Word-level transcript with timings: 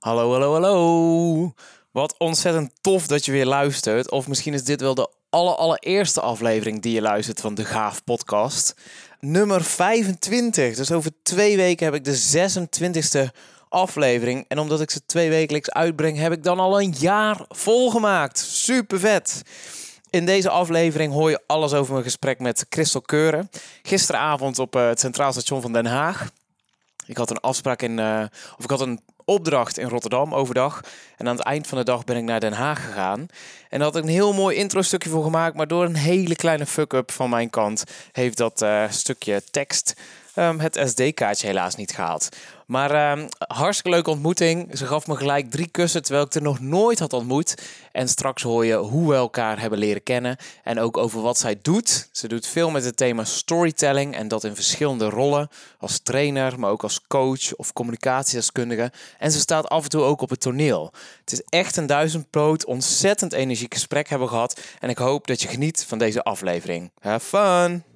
Hallo, 0.00 0.32
hallo, 0.32 0.52
hallo. 0.52 1.54
Wat 1.90 2.14
ontzettend 2.18 2.72
tof 2.80 3.06
dat 3.06 3.24
je 3.24 3.32
weer 3.32 3.46
luistert. 3.46 4.10
Of 4.10 4.28
misschien 4.28 4.54
is 4.54 4.64
dit 4.64 4.80
wel 4.80 4.94
de 4.94 5.08
aller, 5.30 5.54
allereerste 5.54 6.20
aflevering 6.20 6.82
die 6.82 6.94
je 6.94 7.00
luistert 7.00 7.40
van 7.40 7.54
de 7.54 7.64
Gaaf 7.64 8.04
podcast. 8.04 8.74
Nummer 9.20 9.64
25. 9.64 10.76
Dus 10.76 10.92
over 10.92 11.10
twee 11.22 11.56
weken 11.56 11.84
heb 11.84 11.94
ik 11.94 12.04
de 12.04 12.48
26e 13.28 13.30
aflevering. 13.68 14.44
En 14.48 14.58
omdat 14.58 14.80
ik 14.80 14.90
ze 14.90 15.06
twee 15.06 15.28
wekelijks 15.28 15.70
uitbreng, 15.70 16.18
heb 16.18 16.32
ik 16.32 16.42
dan 16.42 16.60
al 16.60 16.80
een 16.80 16.94
jaar 16.98 17.44
volgemaakt. 17.48 18.38
Super 18.38 18.98
vet. 18.98 19.42
In 20.10 20.26
deze 20.26 20.50
aflevering 20.50 21.12
hoor 21.12 21.30
je 21.30 21.42
alles 21.46 21.72
over 21.72 21.92
mijn 21.92 22.04
gesprek 22.04 22.38
met 22.38 22.66
Christel 22.68 23.00
Keuren. 23.00 23.50
Gisteravond 23.82 24.58
op 24.58 24.76
eh, 24.76 24.86
het 24.86 25.00
Centraal 25.00 25.32
Station 25.32 25.62
van 25.62 25.72
Den 25.72 25.86
Haag. 25.86 26.30
Ik 27.06 27.16
had 27.16 27.30
een 27.30 27.40
afspraak 27.40 27.82
in, 27.82 27.98
uh, 27.98 28.24
of 28.58 28.64
ik 28.64 28.70
had 28.70 28.80
een 28.80 29.00
opdracht 29.26 29.78
in 29.78 29.88
Rotterdam 29.88 30.34
overdag. 30.34 30.80
En 31.16 31.28
aan 31.28 31.36
het 31.36 31.44
eind 31.44 31.66
van 31.66 31.78
de 31.78 31.84
dag 31.84 32.04
ben 32.04 32.16
ik 32.16 32.22
naar 32.22 32.40
Den 32.40 32.52
Haag 32.52 32.84
gegaan. 32.84 33.20
En 33.68 33.78
daar 33.78 33.88
had 33.88 33.96
ik 33.96 34.02
een 34.02 34.08
heel 34.08 34.32
mooi 34.32 34.56
intro-stukje 34.56 35.10
voor 35.10 35.24
gemaakt. 35.24 35.56
Maar 35.56 35.68
door 35.68 35.84
een 35.84 35.96
hele 35.96 36.36
kleine 36.36 36.66
fuck-up 36.66 37.10
van 37.10 37.30
mijn 37.30 37.50
kant 37.50 37.84
heeft 38.12 38.36
dat 38.36 38.62
uh, 38.62 38.84
stukje 38.90 39.42
tekst 39.50 39.94
um, 40.36 40.60
het 40.60 40.80
SD-kaartje 40.84 41.46
helaas 41.46 41.74
niet 41.74 41.94
gehaald. 41.94 42.28
Maar 42.66 43.18
uh, 43.18 43.24
hartstikke 43.38 43.90
leuke 43.90 44.10
ontmoeting. 44.10 44.78
Ze 44.78 44.86
gaf 44.86 45.06
me 45.06 45.16
gelijk 45.16 45.50
drie 45.50 45.68
kussen 45.68 46.02
terwijl 46.02 46.24
ik 46.24 46.34
er 46.34 46.42
nog 46.42 46.60
nooit 46.60 46.98
had 46.98 47.12
ontmoet. 47.12 47.54
En 47.92 48.08
straks 48.08 48.42
hoor 48.42 48.64
je 48.64 48.74
hoe 48.74 49.08
we 49.08 49.14
elkaar 49.14 49.60
hebben 49.60 49.78
leren 49.78 50.02
kennen. 50.02 50.36
En 50.62 50.78
ook 50.78 50.96
over 50.96 51.20
wat 51.20 51.38
zij 51.38 51.58
doet. 51.62 52.08
Ze 52.12 52.28
doet 52.28 52.46
veel 52.46 52.70
met 52.70 52.84
het 52.84 52.96
thema 52.96 53.24
storytelling. 53.24 54.16
En 54.16 54.28
dat 54.28 54.44
in 54.44 54.54
verschillende 54.54 55.08
rollen. 55.08 55.48
Als 55.78 55.98
trainer, 55.98 56.60
maar 56.60 56.70
ook 56.70 56.82
als 56.82 57.00
coach 57.08 57.54
of 57.54 57.72
communicatiedeskundige. 57.72 58.92
En 59.18 59.32
ze 59.32 59.38
staat 59.38 59.68
af 59.68 59.82
en 59.82 59.90
toe 59.90 60.02
ook 60.02 60.20
op 60.20 60.30
het 60.30 60.40
toneel. 60.40 60.92
Het 61.20 61.32
is 61.32 61.42
echt 61.48 61.76
een 61.76 61.86
duizendpoot, 61.86 62.64
ontzettend 62.64 63.32
energiek 63.32 63.74
gesprek 63.74 64.08
hebben 64.08 64.28
gehad. 64.28 64.60
En 64.80 64.88
ik 64.88 64.98
hoop 64.98 65.26
dat 65.26 65.42
je 65.42 65.48
geniet 65.48 65.84
van 65.88 65.98
deze 65.98 66.22
aflevering. 66.22 66.90
Have 67.00 67.26
fun! 67.26 67.95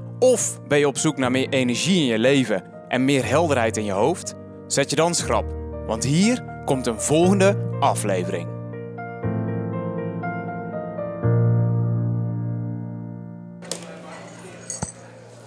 Of 0.23 0.59
ben 0.67 0.79
je 0.79 0.87
op 0.87 0.97
zoek 0.97 1.17
naar 1.17 1.31
meer 1.31 1.49
energie 1.49 1.99
in 1.99 2.05
je 2.05 2.19
leven 2.19 2.63
en 2.87 3.05
meer 3.05 3.25
helderheid 3.25 3.77
in 3.77 3.85
je 3.85 3.91
hoofd? 3.91 4.33
Zet 4.67 4.89
je 4.89 4.95
dan 4.95 5.15
schrap, 5.15 5.45
want 5.87 6.03
hier 6.03 6.43
komt 6.65 6.87
een 6.87 7.01
volgende 7.01 7.69
aflevering. 7.79 8.47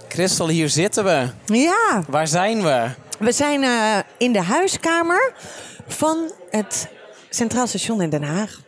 Christel, 0.08 0.48
hier 0.48 0.68
zitten 0.68 1.04
we. 1.04 1.28
Ja. 1.44 2.02
Waar 2.08 2.26
zijn 2.26 2.62
we? 2.62 2.88
We 3.18 3.32
zijn 3.32 3.62
uh, 3.62 3.98
in 4.18 4.32
de 4.32 4.42
huiskamer 4.42 5.32
van 5.86 6.32
het 6.50 6.88
Centraal 7.30 7.66
Station 7.66 8.02
in 8.02 8.10
Den 8.10 8.22
Haag. 8.22 8.63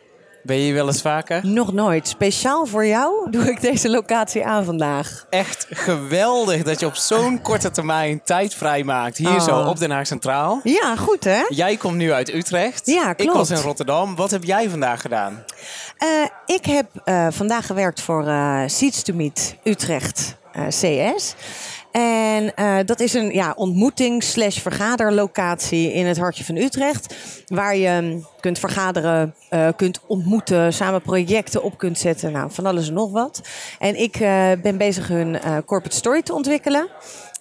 Ben 0.47 0.57
je 0.57 0.63
hier 0.63 0.75
wel 0.75 0.87
eens 0.87 1.01
vaker? 1.01 1.47
Nog 1.47 1.73
nooit. 1.73 2.09
Speciaal 2.09 2.67
voor 2.67 2.87
jou 2.87 3.31
doe 3.31 3.51
ik 3.51 3.61
deze 3.61 3.91
locatie 3.91 4.47
aan 4.47 4.65
vandaag. 4.65 5.27
Echt 5.31 5.67
geweldig 5.71 6.63
dat 6.63 6.81
je 6.81 6.87
op 6.87 6.95
zo'n 6.95 7.43
korte 7.43 7.71
termijn 7.71 8.21
tijd 8.25 8.55
vrijmaakt. 8.55 9.17
Hier 9.17 9.29
oh. 9.29 9.41
zo 9.41 9.61
op 9.61 9.79
Den 9.79 9.91
Haag 9.91 10.07
Centraal. 10.07 10.61
Ja, 10.63 10.97
goed 10.97 11.25
hè? 11.25 11.43
Jij 11.49 11.77
komt 11.77 11.97
nu 11.97 12.13
uit 12.13 12.35
Utrecht. 12.35 12.87
Ja, 12.87 13.03
klopt. 13.03 13.21
Ik 13.21 13.31
was 13.31 13.51
in 13.51 13.57
Rotterdam. 13.57 14.17
Wat 14.17 14.31
heb 14.31 14.45
jij 14.45 14.71
vandaag 14.71 15.01
gedaan? 15.01 15.45
Uh, 15.99 16.57
ik 16.57 16.67
heb 16.67 16.87
uh, 17.05 17.27
vandaag 17.31 17.67
gewerkt 17.67 18.01
voor 18.01 18.27
uh, 18.27 18.63
Seeds 18.67 19.03
to 19.03 19.15
Meet 19.15 19.57
Utrecht 19.63 20.37
CS. 20.69 21.35
En 21.99 22.53
uh, 22.57 22.77
dat 22.85 23.01
is 23.01 23.15
een 23.15 23.33
ja, 23.33 23.53
ontmoeting 23.57 24.23
slash 24.23 24.59
vergaderlocatie 24.59 25.93
in 25.93 26.07
het 26.07 26.19
hartje 26.19 26.45
van 26.45 26.57
Utrecht. 26.57 27.15
Waar 27.47 27.77
je 27.77 28.23
kunt 28.41 28.59
vergaderen, 28.59 29.35
uh, 29.51 29.69
kunt 29.77 30.01
ontmoeten, 30.07 30.73
samen 30.73 31.03
projecten 31.03 31.63
op 31.63 31.79
kunt 31.79 31.99
zetten. 31.99 32.33
Nou, 32.33 32.51
van 32.51 32.67
alles 32.67 32.89
en 32.89 32.95
nog 32.95 33.11
wat. 33.11 33.41
En 33.79 34.01
ik 34.01 34.21
uh, 34.21 34.51
ben 34.63 34.77
bezig 34.77 35.09
hun 35.09 35.39
corporate 35.65 35.97
story 35.97 36.23
te 36.23 36.35
ontwikkelen. 36.35 36.89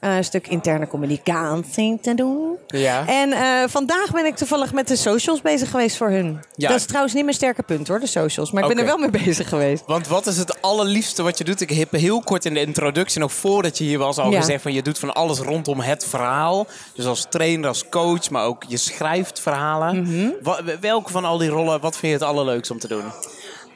Uh, 0.06 0.16
een 0.16 0.24
stuk 0.24 0.48
interne 0.48 0.88
communicatie 0.88 2.00
te 2.02 2.14
doen. 2.14 2.58
Ja. 2.68 3.08
En 3.08 3.30
uh, 3.30 3.64
vandaag 3.68 4.12
ben 4.12 4.26
ik 4.26 4.36
toevallig 4.36 4.74
met 4.74 4.88
de 4.88 4.96
socials 4.96 5.42
bezig 5.42 5.70
geweest 5.70 5.98
voor 5.98 6.10
hun. 6.10 6.40
Ja. 6.56 6.68
Dat 6.68 6.78
is 6.78 6.86
trouwens 6.86 7.14
niet 7.14 7.24
mijn 7.24 7.36
sterke 7.36 7.64
punt 7.64 7.88
hoor, 7.88 8.00
de 8.00 8.08
socials. 8.08 8.52
Maar 8.52 8.64
ik 8.64 8.70
okay. 8.70 8.84
ben 8.84 8.92
er 8.92 9.00
wel 9.00 9.10
mee 9.10 9.24
bezig 9.24 9.50
geweest. 9.50 9.84
Want 9.88 10.08
wat 10.08 10.28
is 10.28 10.38
het 10.38 10.62
allerliefste 10.62 11.24
wat 11.24 11.38
je 11.38 11.44
doet? 11.44 11.62
Ik 11.62 11.70
heb 11.70 11.92
heel 11.92 12.22
kort 12.22 12.46
in 12.46 12.54
de 12.54 12.62
introductie, 12.62 13.20
nog 13.20 13.34
voordat 13.34 13.78
je 13.78 13.84
hier 13.84 13.98
was, 13.98 14.18
al 14.18 14.32
ja. 14.32 14.40
gezegd 14.40 14.62
van 14.62 14.74
je 14.74 14.82
doet 14.82 15.00
van 15.00 15.14
alles 15.14 15.40
rondom 15.40 15.80
het 15.80 16.06
verhaal. 16.06 16.68
Dus 16.94 17.06
als 17.06 17.26
trainer, 17.30 17.68
als 17.68 17.90
coach, 17.90 18.30
maar 18.30 18.46
ook 18.46 18.64
je 18.68 18.78
schrijft 18.78 19.40
verhalen. 19.40 19.98
Mm 19.98 20.06
-hmm. 20.06 20.34
Welke 20.80 21.12
van 21.12 21.26
al 21.26 21.38
die 21.38 21.50
rollen, 21.50 21.82
wat 21.82 21.98
vind 21.98 22.12
je 22.12 22.18
het 22.18 22.28
allerleukste 22.28 22.74
om 22.74 22.80
te 22.80 22.88
doen? 22.88 23.04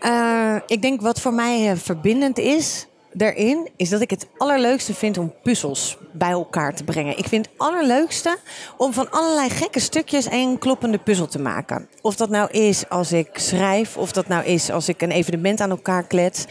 Uh, 0.02 0.56
ik 0.68 0.82
denk 0.82 1.02
wat 1.02 1.20
voor 1.20 1.34
mij 1.34 1.78
verbindend 1.78 2.38
is, 2.38 2.88
daarin 3.14 3.70
is 3.76 3.90
dat 3.90 4.02
ik 4.02 4.10
het 4.10 4.28
allerleukste 4.38 4.94
vind 4.94 5.18
om 5.18 5.34
puzzels 5.44 5.98
bij 6.12 6.30
elkaar 6.30 6.74
te 6.74 6.84
brengen. 6.84 7.18
Ik 7.18 7.28
vind 7.28 7.46
het 7.46 7.56
allerleukste 7.58 8.38
om 8.78 8.94
van 8.94 9.12
allerlei 9.12 9.50
gekke 9.50 9.80
stukjes 9.80 10.32
een 10.32 10.58
kloppende 10.58 10.98
puzzel 10.98 11.28
te 11.28 11.40
maken. 11.40 11.88
Of 12.02 12.16
dat 12.16 12.30
nou 12.30 12.52
is 12.52 12.90
als 12.90 13.12
ik 13.12 13.30
schrijf, 13.34 13.98
of 13.98 14.12
dat 14.12 14.28
nou 14.28 14.46
is 14.46 14.72
als 14.72 14.90
ik 14.90 15.02
een 15.02 15.12
evenement 15.12 15.62
aan 15.62 15.70
elkaar 15.70 16.08
klets, 16.08 16.46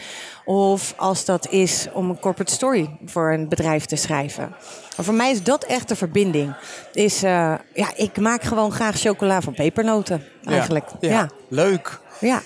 of 0.45 0.93
als 0.97 1.25
dat 1.25 1.49
is 1.49 1.87
om 1.93 2.09
een 2.09 2.19
corporate 2.19 2.53
story 2.53 2.97
voor 3.05 3.31
een 3.31 3.49
bedrijf 3.49 3.85
te 3.85 3.95
schrijven. 3.95 4.55
Maar 4.95 5.05
voor 5.05 5.13
mij 5.13 5.31
is 5.31 5.43
dat 5.43 5.63
echt 5.63 5.87
de 5.87 5.95
verbinding. 5.95 6.55
Is, 6.93 7.23
uh, 7.23 7.53
ja, 7.73 7.91
ik 7.95 8.17
maak 8.17 8.43
gewoon 8.43 8.71
graag 8.71 8.99
chocola 8.99 9.41
van 9.41 9.53
pepernoten 9.53 10.23
eigenlijk. 10.43 10.85
Ja, 10.99 11.09
ja. 11.09 11.15
ja. 11.15 11.29
leuk. 11.47 11.99
Ja. 12.19 12.41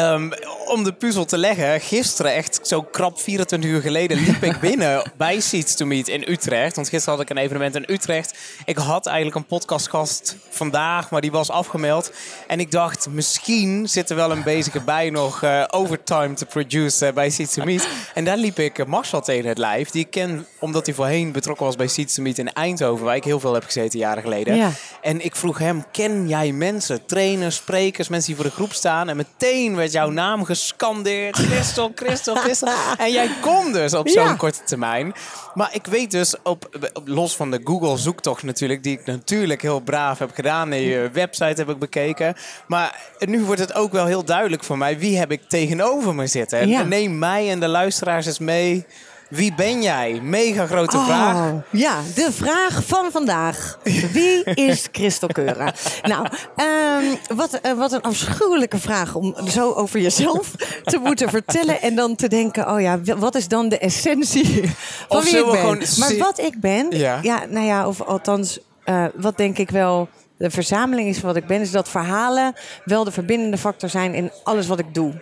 Um, 0.00 0.32
om 0.66 0.84
de 0.84 0.92
puzzel 0.92 1.24
te 1.24 1.38
leggen, 1.38 1.80
gisteren, 1.80 2.34
echt 2.34 2.60
zo 2.62 2.82
krap 2.82 3.20
24 3.20 3.70
uur 3.70 3.80
geleden, 3.80 4.16
liep 4.16 4.42
ik 4.42 4.60
binnen 4.60 5.10
bij 5.16 5.40
Seeds 5.40 5.74
to 5.74 5.86
Meet 5.86 6.08
in 6.08 6.24
Utrecht. 6.28 6.76
Want 6.76 6.88
gisteren 6.88 7.18
had 7.18 7.30
ik 7.30 7.36
een 7.36 7.42
evenement 7.42 7.74
in 7.74 7.84
Utrecht. 7.86 8.38
Ik 8.64 8.76
had 8.76 9.06
eigenlijk 9.06 9.36
een 9.36 9.46
podcastgast 9.46 10.36
vandaag, 10.50 11.10
maar 11.10 11.20
die 11.20 11.30
was 11.30 11.50
afgemeld. 11.50 12.12
En 12.46 12.60
ik 12.60 12.70
dacht, 12.70 13.08
misschien 13.10 13.88
zit 13.88 14.10
er 14.10 14.16
wel 14.16 14.30
een 14.30 14.42
bezige 14.42 14.80
bij 14.80 15.10
nog 15.10 15.42
uh, 15.42 15.64
overtime 15.70 16.34
te 16.34 16.46
produce 16.46 17.06
uh, 17.06 17.12
bij 17.12 17.30
Seeds 17.30 17.54
to 17.54 17.64
Meet. 17.64 17.88
En 18.14 18.24
daar 18.24 18.36
liep 18.36 18.58
ik 18.58 18.86
Marcel 18.86 19.20
tegen 19.20 19.48
het 19.48 19.58
lijf. 19.58 19.90
Die 19.90 20.04
ik 20.04 20.10
ken 20.10 20.46
omdat 20.58 20.86
hij 20.86 20.94
voorheen 20.94 21.32
betrokken 21.32 21.66
was 21.66 21.76
bij 21.76 21.88
Seeds 21.88 22.14
to 22.14 22.22
Meet 22.22 22.38
in 22.38 22.52
Eindhoven, 22.52 23.04
waar 23.04 23.16
ik 23.16 23.24
heel 23.24 23.40
veel 23.40 23.54
heb 23.54 23.64
gezeten 23.64 23.98
jaren 23.98 24.22
geleden. 24.22 24.56
Ja. 24.56 24.70
En 25.00 25.24
ik 25.24 25.36
vroeg 25.36 25.58
hem, 25.58 25.84
ken 25.92 26.28
jij 26.28 26.52
mensen, 26.52 27.06
trainers, 27.06 27.56
sprekers, 27.56 28.08
mensen 28.08 28.32
die 28.32 28.42
voor 28.42 28.50
de 28.50 28.56
groep 28.56 28.72
staan? 28.72 29.08
En 29.08 29.16
meteen 29.16 29.76
werd 29.84 29.92
jouw 29.96 30.10
naam 30.10 30.44
gescandeerd. 30.44 31.36
Christel, 31.36 31.92
Christel, 31.94 32.34
Christel. 32.34 32.68
En 32.98 33.12
jij 33.12 33.28
komt 33.40 33.74
dus 33.74 33.94
op 33.94 34.08
zo'n 34.08 34.22
Ja. 34.24 34.34
korte 34.34 34.62
termijn. 34.64 35.12
Maar 35.54 35.68
ik 35.72 35.86
weet 35.86 36.10
dus, 36.10 36.34
op, 36.42 36.68
op- 36.92 37.02
los 37.08 37.36
van 37.36 37.50
de 37.50 37.60
Google 37.64 37.96
zoektocht 37.96 38.42
natuurlijk... 38.42 38.82
die 38.82 38.98
ik 38.98 39.06
natuurlijk 39.06 39.62
heel 39.62 39.80
braaf 39.80 40.18
heb 40.18 40.30
gedaan. 40.34 40.72
En 40.72 40.80
je 40.80 41.10
website 41.12 41.54
heb 41.60 41.68
ik 41.68 41.78
bekeken. 41.78 42.34
Maar 42.66 43.00
nu 43.18 43.44
wordt 43.44 43.60
het 43.60 43.74
ook 43.74 43.92
wel 43.92 44.06
heel 44.06 44.24
duidelijk 44.24 44.64
voor 44.64 44.78
mij... 44.78 44.98
wie 44.98 45.18
heb 45.18 45.30
ik 45.32 45.42
tegenover 45.48 46.14
me 46.14 46.26
zitten. 46.26 46.58
En 46.58 46.68
Ja. 46.68 46.82
neem 46.82 47.18
mij 47.18 47.50
en 47.50 47.60
de 47.60 47.68
luisteraars 47.68 48.26
eens 48.26 48.38
mee... 48.38 48.86
Wie 49.28 49.54
ben 49.54 49.82
jij? 49.82 50.20
Mega 50.22 50.66
grote 50.66 50.98
vraag. 50.98 51.34
Oh, 51.36 51.62
ja, 51.70 52.00
de 52.14 52.32
vraag 52.32 52.84
van 52.84 53.10
vandaag. 53.10 53.78
Wie 54.12 54.44
is 54.44 54.88
Christel 54.92 55.28
Keuren? 55.28 55.72
nou, 56.02 56.26
ehm, 56.56 57.36
wat, 57.36 57.54
eh, 57.54 57.72
wat 57.72 57.92
een 57.92 58.02
afschuwelijke 58.02 58.78
vraag 58.78 59.14
om 59.14 59.34
zo 59.48 59.72
over 59.72 60.00
jezelf 60.00 60.50
te 60.84 60.98
moeten 60.98 61.30
vertellen. 61.30 61.80
En 61.80 61.94
dan 61.94 62.14
te 62.16 62.28
denken, 62.28 62.70
oh 62.70 62.80
ja, 62.80 63.00
wat 63.02 63.34
is 63.34 63.48
dan 63.48 63.68
de 63.68 63.78
essentie 63.78 64.62
van 65.08 65.18
Of 65.18 65.24
wie 65.24 65.38
ik 65.38 65.44
ben? 65.44 65.56
gewoon 65.60 65.82
Maar 65.98 66.16
wat 66.16 66.38
ik 66.38 66.60
ben, 66.60 66.86
Ja. 66.90 67.20
nou 67.48 67.66
ja, 67.66 67.88
of 67.88 68.00
althans, 68.00 68.58
eh, 68.84 69.04
wat 69.14 69.36
denk 69.36 69.58
ik 69.58 69.70
wel... 69.70 70.08
De 70.36 70.50
verzameling 70.50 71.08
is 71.08 71.18
van 71.18 71.28
wat 71.28 71.36
ik 71.36 71.46
ben, 71.46 71.60
is 71.60 71.70
dat 71.70 71.88
verhalen 71.88 72.54
wel 72.84 73.04
de 73.04 73.10
verbindende 73.10 73.58
factor 73.58 73.88
zijn 73.88 74.14
in 74.14 74.30
alles 74.42 74.66
wat 74.66 74.78
ik 74.78 74.94
doe. 74.94 75.12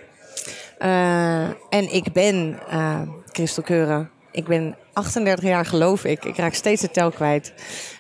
Eh, 0.79 1.43
en 1.45 1.95
ik 1.95 2.13
ben 2.13 2.59
Christel 3.33 3.63
Keuren. 3.63 4.11
Ik 4.31 4.45
ben 4.45 4.77
38 4.93 5.45
jaar, 5.45 5.67
geloof 5.67 6.05
ik. 6.05 6.25
Ik 6.25 6.37
raak 6.37 6.55
steeds 6.55 6.81
de 6.81 6.91
tel 6.91 7.11
kwijt. 7.11 7.53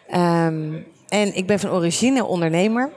Ehm, 0.08 0.72
en 1.08 1.34
ik 1.34 1.46
ben 1.46 1.60
van 1.60 1.70
origine 1.70 2.24
ondernemer. 2.24 2.90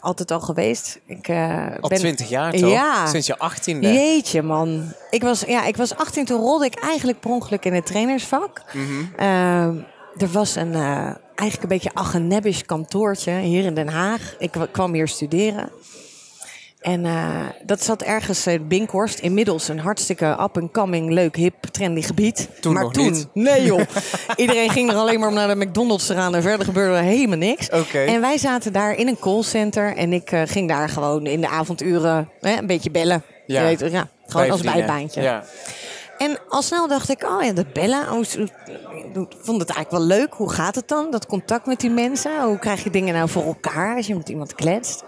altijd 0.00 0.30
al 0.30 0.40
geweest. 0.40 1.00
Ik, 1.06 1.28
uh, 1.28 1.66
al 1.80 1.88
ben... 1.88 1.98
20 1.98 2.28
jaar 2.28 2.52
toch? 2.52 2.70
Ja. 2.70 3.06
Sinds 3.06 3.26
je 3.26 3.36
18e. 3.36 3.78
Jeetje 3.80 4.42
man. 4.42 4.92
Ik 5.10 5.22
was, 5.22 5.40
ja, 5.40 5.64
ik 5.64 5.76
was 5.76 5.96
18 5.96 6.24
toen 6.24 6.40
rolde 6.40 6.64
ik 6.64 6.74
eigenlijk 6.74 7.20
per 7.20 7.30
ongeluk 7.30 7.64
in 7.64 7.74
het 7.74 7.86
trainersvak. 7.86 8.62
Mm 8.72 9.86
er 10.20 10.28
was 10.28 10.56
een, 10.56 10.72
uh, 10.72 11.14
eigenlijk 11.34 11.62
een 11.62 11.68
beetje 11.68 11.90
agenebbisch 11.94 12.64
kantoortje 12.64 13.32
hier 13.32 13.64
in 13.64 13.74
Den 13.74 13.88
Haag. 13.88 14.34
Ik 14.38 14.52
kwam 14.72 14.92
hier 14.92 15.08
studeren. 15.08 15.70
En 16.80 17.04
uh, 17.04 17.46
dat 17.64 17.84
zat 17.84 18.02
ergens 18.02 18.46
in 18.46 18.68
Binkhorst. 18.68 19.18
Inmiddels 19.18 19.68
een 19.68 19.78
hartstikke 19.78 20.26
up-and-coming, 20.26 21.10
leuk, 21.10 21.36
hip, 21.36 21.54
trendy 21.70 22.02
gebied. 22.02 22.48
Toen 22.60 22.72
maar 22.72 22.82
nog 22.82 22.92
toen, 22.92 23.12
niet. 23.12 23.28
nee 23.34 23.64
joh. 23.64 23.80
Iedereen 24.36 24.70
ging 24.70 24.90
er 24.90 24.96
alleen 24.96 25.20
maar 25.20 25.28
om 25.28 25.34
naar 25.34 25.48
de 25.48 25.66
McDonald's 25.66 26.06
te 26.06 26.14
gaan. 26.14 26.34
En 26.34 26.42
verder 26.42 26.66
gebeurde 26.66 26.96
er 26.96 27.02
helemaal 27.02 27.38
niks. 27.38 27.68
En 27.92 28.20
wij 28.20 28.38
zaten 28.38 28.72
daar 28.72 28.94
in 28.94 29.08
een 29.08 29.18
callcenter. 29.18 29.96
En 29.96 30.12
ik 30.12 30.32
uh, 30.32 30.42
ging 30.44 30.68
daar 30.68 30.88
gewoon 30.88 31.26
in 31.26 31.40
de 31.40 31.48
avonduren 31.48 32.28
hè, 32.40 32.58
een 32.58 32.66
beetje 32.66 32.90
bellen. 32.90 33.22
Ja. 33.46 33.60
Je 33.60 33.76
weet, 33.76 33.92
ja 33.92 34.08
gewoon 34.26 34.50
als 34.50 34.60
bijbaantje. 34.60 35.22
Ja. 35.22 35.44
En 36.18 36.38
al 36.48 36.62
snel 36.62 36.88
dacht 36.88 37.08
ik, 37.08 37.22
oh 37.22 37.42
ja, 37.42 37.52
dat 37.52 37.72
bellen. 37.72 38.12
Oh, 38.12 38.18
ik 38.18 39.36
vond 39.40 39.60
het 39.60 39.70
eigenlijk 39.70 39.90
wel 39.90 40.00
leuk. 40.00 40.34
Hoe 40.34 40.50
gaat 40.50 40.74
het 40.74 40.88
dan? 40.88 41.10
Dat 41.10 41.26
contact 41.26 41.66
met 41.66 41.80
die 41.80 41.90
mensen. 41.90 42.42
Hoe 42.42 42.58
krijg 42.58 42.84
je 42.84 42.90
dingen 42.90 43.14
nou 43.14 43.28
voor 43.28 43.44
elkaar 43.44 43.96
als 43.96 44.06
je 44.06 44.14
met 44.16 44.28
iemand 44.28 44.54
kletst? 44.54 45.04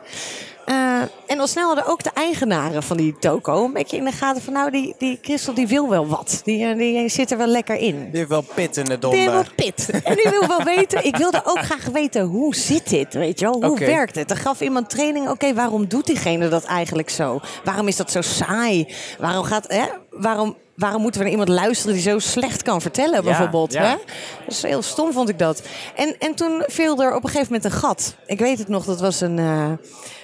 Uh, 0.66 1.00
en 1.26 1.40
al 1.40 1.46
snel 1.46 1.66
hadden 1.66 1.86
ook 1.86 2.02
de 2.02 2.10
eigenaren 2.14 2.82
van 2.82 2.96
die 2.96 3.16
toko 3.18 3.64
een 3.64 3.72
beetje 3.72 3.96
in 3.96 4.04
de 4.04 4.12
gaten 4.12 4.42
van... 4.42 4.52
nou, 4.52 4.70
die, 4.70 4.94
die 4.98 5.18
Christel 5.22 5.54
die 5.54 5.66
wil 5.66 5.88
wel 5.88 6.06
wat. 6.06 6.40
Die, 6.44 6.74
die 6.76 7.08
zit 7.08 7.30
er 7.30 7.38
wel 7.38 7.46
lekker 7.46 7.76
in. 7.76 8.00
Die 8.00 8.16
heeft 8.18 8.28
wel 8.28 8.44
pit 8.54 8.76
in 8.76 8.84
de 8.84 8.98
Die 8.98 9.10
heeft 9.10 9.24
wel 9.24 9.34
donder. 9.34 9.52
pit. 9.54 9.90
En 10.04 10.14
die 10.14 10.30
wil 10.30 10.46
wel 10.46 10.62
weten... 10.64 11.04
Ik 11.04 11.16
wilde 11.16 11.40
ook 11.44 11.58
graag 11.58 11.84
weten, 11.84 12.22
hoe 12.22 12.54
zit 12.54 12.88
dit? 12.88 13.14
Weet 13.14 13.38
je 13.38 13.44
wel? 13.44 13.64
Hoe 13.64 13.78
werkt 13.78 14.14
het? 14.14 14.30
Er 14.30 14.36
gaf 14.36 14.60
iemand 14.60 14.90
training. 14.90 15.28
Oké, 15.28 15.54
waarom 15.54 15.88
doet 15.88 16.06
diegene 16.06 16.48
dat 16.48 16.64
eigenlijk 16.64 17.10
zo? 17.10 17.40
Waarom 17.64 17.88
is 17.88 17.96
dat 17.96 18.10
zo 18.10 18.20
saai? 18.20 18.94
Waarom 19.18 19.44
gaat... 19.44 19.64
Hè? 19.68 19.84
Waarom... 20.20 20.56
Waarom 20.74 21.02
moeten 21.02 21.20
we 21.20 21.26
naar 21.26 21.38
iemand 21.38 21.58
luisteren 21.58 21.94
die 21.94 22.02
zo 22.02 22.18
slecht 22.18 22.62
kan 22.62 22.80
vertellen, 22.80 23.24
bijvoorbeeld? 23.24 23.72
ja. 23.72 23.82
Hè? 23.82 23.96
Dat 24.38 24.54
is 24.54 24.62
heel 24.62 24.82
stom, 24.82 25.12
vond 25.12 25.28
ik 25.28 25.38
dat. 25.38 25.62
En, 25.96 26.16
en 26.18 26.34
toen 26.34 26.62
viel 26.66 27.02
er 27.02 27.14
op 27.14 27.24
een 27.24 27.30
gegeven 27.30 27.52
moment 27.52 27.64
een 27.64 27.78
gat. 27.78 28.14
Ik 28.26 28.38
weet 28.38 28.58
het 28.58 28.68
nog, 28.68 28.84
dat 28.84 29.00
was 29.00 29.20
een, 29.20 29.38
eh, 29.38 29.72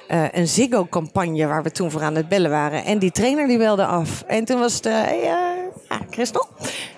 eh, 0.09 0.33
een 0.33 0.49
Ziggo-campagne 0.49 1.47
waar 1.47 1.63
we 1.63 1.71
toen 1.71 1.91
voor 1.91 2.03
aan 2.03 2.15
het 2.15 2.29
bellen 2.29 2.51
waren. 2.51 2.85
En 2.85 2.99
die 2.99 3.11
trainer 3.11 3.47
die 3.47 3.59
belde 3.59 3.87
af. 3.87 4.23
En 4.27 4.45
toen 4.45 4.59
was 4.59 4.75
het, 4.75 4.85
hey, 4.85 5.31
ah, 5.89 6.01
Christel, 6.11 6.49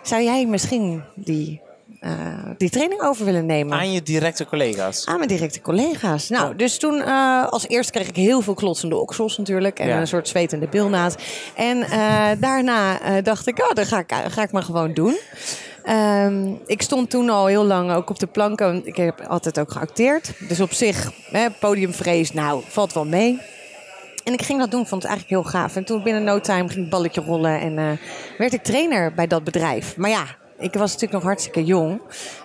zou 0.02 0.22
jij 0.22 0.46
misschien 0.46 1.02
die, 1.14 1.60
eh, 2.00 2.10
die 2.58 2.70
training 2.70 3.00
over 3.02 3.24
willen 3.24 3.46
nemen? 3.46 3.78
Aan 3.78 3.92
je 3.92 4.02
directe 4.02 4.46
collega's. 4.46 5.06
Aan 5.06 5.16
mijn 5.16 5.28
directe 5.28 5.60
collega's. 5.60 6.28
Nou, 6.28 6.56
dus 6.56 6.78
toen 6.78 7.02
eh, 7.02 7.46
als 7.46 7.68
eerst 7.68 7.90
kreeg 7.90 8.08
ik 8.08 8.16
heel 8.16 8.40
veel 8.40 8.54
klotsende 8.54 8.96
oksels 8.96 9.38
natuurlijk. 9.38 9.78
En 9.78 9.88
Ja. 9.88 10.00
een 10.00 10.06
soort 10.06 10.28
zwetende 10.28 10.68
bilnaad. 10.68 11.16
En 11.56 11.82
eh, 11.82 12.26
daarna 12.38 12.98
dacht 13.20 13.46
ik, 13.46 13.58
oh, 13.58 13.72
dat 13.72 13.86
ga 13.86 13.98
ik, 13.98 14.12
ga 14.28 14.42
ik 14.42 14.52
maar 14.52 14.62
gewoon 14.62 14.94
doen. 14.94 15.18
Ehm, 15.84 16.52
ik 16.66 16.82
stond 16.82 17.10
toen 17.10 17.28
al 17.30 17.46
heel 17.46 17.64
lang 17.64 17.92
ook 17.92 18.10
op 18.10 18.18
de 18.18 18.26
planken. 18.26 18.86
Ik 18.86 18.96
heb 18.96 19.20
altijd 19.20 19.58
ook 19.60 19.72
geacteerd. 19.72 20.32
Dus 20.48 20.60
op 20.60 20.72
zich, 20.72 21.12
hè, 21.30 21.50
podiumvrees, 21.50 22.32
nou, 22.32 22.62
valt 22.68 22.92
wel 22.92 23.06
mee. 23.06 23.40
En 24.24 24.32
ik 24.32 24.42
ging 24.42 24.58
dat 24.58 24.70
doen, 24.70 24.86
vond 24.86 25.02
het 25.02 25.10
eigenlijk 25.10 25.42
heel 25.42 25.50
gaaf. 25.52 25.76
En 25.76 25.84
toen 25.84 26.02
binnen 26.02 26.24
no 26.24 26.40
time 26.40 26.68
ging 26.68 26.80
het 26.80 26.90
balletje 26.90 27.20
rollen 27.20 27.60
en 27.60 27.98
werd 28.38 28.52
ik 28.52 28.62
trainer 28.62 29.14
bij 29.14 29.26
dat 29.26 29.44
bedrijf. 29.44 29.96
Maar 29.96 30.10
ja, 30.10 30.24
ik 30.58 30.72
was 30.74 30.92
natuurlijk 30.92 31.12
nog 31.12 31.22
hartstikke 31.22 31.64
jong. 31.64 32.00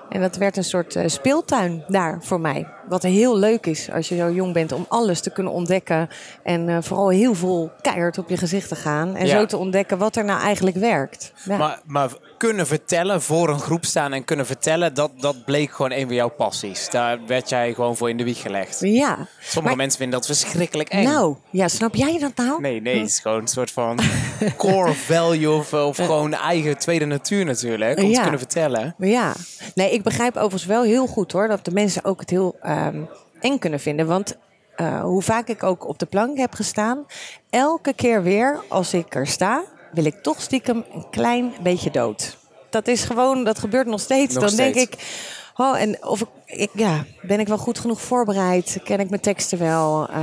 En 0.10 0.22
dat 0.22 0.36
werd 0.36 0.58
een 0.58 0.64
soort 0.64 0.96
eh, 0.96 1.08
speeltuin 1.08 1.84
daar 1.88 2.18
voor 2.22 2.40
mij. 2.40 2.68
Wat 2.90 3.04
heel 3.04 3.38
leuk 3.38 3.66
is 3.66 3.92
als 3.92 4.10
je 4.10 4.16
zo 4.16 4.32
jong 4.32 4.54
bent 4.54 4.72
om 4.72 4.86
alles 4.90 5.22
te 5.22 5.30
kunnen 5.32 5.54
ontdekken. 5.54 6.10
En 6.44 6.70
eh, 6.70 6.78
vooral 6.82 7.10
heel 7.10 7.34
veel 7.36 7.72
keihard 7.82 8.18
op 8.18 8.30
je 8.30 8.38
gezicht 8.38 8.70
te 8.70 8.76
gaan. 8.76 9.16
En 9.16 9.26
Ja. 9.26 9.40
zo 9.40 9.46
te 9.46 9.58
ontdekken 9.58 9.98
wat 9.98 10.16
er 10.16 10.26
nou 10.26 10.42
eigenlijk 10.42 10.78
werkt. 10.78 11.34
Ja. 11.46 11.58
Maar, 11.58 11.80
maar 11.86 12.10
kunnen 12.38 12.68
vertellen, 12.68 13.22
voor 13.22 13.50
een 13.50 13.60
groep 13.60 13.86
staan 13.86 14.14
en 14.14 14.24
kunnen 14.24 14.46
vertellen, 14.46 14.94
dat, 14.94 15.12
dat 15.20 15.46
bleek 15.46 15.72
gewoon 15.72 15.92
een 15.92 16.06
van 16.06 16.16
jouw 16.16 16.30
passies. 16.30 16.90
Daar 16.90 17.20
werd 17.28 17.50
jij 17.50 17.74
gewoon 17.74 17.98
voor 17.98 18.10
in 18.10 18.18
de 18.18 18.24
wieg 18.24 18.42
gelegd. 18.42 18.80
ja. 18.80 19.18
Sommige 19.40 19.62
Maar- 19.62 19.76
mensen 19.76 20.00
vinden 20.00 20.18
dat 20.20 20.26
verschrikkelijk 20.28 20.90
eng. 20.90 21.04
Nou, 21.04 21.36
ja, 21.50 21.68
snap 21.68 21.96
jij 21.96 22.20
dat 22.20 22.32
nou? 22.36 22.62
Nee, 22.62 22.82
nee, 22.82 23.00
het 23.00 23.10
is 23.10 23.20
gewoon 23.20 23.40
een 23.42 23.48
soort 23.48 23.72
van 23.72 24.00
core 24.58 24.94
value 24.94 25.52
of, 25.52 25.74
of 25.74 25.96
gewoon 25.96 26.34
eigen 26.34 26.78
tweede 26.78 27.06
natuur 27.06 27.46
natuurlijk. 27.46 28.00
Om 28.00 28.14
te 28.14 28.22
kunnen 28.22 28.40
vertellen. 28.40 28.96
Ja, 28.98 29.34
nee, 29.76 29.92
ik 29.92 30.04
begrijp 30.04 30.36
overigens 30.36 30.66
wel 30.66 30.84
heel 30.84 31.08
goed 31.08 31.32
hoor 31.32 31.48
dat 31.48 31.66
de 31.66 31.72
mensen 31.72 32.06
ook 32.06 32.20
het 32.20 32.30
heel 32.30 32.56
ehm, 32.62 33.02
eng 33.40 33.58
kunnen 33.58 33.80
vinden. 33.80 34.08
Want 34.08 34.38
eh, 34.76 35.02
hoe 35.02 35.22
vaak 35.22 35.48
ik 35.48 35.64
ook 35.64 35.88
op 35.88 36.00
de 36.00 36.06
plank 36.06 36.38
heb 36.38 36.54
gestaan, 36.54 37.06
elke 37.50 37.94
keer 37.94 38.24
weer 38.24 38.64
als 38.68 38.94
ik 38.94 39.16
er 39.16 39.28
sta, 39.28 39.64
wil 39.94 40.06
ik 40.06 40.22
toch 40.22 40.42
stiekem 40.42 40.86
een 40.94 41.10
klein 41.10 41.54
beetje 41.62 41.92
dood. 41.92 42.38
Dat 42.70 42.88
is 42.88 43.04
gewoon, 43.04 43.44
dat 43.44 43.60
gebeurt 43.60 43.88
nog 43.88 44.00
steeds. 44.00 44.34
Nog 44.34 44.44
Dan 44.44 44.56
denk 44.56 44.76
ik, 44.76 44.96
oh, 45.56 45.82
en 45.82 46.06
of 46.06 46.22
ik, 46.22 46.28
ik, 46.56 46.70
ja, 46.74 47.06
ben 47.22 47.40
ik 47.40 47.48
wel 47.48 47.58
goed 47.58 47.80
genoeg 47.80 48.02
voorbereid? 48.02 48.78
Ken 48.84 49.00
ik 49.00 49.10
mijn 49.10 49.22
teksten 49.22 49.60
wel? 49.60 50.08
Eh, 50.10 50.20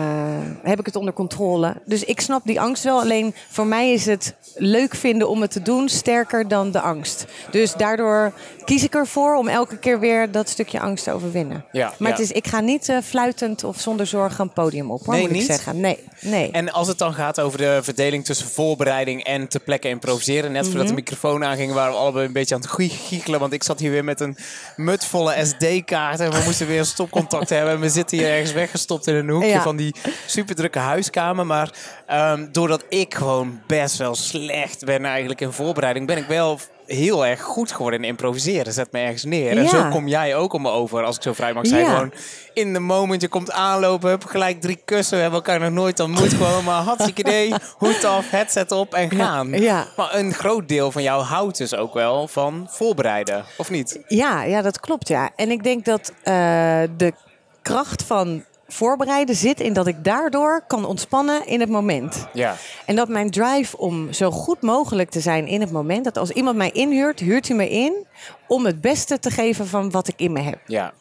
heb 0.62 0.78
ik 0.78 0.86
het 0.86 0.96
onder 0.96 1.12
controle? 1.14 1.74
Dus 1.84 2.04
ik 2.04 2.20
snap 2.20 2.40
die 2.44 2.60
angst 2.60 2.84
wel. 2.84 3.00
Alleen 3.00 3.34
voor 3.50 3.66
mij 3.66 3.92
is 3.92 4.06
het 4.06 4.34
leuk 4.54 4.94
vinden 4.94 5.28
om 5.28 5.40
het 5.40 5.50
te 5.50 5.62
doen 5.62 5.88
sterker 5.88 6.48
dan 6.48 6.70
de 6.70 6.80
angst. 6.80 7.26
Dus 7.50 7.72
daardoor 7.74 8.32
kies 8.64 8.82
ik 8.84 8.94
ervoor 8.94 9.34
om 9.36 9.48
elke 9.48 9.76
keer 9.78 10.00
weer 10.00 10.30
dat 10.30 10.48
stukje 10.48 10.80
angst 10.80 11.04
te 11.04 11.12
overwinnen. 11.12 11.64
Ja, 11.72 11.92
maar 11.98 12.08
ja. 12.10 12.14
Het 12.16 12.24
is, 12.24 12.32
ik 12.32 12.46
ga 12.46 12.60
niet 12.60 12.88
eh, 12.88 12.96
fluitend 13.04 13.64
of 13.64 13.80
zonder 13.80 14.06
zorg 14.06 14.38
een 14.38 14.52
podium 14.52 14.90
op, 14.90 15.04
hoor, 15.04 15.14
Nee, 15.14 15.22
moet 15.22 15.30
niet? 15.30 15.40
ik 15.42 15.46
zeggen. 15.50 15.80
Nee, 15.80 15.98
nee. 16.20 16.50
En 16.50 16.72
als 16.72 16.88
het 16.88 16.98
dan 16.98 17.14
gaat 17.14 17.40
over 17.40 17.58
de 17.58 17.78
verdeling 17.82 18.24
tussen 18.24 18.48
voorbereiding 18.48 19.24
en 19.24 19.48
te 19.48 19.60
plekke 19.60 19.88
improviseren. 19.88 20.52
Net 20.52 20.60
Mhm. 20.62 20.70
voordat 20.70 20.88
de 20.88 20.94
microfoon 20.94 21.44
aanging, 21.44 21.72
waren 21.72 21.92
we 21.92 21.98
allebei 21.98 22.26
een 22.26 22.32
beetje 22.32 22.54
aan 22.54 22.60
het 22.60 22.70
giechelen. 22.70 23.40
Want 23.40 23.52
ik 23.52 23.62
zat 23.62 23.78
hier 23.80 23.90
weer 23.90 24.04
met 24.04 24.20
een 24.20 24.36
mutvolle 24.76 25.44
SD-kaart. 25.44 26.19
En 26.20 26.30
we 26.30 26.42
moesten 26.44 26.66
weer 26.66 26.78
een 26.78 26.84
stopcontact 26.86 27.48
hebben. 27.56 27.74
En 27.74 27.80
we 27.80 27.88
zitten 27.88 28.18
hier 28.18 28.28
ergens 28.28 28.52
weggestopt 28.52 29.06
in 29.06 29.14
een 29.14 29.28
hoekje 29.28 29.48
Ja. 29.48 29.62
van 29.62 29.76
die 29.76 29.94
superdrukke 30.26 30.78
huiskamer. 30.78 31.46
Maar 31.46 31.70
ehm, 32.06 32.46
doordat 32.52 32.84
ik 32.88 33.14
gewoon 33.14 33.60
best 33.66 33.96
wel 33.96 34.14
slecht 34.14 34.84
ben 34.84 35.04
eigenlijk 35.04 35.40
in 35.40 35.52
voorbereiding, 35.52 36.06
ben 36.06 36.16
ik 36.16 36.26
wel 36.26 36.60
heel 36.92 37.26
erg 37.26 37.40
goed 37.40 37.72
geworden 37.72 38.02
in 38.02 38.08
improviseren. 38.08 38.72
Zet 38.72 38.92
me 38.92 38.98
ergens 38.98 39.24
neer. 39.24 39.58
En 39.58 39.68
zo 39.68 39.88
kom 39.88 40.08
jij 40.08 40.36
ook 40.36 40.52
om 40.52 40.62
me 40.62 40.70
over, 40.70 41.04
als 41.04 41.16
ik 41.16 41.22
zo 41.22 41.32
vrij 41.32 41.52
mag 41.52 41.66
zijn. 41.66 41.84
Ja. 41.84 41.94
Gewoon 41.94 42.12
in 42.52 42.72
de 42.72 42.78
moment, 42.78 43.20
je 43.20 43.28
komt 43.28 43.52
aanlopen, 43.52 44.10
heb 44.10 44.24
gelijk 44.24 44.60
drie 44.60 44.82
kussen. 44.84 45.16
We 45.16 45.22
hebben 45.22 45.40
elkaar 45.44 45.60
nog 45.60 45.70
nooit 45.70 46.00
ontmoet. 46.00 46.32
Gewoon 46.32 46.64
maar 46.64 46.82
hartstikke 46.82 47.20
idee, 47.20 47.54
hoed 47.78 48.04
af, 48.04 48.30
headset 48.30 48.72
op 48.72 48.94
en 48.94 49.10
gaan. 49.10 49.50
ja. 49.50 49.86
Maar 49.96 50.14
een 50.14 50.34
groot 50.34 50.68
deel 50.68 50.90
van 50.90 51.02
jou 51.02 51.22
houdt 51.22 51.58
dus 51.58 51.74
ook 51.74 51.94
wel 51.94 52.28
van 52.28 52.66
voorbereiden, 52.70 53.44
of 53.56 53.70
niet? 53.70 54.00
Ja, 54.08 54.42
ja, 54.42 54.62
dat 54.62 54.80
klopt. 54.80 55.08
Ja. 55.08 55.30
En 55.36 55.50
ik 55.50 55.62
denk 55.62 55.84
dat 55.84 56.12
eh, 56.22 56.34
de 56.96 57.12
kracht 57.62 58.02
van 58.02 58.44
voorbereiden 58.72 59.34
zit 59.34 59.60
in 59.60 59.72
dat 59.72 59.86
ik 59.86 60.04
daardoor 60.04 60.64
kan 60.66 60.84
ontspannen 60.84 61.46
in 61.46 61.60
het 61.60 61.68
moment. 61.68 62.26
Ja. 62.32 62.56
En 62.86 62.96
dat 62.96 63.08
mijn 63.08 63.30
drive 63.30 63.78
om 63.78 64.12
zo 64.12 64.30
goed 64.30 64.62
mogelijk 64.62 65.10
te 65.10 65.20
zijn 65.20 65.46
in 65.46 65.60
het 65.60 65.70
moment, 65.70 66.04
dat 66.04 66.18
als 66.18 66.30
iemand 66.30 66.56
mij 66.56 66.70
inhuurt, 66.70 67.20
huurt 67.20 67.48
hij 67.48 67.56
me 67.56 67.70
in 67.70 68.06
om 68.48 68.66
het 68.66 68.80
beste 68.80 69.18
te 69.18 69.30
geven 69.30 69.66
van 69.66 69.90
wat 69.90 70.08
ik 70.08 70.20
in 70.20 70.32
me 70.32 70.40
heb. 70.40 70.58
Ja. 70.66 70.92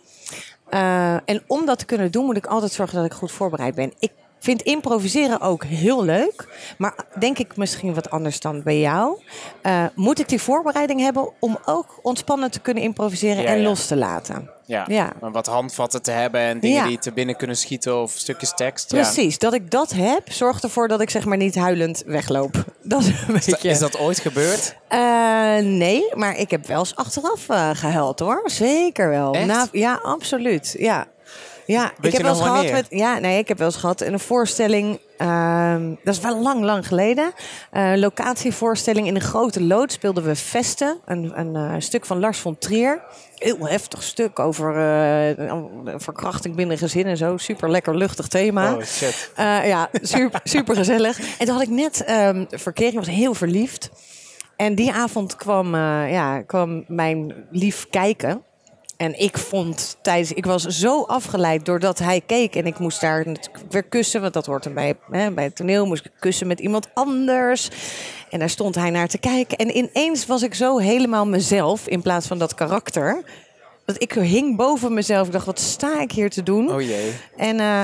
Eh, 0.69 1.13
en 1.13 1.43
om 1.47 1.65
dat 1.65 1.79
te 1.79 1.85
kunnen 1.85 2.11
doen, 2.11 2.25
moet 2.25 2.37
ik 2.37 2.45
altijd 2.45 2.71
zorgen 2.71 2.95
dat 2.95 3.05
ik 3.05 3.13
goed 3.13 3.31
voorbereid 3.31 3.75
ben. 3.75 3.93
Ik 3.99 4.11
vind 4.39 4.61
improviseren 4.61 5.41
ook 5.41 5.63
heel 5.63 6.03
leuk, 6.03 6.47
maar 6.77 6.95
denk 7.19 7.37
ik 7.39 7.57
misschien 7.57 7.93
wat 7.93 8.09
anders 8.09 8.39
dan 8.39 8.63
bij 8.63 8.79
jou. 8.79 9.17
Eh, 9.61 9.83
moet 9.95 10.19
ik 10.19 10.29
die 10.29 10.41
voorbereiding 10.41 10.99
hebben 11.01 11.29
om 11.39 11.57
ook 11.65 11.99
ontspannen 12.01 12.51
te 12.51 12.59
kunnen 12.59 12.83
improviseren 12.83 13.43
Ja, 13.43 13.49
en 13.49 13.57
ja. 13.61 13.67
los 13.67 13.85
te 13.87 13.95
laten? 13.95 14.49
Ja. 14.65 14.85
Ja. 14.87 15.11
Maar 15.21 15.31
wat 15.31 15.45
handvatten 15.45 16.01
te 16.01 16.11
hebben 16.11 16.41
en 16.41 16.59
dingen 16.59 16.87
die 16.87 16.99
te 16.99 17.11
binnen 17.11 17.35
kunnen 17.35 17.57
schieten 17.57 18.01
of 18.01 18.11
stukjes 18.11 18.53
tekst. 18.55 18.91
Ja. 18.91 19.01
Precies, 19.01 19.37
dat 19.37 19.53
ik 19.53 19.71
dat 19.71 19.91
heb, 19.91 20.31
zorgt 20.31 20.63
ervoor 20.63 20.87
dat 20.87 21.01
ik 21.01 21.09
zeg 21.09 21.25
maar 21.25 21.37
niet 21.37 21.55
huilend 21.55 22.03
wegloop. 22.05 22.63
Dat 22.83 23.01
is 23.01 23.07
een 23.07 23.33
beetje. 23.33 23.69
is 23.69 23.79
dat 23.79 23.99
ooit 23.99 24.19
gebeurd? 24.19 24.75
Eh, 24.87 24.99
nee, 25.57 26.03
maar 26.15 26.37
ik 26.37 26.51
heb 26.51 26.67
wel 26.67 26.79
eens 26.79 26.95
achteraf 26.95 27.49
eh, 27.49 27.69
gehuild 27.73 28.19
hoor. 28.19 28.41
Zeker 28.45 29.09
wel. 29.09 29.33
Na- 29.33 29.67
ja, 29.71 29.99
absoluut. 30.03 30.75
Ja. 30.77 31.07
Ja, 31.69 31.91
ik 31.91 31.97
Weet 31.99 32.11
heb 32.11 32.21
wel 32.21 32.31
eens 32.31 32.41
gehad 32.41 32.71
met. 32.71 32.85
Ja, 32.89 33.19
nee, 33.19 33.37
ik 33.37 33.47
heb 33.47 33.57
wel 33.57 33.67
eens 33.67 33.75
gehad 33.75 34.01
in 34.01 34.13
een 34.13 34.19
voorstelling. 34.19 34.99
ehm, 35.17 35.93
dat 36.03 36.15
is 36.15 36.21
wel 36.21 36.41
lang, 36.41 36.63
lang 36.63 36.87
geleden. 36.87 37.31
Eh, 37.71 37.91
locatievoorstelling 37.95 39.07
in 39.07 39.15
een 39.15 39.21
grote 39.21 39.63
lood 39.63 39.91
speelden 39.91 40.23
we 40.23 40.35
Vesten, 40.35 40.99
een, 41.05 41.39
een 41.39 41.55
eh, 41.55 41.75
stuk 41.77 42.05
van 42.05 42.19
Lars 42.19 42.37
von 42.37 42.57
Trier. 42.57 43.01
Heel 43.35 43.67
heftig 43.67 44.03
stuk 44.03 44.39
over 44.39 44.69
eh, 44.69 45.45
verkrachting 45.95 46.55
binnen 46.55 46.77
gezin 46.77 47.05
en 47.05 47.17
zo. 47.17 47.37
Super 47.37 47.69
lekker 47.69 47.95
luchtig 47.95 48.27
thema. 48.27 48.73
Oh 48.73 48.83
shit. 48.83 49.31
Ja, 49.35 49.89
super, 50.01 50.39
super 50.53 50.75
gezellig. 50.75 51.19
En 51.19 51.45
toen 51.45 51.55
had 51.55 51.63
ik 51.63 51.69
net 51.69 52.03
ehm 52.03 52.45
verkering, 52.49 52.95
was 52.95 53.07
heel 53.07 53.33
verliefd. 53.33 53.89
En 54.55 54.75
die 54.75 54.91
avond 54.91 55.35
kwam, 55.35 55.75
ja, 56.05 56.41
kwam 56.41 56.83
mijn 56.87 57.33
lief 57.51 57.87
kijken. 57.89 58.47
En 58.99 59.19
ik 59.19 59.37
vond 59.37 59.97
tijdens, 60.01 60.31
ik 60.31 60.45
was 60.45 60.63
zo 60.63 61.03
afgeleid 61.03 61.65
doordat 61.65 61.99
hij 61.99 62.21
keek 62.25 62.55
en 62.55 62.65
ik 62.65 62.79
moest 62.79 63.01
daar 63.01 63.25
natuurlijk 63.25 63.65
weer 63.69 63.83
kussen, 63.83 64.21
want 64.21 64.33
dat 64.33 64.45
hoort 64.45 64.65
er 64.65 64.73
bij, 64.73 64.95
hè, 65.11 65.31
bij 65.31 65.43
het 65.43 65.55
toneel, 65.55 65.85
moest 65.85 66.05
ik 66.05 66.11
kussen 66.19 66.47
met 66.47 66.59
iemand 66.59 66.87
anders. 66.93 67.69
En 68.29 68.39
daar 68.39 68.49
stond 68.49 68.75
hij 68.75 68.89
naar 68.89 69.07
te 69.07 69.17
kijken. 69.17 69.57
En 69.57 69.77
ineens 69.77 70.25
was 70.25 70.41
ik 70.41 70.53
zo 70.53 70.77
helemaal 70.77 71.27
mezelf 71.27 71.87
in 71.87 72.01
plaats 72.01 72.27
van 72.27 72.37
dat 72.37 72.55
karakter. 72.55 73.23
Dat 73.85 74.01
ik 74.01 74.13
hing 74.13 74.55
boven 74.55 74.93
mezelf. 74.93 75.27
Ik 75.27 75.33
dacht, 75.33 75.45
wat 75.45 75.59
sta 75.59 76.01
ik 76.01 76.11
hier 76.11 76.29
te 76.29 76.43
doen? 76.43 76.71
Oh 76.71 76.81
jee. 76.81 77.13
En 77.37 77.59
eh, 77.59 77.83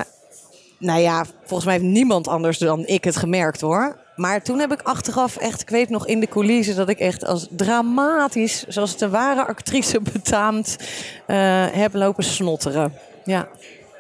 nou 0.80 1.00
ja, 1.00 1.26
volgens 1.40 1.66
mij 1.66 1.74
heeft 1.74 1.86
niemand 1.86 2.28
anders 2.28 2.58
dan 2.58 2.86
ik 2.86 3.04
het 3.04 3.16
gemerkt 3.16 3.62
hoor. 3.62 4.05
Maar 4.16 4.42
toen 4.42 4.60
heb 4.60 4.72
ik 4.72 4.82
achteraf 4.82 5.38
echt, 5.38 5.62
ik 5.62 5.70
weet 5.70 5.90
nog 5.90 6.08
in 6.08 6.20
de 6.20 6.28
coulissen 6.28 6.76
dat 6.76 6.90
ik 6.90 7.00
echt 7.00 7.26
als 7.26 7.48
dramatisch, 7.50 8.66
zoals 8.68 8.92
het 8.92 9.02
een 9.02 9.10
ware 9.10 9.46
actrice 9.46 10.02
betaamt, 10.14 10.78
eh, 11.26 11.66
heb 11.72 11.94
lopen 11.94 12.24
snotteren. 12.24 12.94
Ja. 13.24 13.48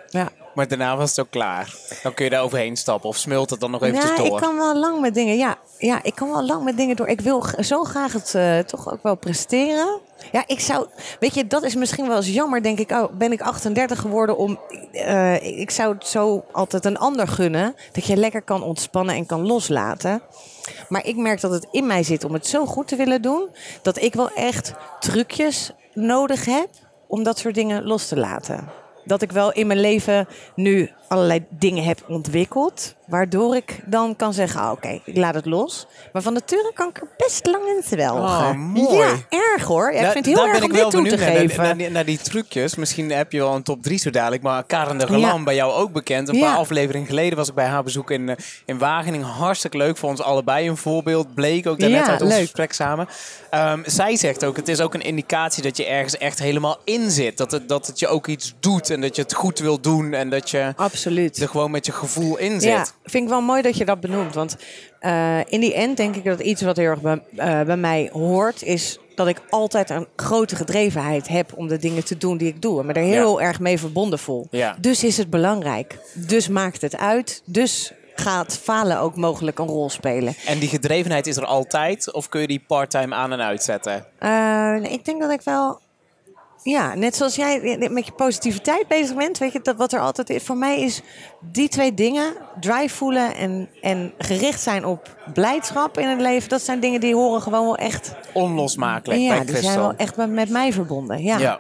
ja. 0.09 0.29
Maar 0.55 0.67
daarna 0.67 0.97
was 0.97 1.09
het 1.09 1.19
ook 1.19 1.29
klaar. 1.31 1.75
Dan 2.03 2.13
kun 2.13 2.25
je 2.25 2.31
daar 2.31 2.41
overheen 2.41 2.75
stappen 2.77 3.09
of 3.09 3.17
smult 3.17 3.49
het 3.49 3.59
dan 3.59 3.71
nog 3.71 3.83
eventjes 3.83 4.09
ja, 4.09 4.15
door. 4.15 4.25
ik 4.25 4.41
kan 4.41 4.55
wel 4.55 4.75
lang 4.75 4.99
met 5.01 5.13
dingen. 5.13 5.37
Ja, 5.37 5.55
ja, 5.77 6.03
ik 6.03 6.15
kan 6.15 6.31
wel 6.31 6.45
lang 6.45 6.63
met 6.63 6.77
dingen 6.77 6.95
door. 6.95 7.07
Ik 7.07 7.21
wil 7.21 7.43
zo 7.59 7.83
graag 7.83 8.13
het 8.13 8.35
eh, 8.35 8.59
toch 8.59 8.91
ook 8.91 9.03
wel 9.03 9.15
presteren. 9.15 9.99
Ja, 10.31 10.43
ik 10.47 10.59
zou. 10.59 10.87
Weet 11.19 11.33
je, 11.33 11.47
dat 11.47 11.63
is 11.63 11.75
misschien 11.75 12.07
wel 12.07 12.15
eens 12.17 12.29
jammer, 12.29 12.63
denk 12.63 12.79
ik. 12.79 12.91
Oh, 12.91 13.11
ben 13.11 13.31
ik 13.31 13.41
38 13.41 13.99
geworden 13.99 14.37
om. 14.37 14.59
eh, 14.91 15.59
ik 15.59 15.71
zou 15.71 15.93
het 15.93 16.07
zo 16.07 16.45
altijd 16.51 16.85
een 16.85 16.97
ander 16.97 17.27
gunnen. 17.27 17.75
Dat 17.91 18.05
je 18.05 18.15
lekker 18.17 18.41
kan 18.41 18.63
ontspannen 18.63 19.15
en 19.15 19.25
kan 19.25 19.47
loslaten. 19.47 20.21
Maar 20.89 21.05
ik 21.05 21.15
merk 21.15 21.41
dat 21.41 21.51
het 21.51 21.67
in 21.71 21.85
mij 21.85 22.03
zit 22.03 22.23
om 22.23 22.33
het 22.33 22.47
zo 22.47 22.65
goed 22.65 22.87
te 22.87 22.95
willen 22.95 23.21
doen. 23.21 23.49
Dat 23.81 24.01
ik 24.01 24.13
wel 24.13 24.29
echt 24.31 24.73
trucjes 24.99 25.71
nodig 25.93 26.45
heb 26.45 26.69
om 27.07 27.23
dat 27.23 27.37
soort 27.39 27.55
dingen 27.55 27.83
los 27.83 28.07
te 28.07 28.17
laten. 28.17 28.83
Dat 29.05 29.21
ik 29.21 29.31
wel 29.31 29.51
in 29.51 29.67
mijn 29.67 29.79
leven 29.79 30.27
nu 30.55 30.89
allerlei 31.07 31.45
dingen 31.49 31.83
heb 31.83 32.03
ontwikkeld. 32.07 32.95
Waardoor 33.05 33.55
ik 33.55 33.79
dan 33.85 34.15
kan 34.15 34.33
zeggen, 34.33 34.61
ah, 34.61 34.71
oké, 34.71 35.01
ik 35.03 35.17
laat 35.17 35.33
het 35.33 35.45
los. 35.45 35.87
Maar 36.13 36.21
van 36.21 36.33
nature 36.33 36.71
kan 36.73 36.89
ik 36.89 36.97
er 36.97 37.07
best 37.17 37.45
lang 37.45 37.65
in 37.65 37.81
zwelgen. 37.85 38.23
Oh, 38.47 38.53
mooi. 38.53 38.97
Ja, 38.97 39.15
erg 39.29 39.63
hoor. 39.63 39.91
Ja, 39.91 39.97
ik 39.97 40.01
Daar- 40.03 40.11
vind 40.11 40.25
het 40.25 40.35
heel 40.35 40.47
erg 40.47 40.63
om 40.63 40.71
dit 40.71 40.89
toe 40.91 41.07
te 41.07 41.17
geven. 41.17 41.57
naar, 41.57 41.65
naar 41.65 41.77
die- 41.77 41.89
naar 41.89 42.05
die 42.05 42.17
trucjes. 42.17 42.75
Misschien 42.75 43.11
heb 43.11 43.31
je 43.31 43.37
wel 43.39 43.55
een 43.55 43.63
top 43.63 43.83
3 43.83 43.97
zo 43.97 44.09
dadelijk. 44.09 44.41
Maar 44.43 44.63
Karen 44.63 44.97
de 44.97 45.05
Gelam, 45.05 45.37
Ja. 45.37 45.43
bij 45.43 45.55
jou 45.55 45.73
ook 45.73 45.91
bekend. 45.91 46.29
Een 46.29 46.39
paar 46.39 46.55
afleveringen 46.57 47.07
geleden 47.07 47.37
was 47.37 47.47
ik 47.47 47.53
bij 47.55 47.65
haar 47.65 47.83
bezoek 47.83 48.11
in, 48.11 48.29
eh, 48.29 48.35
in 48.65 48.77
Wageningen. 48.77 49.27
Hartstikke 49.27 49.77
leuk 49.77 49.97
voor 49.97 50.09
ons 50.09 50.21
allebei. 50.21 50.67
Een 50.69 50.77
voorbeeld 50.77 51.33
bleek 51.33 51.67
ook 51.67 51.79
daarnet 51.79 52.07
uit 52.07 52.21
ons 52.21 52.31
leuk. 52.31 52.41
gesprek 52.41 52.73
samen. 52.73 53.07
Ehm, 53.49 53.79
zij 53.85 54.15
zegt 54.15 54.45
ook, 54.45 54.55
het 54.55 54.67
is 54.67 54.81
ook 54.81 54.93
een 54.93 55.01
indicatie 55.01 55.63
dat 55.63 55.77
je 55.77 55.85
ergens 55.85 56.17
echt 56.17 56.39
helemaal 56.39 56.77
in 56.83 57.11
zit. 57.11 57.37
Dat 57.37 57.51
het, 57.51 57.69
dat 57.69 57.87
het 57.87 57.99
je 57.99 58.07
ook 58.07 58.27
iets 58.27 58.53
doet 58.59 58.89
en 58.95 59.01
dat 59.01 59.15
je 59.15 59.21
het 59.21 59.33
goed 59.33 59.59
wil 59.59 59.79
doen. 59.81 60.13
En 60.13 60.29
dat 60.29 60.49
je 60.49 60.73
Absoluut. 60.75 61.37
er 61.37 61.49
gewoon 61.49 61.71
met 61.71 61.85
je 61.85 61.91
gevoel 61.91 62.37
in 62.37 62.61
zit. 62.61 62.71
Ja, 62.71 62.85
vind 63.03 63.23
ik 63.23 63.29
wel 63.29 63.41
mooi 63.41 63.61
dat 63.61 63.77
je 63.77 63.85
dat 63.85 63.99
benoemt. 63.99 64.33
Want 64.33 64.55
eh, 64.99 65.39
in 65.45 65.59
die 65.59 65.73
end 65.73 65.97
denk 65.97 66.15
ik 66.15 66.23
dat 66.23 66.39
iets 66.39 66.61
wat 66.61 66.77
heel 66.77 66.89
erg 66.89 67.01
bij, 67.01 67.21
eh, 67.35 67.61
bij 67.61 67.77
mij 67.77 68.09
hoort, 68.13 68.63
is 68.63 68.99
dat 69.15 69.27
ik 69.27 69.41
altijd 69.49 69.89
een 69.89 70.07
grote 70.15 70.55
gedrevenheid 70.55 71.27
heb 71.27 71.53
om 71.55 71.67
de 71.67 71.77
dingen 71.77 72.05
te 72.05 72.17
doen 72.17 72.37
die 72.37 72.47
ik 72.47 72.61
doe. 72.61 72.79
En 72.79 72.85
me 72.85 72.93
er 72.93 73.01
heel 73.01 73.41
erg 73.41 73.59
mee 73.59 73.79
verbonden 73.79 74.19
voel. 74.19 74.47
Ja. 74.51 74.75
Dus 74.79 75.03
is 75.03 75.17
het 75.17 75.29
belangrijk. 75.29 75.99
Dus 76.13 76.47
maakt 76.47 76.81
het 76.81 76.97
uit. 76.97 77.41
Dus 77.45 77.93
gaat 78.15 78.57
falen 78.57 78.99
ook 78.99 79.15
mogelijk 79.15 79.59
een 79.59 79.67
rol 79.67 79.89
spelen. 79.89 80.35
En 80.45 80.59
die 80.59 80.69
gedrevenheid 80.69 81.27
is 81.27 81.37
er 81.37 81.45
altijd? 81.45 82.13
Of 82.13 82.29
kun 82.29 82.41
je 82.41 82.47
die 82.47 82.63
parttime 82.67 83.15
aan 83.15 83.31
en 83.31 83.41
uitzetten? 83.41 84.05
Eh, 84.19 84.77
ik 84.81 85.05
denk 85.05 85.21
dat 85.21 85.31
ik 85.31 85.41
wel. 85.41 85.79
Ja, 86.65 86.95
net 86.95 87.15
zoals 87.15 87.35
jij 87.35 87.77
met 87.91 88.05
je 88.05 88.11
positiviteit 88.11 88.87
bezig 88.87 89.15
bent. 89.15 89.37
Weet 89.37 89.51
je, 89.51 89.59
dat 89.61 89.75
wat 89.75 89.93
er 89.93 89.99
altijd 89.99 90.29
is. 90.29 90.43
Voor 90.43 90.57
mij 90.57 90.79
is 90.81 91.01
die 91.39 91.69
twee 91.69 91.93
dingen, 91.93 92.33
drive 92.59 92.95
voelen 92.95 93.35
en, 93.35 93.69
en 93.81 94.13
gericht 94.17 94.61
zijn 94.61 94.85
op 94.85 95.15
blijdschap 95.33 95.97
in 95.97 96.07
het 96.07 96.21
leven. 96.21 96.49
Dat 96.49 96.61
zijn 96.61 96.79
dingen 96.79 96.99
die 96.99 97.15
horen 97.15 97.41
gewoon 97.41 97.65
wel 97.65 97.77
echt. 97.77 98.15
Onlosmakelijk 98.33 99.21
ja, 99.21 99.43
die 99.43 99.57
zijn 99.57 99.77
wel 99.77 99.93
echt 99.97 100.15
met, 100.15 100.29
met 100.29 100.49
mij 100.49 100.73
verbonden. 100.73 101.23
Ja. 101.23 101.37
Ja. 101.37 101.59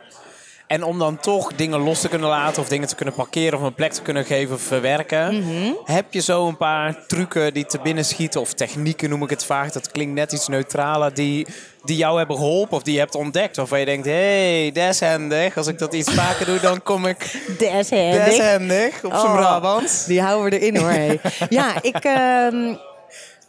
En 0.67 0.83
om 0.83 0.99
dan 0.99 1.19
toch 1.19 1.53
dingen 1.55 1.79
los 1.79 2.01
te 2.01 2.09
kunnen 2.09 2.29
laten 2.29 2.61
of 2.61 2.67
dingen 2.67 2.87
te 2.87 2.95
kunnen 2.95 3.13
parkeren 3.13 3.59
of 3.59 3.65
een 3.65 3.73
plek 3.73 3.91
te 3.91 4.01
kunnen 4.01 4.25
geven 4.25 4.55
of 4.55 4.61
verwerken. 4.61 5.39
Mhm. 5.39 5.71
Heb 5.85 6.13
je 6.13 6.21
zo 6.21 6.47
een 6.47 6.57
paar 6.57 7.07
trucken 7.07 7.53
die 7.53 7.65
te 7.65 7.79
binnen 7.83 8.05
schieten 8.05 8.41
of 8.41 8.53
technieken 8.53 9.09
noem 9.09 9.23
ik 9.23 9.29
het 9.29 9.45
vaak. 9.45 9.73
Dat 9.73 9.91
klinkt 9.91 10.13
net 10.13 10.31
iets 10.31 10.47
neutraler 10.47 11.13
die, 11.13 11.47
die 11.83 11.97
jou 11.97 12.17
hebben 12.17 12.37
geholpen 12.37 12.77
of 12.77 12.83
die 12.83 12.93
je 12.93 12.99
hebt 12.99 13.15
ontdekt. 13.15 13.55
Waarvan 13.55 13.79
je 13.79 13.85
denkt, 13.85 14.05
hé, 14.05 14.71
hey, 14.71 14.93
handig. 14.99 15.57
Als 15.57 15.67
ik 15.67 15.79
dat 15.79 15.93
iets 15.93 16.13
vaker 16.13 16.45
doe, 16.45 16.59
dan 16.59 16.83
kom 16.83 17.05
ik 17.05 17.41
Des 17.57 17.89
dat 17.89 18.27
is 18.27 18.39
handig 18.39 19.03
op 19.03 19.13
zijn 19.13 19.25
Oh. 19.25 19.35
Brabant. 19.35 20.03
Die 20.07 20.21
houden 20.21 20.49
we 20.49 20.59
erin 20.59 20.77
hoor. 20.77 20.89
hey. 20.89 21.19
ja, 21.49 21.73
ik, 21.81 22.03
ehm, 22.03 22.75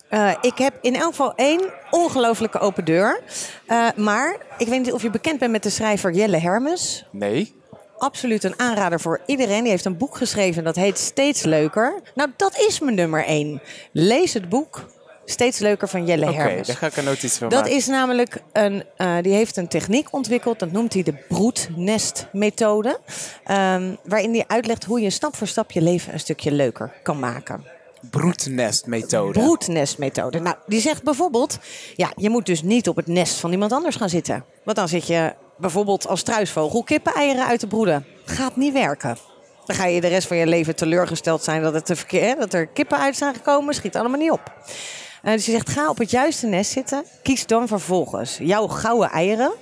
eh, 0.08 0.34
ik 0.40 0.58
heb 0.58 0.74
in 0.80 0.94
elk 0.94 1.04
geval 1.10 1.34
één 1.34 1.60
ongelofelijke 1.90 2.58
open 2.58 2.84
deur. 2.84 3.20
Eh, 3.66 3.86
maar 3.96 4.36
ik 4.58 4.66
weet 4.68 4.82
niet 4.82 4.92
of 4.92 5.02
je 5.02 5.10
bekend 5.10 5.38
bent 5.38 5.52
met 5.52 5.62
de 5.62 5.70
schrijver 5.70 6.12
Jelle 6.12 6.38
Hermes. 6.38 7.06
Nee. 7.10 7.54
Absoluut 7.98 8.44
een 8.44 8.58
aanrader 8.58 9.00
voor 9.00 9.20
iedereen. 9.26 9.60
Die 9.62 9.70
heeft 9.70 9.84
een 9.84 9.96
boek 9.96 10.16
geschreven 10.16 10.64
dat 10.64 10.76
heet 10.76 10.98
Steeds 10.98 11.42
Leuker. 11.42 12.00
Nou, 12.14 12.30
dat 12.36 12.58
is 12.58 12.80
mijn 12.80 12.94
nummer 12.96 13.24
één. 13.24 13.60
Lees 13.92 14.34
het 14.34 14.48
boek 14.48 14.84
Steeds 15.24 15.58
Leuker 15.58 15.88
van 15.88 16.06
Jelle 16.06 16.26
Oké, 16.28 16.34
Hermes. 16.36 16.66
daar 16.66 16.76
ga 16.76 16.86
ik 16.86 16.96
een 16.96 17.04
notitie 17.04 17.38
van 17.38 17.48
Dat 17.48 17.60
maken. 17.60 17.76
is 17.76 17.86
namelijk 17.86 18.42
een, 18.52 18.84
eh, 18.96 19.16
die 19.22 19.32
heeft 19.32 19.56
een 19.56 19.68
techniek 19.68 20.12
ontwikkeld, 20.12 20.58
dat 20.58 20.72
noemt 20.72 20.92
hij 20.94 21.02
de 21.02 21.14
broednestmethode. 21.28 22.98
Ehm 23.44 23.94
waarin 24.04 24.32
hij 24.32 24.44
uitlegt 24.46 24.84
hoe 24.84 25.00
je 25.00 25.10
stap 25.10 25.36
voor 25.36 25.46
stap 25.46 25.70
je 25.70 25.82
leven 25.82 26.12
een 26.12 26.20
stukje 26.20 26.52
leuker 26.52 26.92
kan 27.02 27.18
maken. 27.18 27.64
Broednestmethode. 28.10 29.40
Broednestmethode. 29.40 30.40
Nou, 30.40 30.56
die 30.66 30.80
zegt 30.80 31.02
bijvoorbeeld, 31.02 31.58
ja, 31.96 32.12
je 32.16 32.30
moet 32.30 32.46
dus 32.46 32.62
niet 32.62 32.88
op 32.88 32.96
het 32.96 33.06
nest 33.06 33.34
van 33.38 33.52
iemand 33.52 33.72
anders 33.72 33.96
gaan 33.96 34.08
zitten. 34.08 34.44
Want 34.64 34.76
dan 34.76 34.88
zit 34.88 35.06
je 35.06 35.34
bijvoorbeeld 35.58 36.06
als 36.06 36.20
struisvogel 36.20 36.82
kippen-eieren 36.82 37.46
uit 37.46 37.60
te 37.60 37.66
broeden. 37.66 38.06
Gaat 38.24 38.56
niet 38.56 38.72
werken. 38.72 39.16
Dan 39.66 39.76
ga 39.76 39.86
je 39.86 40.00
de 40.00 40.06
rest 40.06 40.26
van 40.26 40.36
je 40.36 40.46
leven 40.46 40.76
teleurgesteld 40.76 41.42
zijn 41.44 41.62
dat, 41.62 41.74
het 41.74 41.90
verkeer, 41.94 42.36
dat 42.36 42.52
er 42.52 42.66
kippen 42.66 42.98
uit 42.98 43.16
zijn 43.16 43.34
gekomen. 43.34 43.74
Schiet 43.74 43.96
allemaal 43.96 44.18
niet 44.18 44.30
op. 44.30 44.52
Eh, 45.22 45.32
dus 45.32 45.46
je 45.46 45.52
zegt, 45.52 45.68
ga 45.68 45.88
op 45.88 45.98
het 45.98 46.10
juiste 46.10 46.46
nest 46.46 46.70
zitten. 46.70 47.04
Kies 47.22 47.46
dan 47.46 47.68
vervolgens 47.68 48.38
jouw 48.40 48.66
gouden 48.66 49.10
eieren. 49.10 49.52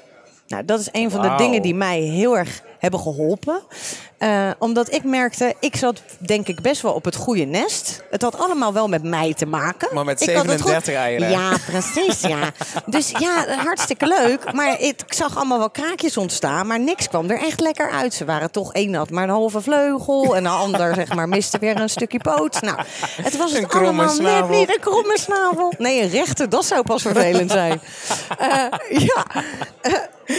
Nou, 0.47 0.65
dat 0.65 0.81
is 0.81 0.89
een 0.93 1.11
van 1.11 1.23
de 1.23 1.35
dingen 1.37 1.63
die 1.63 1.75
mij 1.75 2.01
heel 2.01 2.39
erg 2.39 2.63
hebben 2.85 3.01
geholpen. 3.01 3.61
Eh, 4.19 4.51
omdat 4.59 4.93
ik 4.95 5.05
merkte, 5.05 5.55
ik 5.61 5.77
zat 5.77 6.03
denk 6.19 6.49
ik 6.49 6.61
best 6.61 6.83
wel 6.83 6.93
op 6.93 7.05
het 7.05 7.17
goede 7.17 7.45
nest. 7.45 8.03
Het 8.11 8.23
had 8.23 8.39
allemaal 8.39 8.73
wel 8.73 8.89
met 8.89 9.03
mij 9.03 9.35
te 9.35 9.47
maken. 9.47 9.95
Maar 9.95 10.05
met 10.05 10.21
Ik 10.21 10.29
had 10.37 10.47
het 10.47 10.61
goed- 10.61 10.71
37 10.71 10.95
eieren. 10.95 11.31
Ja, 11.31 11.57
precies, 11.67 12.21
ja. 12.21 12.39
Dus 12.87 13.11
ja, 13.19 13.45
hartstikke 13.65 14.07
leuk. 14.07 14.53
Maar 14.53 14.81
ik 14.81 15.01
zag 15.07 15.37
allemaal 15.37 15.59
wel 15.59 15.71
kraakjes 15.71 16.17
ontstaan, 16.17 16.67
maar 16.67 16.81
niks 16.81 17.09
kwam 17.09 17.31
er 17.31 17.39
echt 17.39 17.61
lekker 17.61 17.91
uit. 17.91 18.15
Ze 18.15 18.25
waren 18.25 18.51
toch 18.51 18.73
één 18.73 18.95
had 18.95 19.11
maar 19.11 19.25
een 19.25 19.31
halve 19.31 19.61
vleugel 19.61 20.37
en 20.37 20.43
de 20.43 20.49
ander 20.49 20.95
zeg 20.95 21.15
maar 21.15 21.29
miste 21.29 21.59
weer 21.59 21.81
een 21.81 21.89
stukje 21.91 22.19
poot. 22.19 22.61
Nou, 22.61 22.77
het 23.23 23.37
was 23.37 23.53
Een 23.53 23.57
het 23.63 23.67
kromme 23.67 24.05
allemaal 24.07 24.41
net 24.49 24.59
niet 24.59 24.69
een 24.75 24.81
kromme 24.81 25.19
snavel. 25.19 25.73
Nee, 25.79 26.03
een 26.03 26.11
rechte, 26.11 26.49
dat 26.49 26.65
zou 26.65 26.83
pas 26.83 27.03
vervelend 27.03 27.51
zijn. 27.51 27.81
Eh, 28.39 28.65
ja, 28.99 29.25
Eh, 29.81 29.93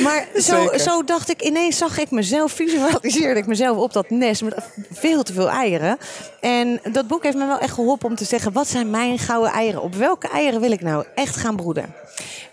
maar 0.04 0.26
zo, 0.38 0.70
zo 0.78 1.04
dacht 1.04 1.30
ik, 1.30 1.42
ineens 1.42 1.78
zag 1.78 1.98
ik 1.98 2.12
mezelf, 2.12 2.35
visualiseerde 2.44 3.40
ik 3.40 3.48
mezelf 3.48 3.78
op 3.78 3.94
dat 3.94 4.10
nest 4.10 4.44
met 4.44 4.56
veel 4.92 5.24
te 5.24 5.34
veel 5.34 5.50
eieren. 5.50 5.98
En 6.42 6.80
dat 6.92 7.08
boek 7.08 7.24
heeft 7.24 7.38
me 7.38 7.46
wel 7.46 7.60
echt 7.60 7.74
geholpen 7.74 8.10
om 8.10 8.16
te 8.16 8.26
zeggen, 8.26 8.52
wat 8.52 8.68
zijn 8.68 8.90
mijn 8.90 9.20
gouden 9.20 9.52
eieren? 9.52 9.82
Op 9.82 9.96
welke 9.96 10.28
eieren 10.28 10.62
wil 10.62 10.72
ik 10.72 10.82
nou 10.82 11.06
echt 11.16 11.36
gaan 11.36 11.56
broeden? 11.56 11.94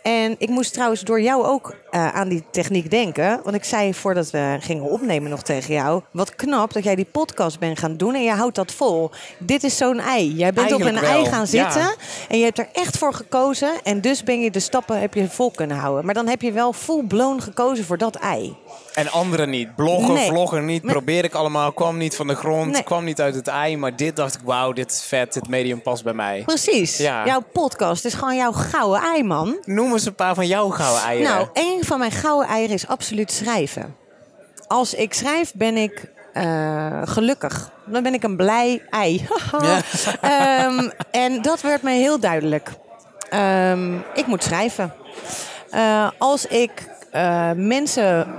En 0.02 0.34
ik 0.38 0.48
moest 0.48 0.72
trouwens 0.72 1.00
door 1.00 1.20
jou 1.20 1.44
ook 1.44 1.74
eh, 1.90 2.08
aan 2.08 2.28
die 2.28 2.44
techniek 2.50 2.90
denken. 2.90 3.40
Want 3.44 3.56
ik 3.56 3.64
zei 3.64 3.94
voordat 3.94 4.30
we 4.30 4.56
gingen 4.60 4.84
opnemen 4.84 5.30
nog 5.30 5.42
tegen 5.42 5.74
jou. 5.74 6.02
Wat 6.10 6.36
knap 6.36 6.72
dat 6.72 6.84
jij 6.84 6.94
die 6.94 7.04
podcast 7.12 7.58
bent 7.58 7.78
gaan 7.78 7.96
doen 7.96 8.14
en 8.14 8.22
je 8.22 8.30
houdt 8.30 8.54
dat 8.54 8.72
vol. 8.72 9.10
Dit 9.38 9.62
is 9.64 9.76
zo'n 9.76 10.00
ei. 10.00 10.34
Jij 10.34 10.52
bent 10.52 10.72
op 10.72 10.80
een 10.80 10.96
ei 10.96 11.24
gaan 11.24 11.46
ja. 11.50 11.70
zitten. 11.70 11.94
En 12.28 12.38
je 12.38 12.44
hebt 12.44 12.58
er 12.58 12.68
echt 12.72 12.98
voor 12.98 13.14
gekozen. 13.14 13.70
En 13.82 14.00
dus 14.00 14.22
ben 14.22 14.40
je 14.40 14.50
de 14.50 14.60
stappen 14.60 15.00
heb 15.00 15.14
je 15.14 15.28
vol 15.28 15.50
kunnen 15.50 15.76
houden. 15.76 16.04
Maar 16.04 16.14
dan 16.14 16.28
heb 16.28 16.42
je 16.42 16.52
wel 16.52 16.72
full 16.72 17.02
blown 17.04 17.40
gekozen 17.40 17.84
voor 17.84 17.98
dat 17.98 18.14
ei. 18.14 18.56
En 18.94 19.10
anderen 19.10 19.50
niet. 19.50 19.74
Bloggen, 19.76 20.14
Nee. 20.14 20.28
vloggen 20.28 20.64
niet. 20.64 20.82
Maar- 20.82 20.92
Probeer 20.92 21.24
ik 21.24 21.34
allemaal. 21.34 21.72
Kwam 21.72 21.96
niet 21.96 22.16
van 22.16 22.26
de 22.26 22.34
grond. 22.34 22.70
Nee. 22.72 22.82
Kwam 22.82 23.04
niet 23.04 23.20
uit 23.20 23.34
het 23.34 23.46
ei. 23.46 23.76
Maar 23.76 23.96
dit 23.96 24.16
dacht 24.16 24.34
ik, 24.34 24.40
wauw, 24.44 24.72
dit 24.72 24.90
is 24.90 25.02
vet. 25.02 25.32
Dit 25.32 25.48
medium 25.48 25.82
past 25.82 26.04
bij 26.04 26.12
mij. 26.12 26.42
Precies. 26.46 26.96
Ja. 26.96 27.26
Jouw 27.26 27.42
podcast 27.52 28.04
is 28.04 28.14
gewoon 28.14 28.36
jouw 28.36 28.52
gouden 28.52 29.02
ei, 29.02 29.22
man. 29.22 29.56
Noem 29.64 29.91
eens 29.92 30.06
een 30.06 30.14
paar 30.14 30.34
van 30.34 30.46
jouw 30.46 30.68
gouden 30.68 31.02
eieren. 31.02 31.32
Nou, 31.32 31.48
een 31.52 31.84
van 31.84 31.98
mijn 31.98 32.10
gouden 32.10 32.48
eieren 32.48 32.74
is 32.74 32.86
absoluut 32.86 33.32
schrijven. 33.32 33.96
Als 34.66 34.94
ik 34.94 35.14
schrijf, 35.14 35.52
ben 35.54 35.76
ik 35.76 36.10
eh, 36.32 37.02
gelukkig. 37.04 37.70
Dan 37.86 38.02
ben 38.02 38.14
ik 38.14 38.22
een 38.22 38.36
blij 38.36 38.82
ei. 38.90 39.26
Ehm, 40.20 40.90
en 41.10 41.42
dat 41.42 41.60
werd 41.60 41.82
mij 41.82 41.98
heel 41.98 42.20
duidelijk. 42.20 42.70
Ehm, 43.28 43.94
ik 44.14 44.26
moet 44.26 44.42
schrijven. 44.42 44.94
Eh, 45.70 46.10
als 46.18 46.46
ik 46.46 46.88
eh, 47.10 47.50
mensen 47.52 48.34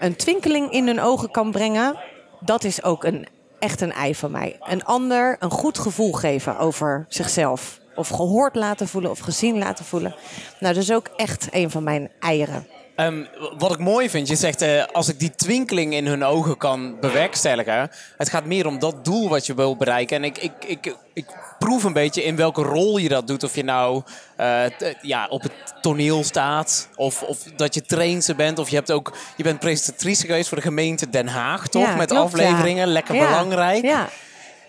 een 0.00 0.16
twinkeling 0.16 0.72
in 0.72 0.86
hun 0.86 1.00
ogen 1.00 1.30
kan 1.30 1.50
brengen, 1.50 1.98
dat 2.40 2.64
is 2.64 2.82
ook 2.82 3.04
een, 3.04 3.26
echt 3.58 3.80
een 3.80 3.92
ei 3.92 4.14
van 4.14 4.30
mij. 4.30 4.56
Een 4.60 4.84
ander 4.84 5.36
een 5.38 5.50
goed 5.50 5.78
gevoel 5.78 6.12
geven 6.12 6.58
over 6.58 7.06
zichzelf. 7.08 7.78
Of 7.96 8.08
gehoord 8.08 8.54
laten 8.54 8.88
voelen 8.88 9.10
of 9.10 9.18
gezien 9.18 9.58
laten 9.58 9.84
voelen. 9.84 10.14
Nou, 10.60 10.74
dat 10.74 10.82
is 10.82 10.92
ook 10.92 11.08
echt 11.16 11.48
een 11.50 11.70
van 11.70 11.82
mijn 11.82 12.10
eieren. 12.20 12.66
Ehm, 12.96 13.24
wat 13.58 13.72
ik 13.72 13.78
mooi 13.78 14.10
vind, 14.10 14.28
je 14.28 14.36
zegt 14.36 14.62
eh, 14.62 14.84
als 14.92 15.08
ik 15.08 15.18
die 15.18 15.34
twinkeling 15.34 15.94
in 15.94 16.06
hun 16.06 16.24
ogen 16.24 16.56
kan 16.56 16.96
bewerkstelligen. 17.00 17.90
Het 18.16 18.28
gaat 18.28 18.44
meer 18.44 18.66
om 18.66 18.78
dat 18.78 19.04
doel 19.04 19.28
wat 19.28 19.46
je 19.46 19.54
wil 19.54 19.76
bereiken. 19.76 20.16
En 20.16 20.24
ik, 20.24 20.38
ik, 20.38 20.52
ik, 20.66 20.96
ik 21.14 21.26
proef 21.58 21.84
een 21.84 21.92
beetje 21.92 22.24
in 22.24 22.36
welke 22.36 22.62
rol 22.62 22.98
je 22.98 23.08
dat 23.08 23.26
doet. 23.26 23.42
Of 23.44 23.54
je 23.54 23.64
nou 23.64 24.02
eh, 24.36 24.64
t- 24.64 24.94
ja, 25.02 25.26
op 25.30 25.42
het 25.42 25.52
toneel 25.80 26.24
staat, 26.24 26.88
of, 26.94 27.22
of 27.22 27.38
dat 27.56 27.74
je 27.74 27.82
trainster 27.82 28.36
bent. 28.36 28.58
Of 28.58 28.68
je, 28.68 28.76
hebt 28.76 28.92
ook, 28.92 29.12
je 29.36 29.42
bent 29.42 29.58
presentatrice 29.60 30.26
geweest 30.26 30.48
voor 30.48 30.56
de 30.56 30.62
gemeente 30.62 31.10
Den 31.10 31.28
Haag, 31.28 31.68
toch? 31.68 31.82
Ja, 31.82 31.96
Met 31.96 32.08
klopt, 32.08 32.24
afleveringen, 32.24 32.86
ja. 32.86 32.92
lekker 32.92 33.14
Ja, 33.14 33.26
belangrijk. 33.26 33.84
Ja, 33.84 34.08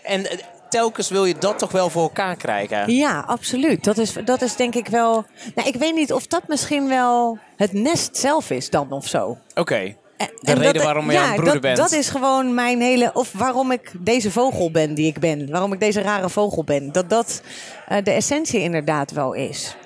En 0.02 0.26
eh, 0.30 0.38
telkens 0.68 1.08
wil 1.08 1.24
je 1.24 1.34
dat 1.38 1.58
toch 1.58 1.72
wel 1.72 1.90
voor 1.90 2.02
elkaar 2.02 2.36
krijgen. 2.36 2.94
ja 2.94 3.24
absoluut. 3.26 3.84
Dat 3.84 3.98
is, 3.98 4.12
dat 4.24 4.42
is 4.42 4.56
denk 4.56 4.74
ik 4.74 4.88
wel... 4.88 5.24
Nou, 5.54 5.68
ik 5.68 5.74
weet 5.74 5.94
niet 5.94 6.12
of 6.12 6.26
dat 6.26 6.42
misschien 6.48 6.88
wel 6.88 7.38
het 7.56 7.72
nest 7.72 8.16
zelf 8.16 8.50
is 8.50 8.70
dan 8.70 8.92
of 8.92 9.06
zo. 9.06 9.38
Oké. 9.54 9.74
En- 10.16 10.30
De 10.40 10.52
en 10.52 10.58
reden 10.58 10.74
dat- 10.74 10.82
waarom 10.82 11.06
je 11.06 11.12
ja, 11.12 11.18
aan 11.22 11.26
het 11.26 11.34
broeden 11.34 11.52
dat, 11.52 11.62
bent. 11.62 11.76
Dat 11.76 11.92
is 11.92 12.08
gewoon 12.08 12.54
mijn 12.54 12.80
hele... 12.80 13.10
Of 13.14 13.32
waarom 13.32 13.72
ik 13.72 13.92
deze 13.98 14.30
vogel 14.30 14.70
ben 14.70 14.94
die 14.94 15.06
ik 15.06 15.18
ben. 15.18 15.50
Waarom 15.50 15.72
ik 15.72 15.80
deze 15.80 16.00
rare 16.00 16.28
vogel 16.30 16.64
ben. 16.64 16.92
Dat 16.92 17.10
dat 17.10 17.42
eh, 17.88 18.04
de 18.04 18.10
essentie 18.10 18.60
inderdaad 18.60 19.10
wel 19.10 19.32
is. 19.32 19.76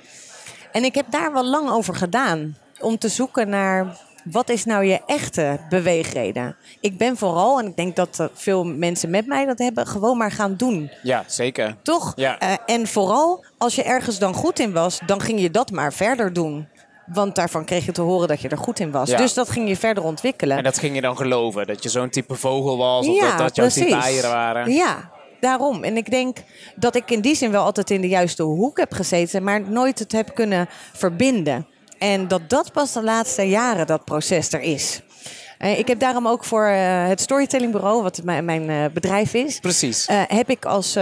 En 0.73 0.85
ik 0.85 0.95
heb 0.95 1.07
daar 1.11 1.33
wel 1.33 1.45
lang 1.45 1.71
over 1.71 1.95
gedaan. 1.95 2.57
Om 2.81 2.99
te 2.99 3.09
zoeken 3.09 3.49
naar... 3.49 3.97
Wat 4.25 4.49
is 4.49 4.65
nou 4.65 4.85
je 4.85 5.01
echte 5.07 5.61
beweegreden? 5.69 6.57
Ik 6.81 6.99
ben 6.99 7.17
vooral, 7.17 7.59
en 7.59 7.67
ik 7.67 7.77
denk 7.77 7.97
dat 7.97 8.29
veel 8.35 8.65
mensen 8.65 9.11
met 9.11 9.27
mij 9.27 9.47
dat 9.47 9.59
hebben... 9.59 9.87
gewoon 9.87 10.17
maar 10.17 10.31
gaan 10.31 10.57
doen. 10.57 10.91
Ja, 11.03 11.25
zeker. 11.27 11.77
Toch? 11.83 12.13
Ja. 12.17 12.39
Eh, 12.39 12.53
en 12.67 12.87
vooral, 12.87 13.45
als 13.59 13.75
je 13.75 13.83
ergens 13.83 14.19
dan 14.19 14.35
goed 14.35 14.59
in 14.59 14.73
was... 14.73 15.01
dan 15.07 15.21
ging 15.21 15.41
je 15.41 15.51
dat 15.51 15.71
maar 15.71 15.93
verder 15.93 16.33
doen. 16.33 16.69
Want 17.07 17.35
daarvan 17.35 17.65
kreeg 17.65 17.85
je 17.85 17.93
te 17.93 18.01
horen 18.01 18.29
dat 18.29 18.41
je 18.41 18.49
er 18.49 18.59
goed 18.59 18.79
in 18.79 18.91
was. 18.91 19.11
Ja. 19.11 19.17
Dus 19.17 19.35
dat 19.35 19.51
ging 19.51 19.69
je 19.69 19.77
verder 19.77 20.05
ontwikkelen. 20.05 20.57
En 20.57 20.65
dat 20.65 20.79
ging 20.79 20.95
je 20.95 21.01
dan 21.01 21.17
geloven? 21.17 21.67
Dat 21.67 21.83
je 21.83 21.89
zo'n 21.89 22.11
type 22.11 22.35
vogel 22.35 22.77
was? 22.77 23.07
Of 23.07 23.17
Ja, 23.17 23.29
dat, 23.29 23.39
dat 23.39 23.57
jouw 23.57 23.69
type 23.69 23.95
eieren 23.95 24.31
waren? 24.31 24.73
Ja, 24.73 25.11
daarom. 25.41 25.85
En 25.85 25.97
ik 25.97 26.11
denk 26.11 26.37
dat 26.77 26.95
ik 26.97 27.11
in 27.11 27.21
die 27.21 27.35
zin 27.35 27.51
wel 27.51 27.65
altijd 27.65 27.91
in 27.91 28.01
de 28.01 28.09
juiste 28.09 28.43
hoek 28.43 28.79
heb 28.79 28.93
gezeten, 28.93 29.43
maar 29.43 29.71
nooit 29.71 29.99
het 29.99 30.13
heb 30.13 30.35
kunnen 30.35 30.69
verbinden. 30.93 31.67
En 32.03 32.29
dat 32.29 32.51
dat 32.51 32.73
pas 32.73 32.93
de 32.93 33.03
laatste 33.03 33.43
jaren 33.43 33.87
dat 33.87 34.05
proces 34.05 34.53
er 34.53 34.61
is. 34.61 35.01
Eh, 35.59 35.79
Ik 35.79 35.89
heb 35.89 35.99
daarom 35.99 36.29
ook 36.29 36.45
voor 36.45 36.67
eh, 36.67 37.07
het 37.09 37.21
storytellingbureau, 37.21 38.03
wat 38.03 38.21
mijn, 38.23 38.71
eh, 38.71 38.85
bedrijf 38.93 39.35
is, 39.35 39.61
Precies. 39.61 40.07
heb 40.29 40.51
ik 40.51 40.65
als 40.65 40.99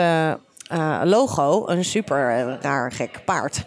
logo 1.02 1.68
een 1.68 1.84
super 1.84 2.58
raar 2.60 2.92
gek 2.92 3.20
paard. 3.24 3.64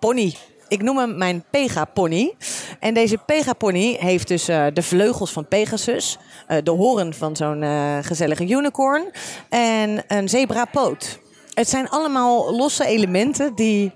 Pony. 0.00 0.34
Ik 0.68 0.82
noem 0.82 0.98
hem 0.98 1.18
mijn 1.18 1.44
Pega-pony. 1.50 2.34
En 2.80 2.94
deze 2.94 3.18
Pega-pony 3.18 3.96
heeft 4.00 4.28
dus 4.28 4.44
de 4.44 4.82
vleugels 4.82 5.30
van 5.32 5.46
Pegasus, 5.48 6.18
de 6.62 6.70
horen 6.70 7.14
van 7.14 7.36
zo'n 7.36 7.64
gezellige 8.02 8.48
unicorn 8.48 9.10
en 9.48 10.04
een 10.08 10.28
zebrapoot. 10.28 11.18
Het 11.54 11.68
zijn 11.68 11.88
allemaal 11.88 12.56
losse 12.56 12.84
elementen 12.84 13.54
die 13.54 13.92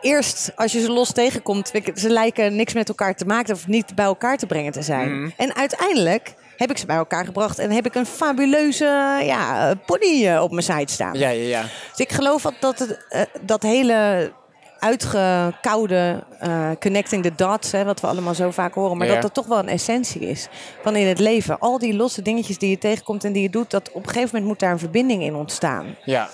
eerst, 0.00 0.52
als 0.56 0.72
je 0.72 0.80
ze 0.80 0.92
los 0.92 1.12
tegenkomt, 1.12 1.72
ze 1.94 2.10
lijken 2.10 2.56
niks 2.56 2.74
met 2.74 2.88
elkaar 2.88 3.14
te 3.14 3.24
maken 3.24 3.54
of 3.54 3.66
niet 3.66 3.94
bij 3.94 4.04
elkaar 4.04 4.36
te 4.36 4.46
brengen 4.46 4.72
te 4.72 4.82
zijn. 4.82 5.34
En 5.36 5.56
uiteindelijk 5.56 6.34
heb 6.56 6.70
ik 6.70 6.78
ze 6.78 6.86
bij 6.86 6.96
elkaar 6.96 7.24
gebracht 7.24 7.58
en 7.58 7.70
heb 7.70 7.86
ik 7.86 7.94
een 7.94 8.06
fabuleuze 8.06 8.84
ja, 9.22 9.74
pony 9.86 10.26
eh, 10.26 10.42
op 10.42 10.50
mijn 10.50 10.62
site 10.62 10.92
staan. 10.92 11.18
Ja, 11.18 11.28
ja, 11.28 11.48
ja. 11.48 11.62
Dus 11.90 11.98
ik 11.98 12.12
geloof 12.12 12.42
dat 12.42 12.54
dat, 12.60 12.78
het, 12.78 13.06
eh, 13.08 13.22
dat 13.40 13.62
hele 13.62 14.32
uitgekoude 14.78 16.24
eh, 16.40 16.70
connecting 16.80 17.22
the 17.22 17.32
dots, 17.36 17.72
hè, 17.72 17.84
wat 17.84 18.00
we 18.00 18.06
allemaal 18.06 18.34
zo 18.34 18.50
vaak 18.50 18.74
horen, 18.74 18.96
maar 18.96 19.06
Ja. 19.06 19.12
dat 19.12 19.22
dat 19.22 19.34
toch 19.34 19.46
wel 19.46 19.58
een 19.58 19.68
essentie 19.68 20.20
is 20.20 20.48
van 20.82 20.96
in 20.96 21.06
het 21.06 21.18
leven. 21.18 21.58
Al 21.58 21.78
die 21.78 21.94
losse 21.94 22.22
dingetjes 22.22 22.58
die 22.58 22.70
je 22.70 22.78
tegenkomt 22.78 23.24
en 23.24 23.32
die 23.32 23.42
je 23.42 23.50
doet, 23.50 23.70
dat 23.70 23.88
op 23.92 24.02
een 24.02 24.08
gegeven 24.08 24.28
moment 24.32 24.44
moet 24.44 24.58
daar 24.60 24.72
een 24.72 24.78
verbinding 24.78 25.22
in 25.22 25.34
ontstaan. 25.34 25.96
Ja. 26.04 26.28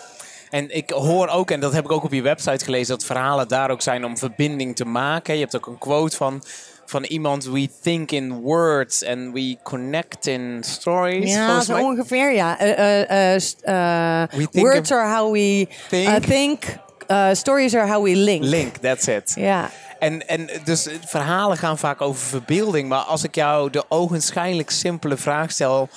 En 0.52 0.76
ik 0.76 0.90
hoor 0.90 1.28
ook, 1.28 1.50
en 1.50 1.60
dat 1.60 1.72
heb 1.72 1.84
ik 1.84 1.92
ook 1.92 2.04
op 2.04 2.12
je 2.12 2.22
website 2.22 2.64
gelezen, 2.64 2.94
dat 2.98 3.04
verhalen 3.04 3.48
daar 3.48 3.70
ook 3.70 3.82
zijn 3.82 4.04
om 4.04 4.18
verbinding 4.18 4.76
te 4.76 4.84
maken. 4.84 5.34
Je 5.34 5.40
hebt 5.40 5.56
ook 5.56 5.66
een 5.66 5.78
quote 5.78 6.16
van, 6.16 6.42
van 6.86 7.04
iemand: 7.04 7.44
We 7.44 7.68
think 7.82 8.10
in 8.10 8.32
words 8.40 9.04
and 9.04 9.32
we 9.32 9.56
connect 9.62 10.26
in 10.26 10.62
stories. 10.66 11.32
Ja, 11.32 11.60
zo 11.60 11.72
mij. 11.72 11.82
ongeveer, 11.82 12.32
ja. 12.32 12.56
We 12.58 14.48
think 14.50 14.66
words 14.66 14.92
are 14.92 15.16
how 15.16 15.32
we 15.32 15.68
Think. 15.88 16.08
uh, 16.08 16.14
think. 16.14 16.62
uh, 17.08 17.28
stories 17.32 17.74
are 17.74 17.92
how 17.92 18.04
we 18.04 18.16
link. 18.16 18.44
Link, 18.44 18.76
that's 18.76 19.06
it. 19.06 19.32
Ja. 19.34 19.70
En, 19.98 20.28
en 20.28 20.48
dus 20.64 20.88
verhalen 21.06 21.56
gaan 21.56 21.78
vaak 21.78 22.00
over 22.00 22.26
verbeelding. 22.26 22.88
Maar 22.88 23.02
als 23.02 23.24
ik 23.24 23.34
jou 23.34 23.70
de 23.70 23.84
ogenschijnlijk 23.88 24.70
simpele 24.70 25.16
vraag 25.16 25.50
stel: 25.50 25.88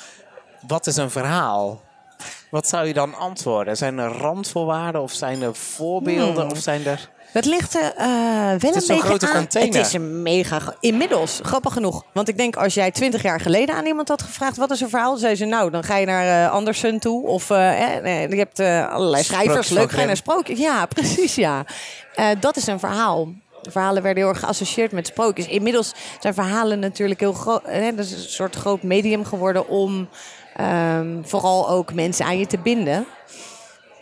wat 0.68 0.88
is 0.88 0.96
een 0.96 1.12
verhaal? 1.12 1.82
Wat 2.56 2.68
zou 2.68 2.88
je 2.88 2.94
dan 2.94 3.16
antwoorden? 3.16 3.78
Zijn 3.78 3.98
er 3.98 4.12
randvoorwaarden 4.12 5.02
of 5.02 5.12
zijn 5.12 5.42
er 5.42 5.56
voorbeelden 5.56 6.42
Hmm. 6.44 6.52
of 6.52 6.58
zijn 6.58 6.86
er... 6.86 7.10
Dat 7.34 7.46
ligt 7.46 7.76
er 7.76 7.94
eh, 7.96 8.08
wel 8.60 8.72
een 8.72 8.76
is 8.76 8.86
zo'n 8.86 8.96
beetje 8.96 9.10
grote 9.10 9.28
aan. 9.28 9.34
container. 9.34 9.78
Het 9.78 9.86
is 9.86 9.94
een 9.94 10.22
mega... 10.22 10.76
Inmiddels, 10.80 11.40
grappig 11.44 11.74
genoeg. 11.74 12.04
Want 12.14 12.28
ik 12.28 12.38
denk, 12.38 12.56
als 12.56 12.74
jij 12.74 12.92
twintig 12.92 13.22
jaar 13.22 13.40
geleden 13.40 13.76
aan 13.76 13.86
iemand 13.86 14.08
had 14.08 14.22
gevraagd... 14.22 14.58
wat 14.58 14.72
is 14.72 14.82
een 14.82 14.90
verhaal? 14.90 15.18
Zei 15.18 15.36
ze, 15.36 15.46
nou, 15.46 15.72
dan 15.72 15.84
ga 15.84 15.98
je 15.98 16.06
naar 16.06 16.46
eh, 16.46 16.52
Andersen 16.52 17.00
toe. 17.00 17.28
Of 17.28 17.50
eh, 17.50 17.96
eh, 17.96 18.04
nee, 18.04 18.30
je 18.30 18.36
hebt 18.36 18.60
eh, 18.60 18.90
allerlei 18.90 19.24
schrijvers. 19.24 19.70
Leuk, 19.70 19.92
ga 19.92 20.00
je 20.02 20.08
naar 20.08 20.16
sprookjes. 20.16 20.60
Ja, 20.60 20.86
precies, 20.96 21.36
ja. 21.36 21.66
Eh, 22.16 22.28
dat 22.40 22.56
is 22.58 22.68
een 22.68 22.80
verhaal. 22.80 23.28
Verhalen 23.62 24.04
werden 24.04 24.24
heel 24.24 24.32
erg 24.32 24.40
geassocieerd 24.40 24.92
met 24.92 25.08
sprookjes. 25.08 25.48
Inmiddels 25.48 25.94
zijn 26.20 26.34
verhalen 26.34 26.80
natuurlijk 26.80 27.20
heel 27.20 27.34
groot. 27.34 27.64
Dat 27.66 28.06
is 28.06 28.12
een 28.12 28.20
soort 28.30 28.56
groot 28.56 28.84
medium 28.84 29.26
geworden 29.26 29.68
om 29.68 30.10
ehm, 30.56 31.24
vooral 31.24 31.70
ook 31.70 31.94
mensen 31.94 32.26
aan 32.26 32.38
je 32.38 32.48
te 32.48 32.58
binden. 32.58 33.06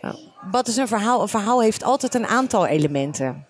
Nou, 0.02 0.16
wat 0.50 0.68
is 0.68 0.76
een 0.76 0.88
verhaal? 0.88 1.22
Een 1.22 1.28
verhaal 1.28 1.62
heeft 1.62 1.84
altijd 1.84 2.14
een 2.14 2.26
aantal 2.26 2.66
elementen. 2.66 3.46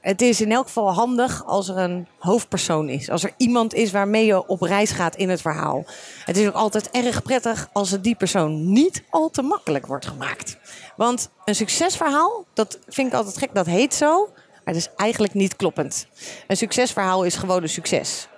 Het 0.00 0.22
is 0.22 0.40
in 0.40 0.52
elk 0.52 0.66
geval 0.66 0.92
handig 0.92 1.44
als 1.46 1.68
er 1.68 1.76
een 1.76 2.06
hoofdpersoon 2.18 2.88
is. 2.88 3.10
Als 3.10 3.24
er 3.24 3.32
iemand 3.36 3.74
is 3.74 3.90
waarmee 3.90 4.26
je 4.26 4.46
op 4.46 4.60
reis 4.60 4.90
gaat 4.90 5.16
in 5.16 5.28
het 5.28 5.40
verhaal. 5.40 5.84
Het 6.24 6.36
is 6.36 6.46
ook 6.46 6.54
altijd 6.54 6.90
erg 6.90 7.22
prettig 7.22 7.68
als 7.72 7.90
het 7.90 8.04
die 8.04 8.14
persoon 8.14 8.72
niet 8.72 9.02
al 9.10 9.30
te 9.30 9.42
makkelijk 9.42 9.86
wordt 9.86 10.06
gemaakt. 10.06 10.56
Want 10.96 11.30
een 11.44 11.54
succesverhaal, 11.54 12.44
dat 12.54 12.78
vind 12.88 13.08
ik 13.08 13.14
altijd 13.14 13.38
gek, 13.38 13.54
dat 13.54 13.66
heet 13.66 13.94
zo. 13.94 14.28
Maar 14.64 14.74
dat 14.74 14.82
is 14.82 14.90
eigenlijk 14.96 15.34
niet 15.34 15.56
kloppend. 15.56 16.06
Een 16.46 16.56
succesverhaal 16.56 17.24
is 17.24 17.36
gewoon 17.36 17.62
een 17.62 17.68
succes. 17.68 18.28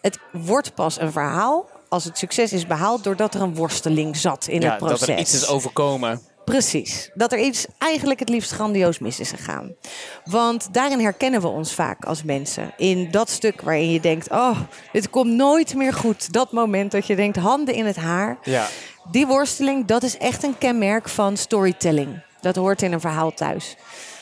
Het 0.00 0.18
wordt 0.32 0.74
pas 0.74 1.00
een 1.00 1.12
verhaal 1.12 1.68
als 1.88 2.04
het 2.04 2.18
succes 2.18 2.52
is 2.52 2.66
behaald 2.66 3.04
doordat 3.04 3.34
er 3.34 3.40
een 3.42 3.54
worsteling 3.54 4.16
zat 4.16 4.46
in 4.46 4.60
Ja, 4.60 4.68
het 4.70 4.78
proces. 4.78 4.98
dat 5.00 5.08
er 5.08 5.18
iets 5.18 5.34
is 5.34 5.48
overkomen. 5.48 6.20
Precies. 6.44 7.10
Dat 7.14 7.32
er 7.32 7.38
iets 7.38 7.66
eigenlijk 7.78 8.20
het 8.20 8.28
liefst 8.28 8.50
grandioos 8.50 8.98
mis 8.98 9.20
is 9.20 9.30
gegaan. 9.30 9.74
Want 10.24 10.68
daarin 10.74 11.00
herkennen 11.00 11.40
we 11.40 11.46
ons 11.48 11.74
vaak 11.74 12.04
als 12.04 12.22
mensen. 12.22 12.72
In 12.76 13.10
dat 13.10 13.30
stuk 13.30 13.60
waarin 13.60 13.90
je 13.90 14.00
denkt: 14.00 14.30
oh, 14.30 14.58
dit 14.92 15.10
komt 15.10 15.30
nooit 15.32 15.74
meer 15.74 15.92
goed. 15.94 16.32
Dat 16.32 16.52
moment 16.52 16.92
dat 16.92 17.06
je 17.06 17.16
denkt: 17.16 17.36
handen 17.36 17.74
in 17.74 17.86
het 17.86 17.96
haar. 17.96 18.38
Ja. 18.42 18.66
Die 19.10 19.26
worsteling, 19.26 19.86
dat 19.86 20.02
is 20.02 20.16
echt 20.16 20.42
een 20.42 20.58
kenmerk 20.58 21.08
van 21.08 21.36
storytelling. 21.36 22.22
Dat 22.40 22.56
hoort 22.56 22.82
in 22.82 22.92
een 22.92 23.00
verhaal 23.00 23.34
thuis. 23.34 23.76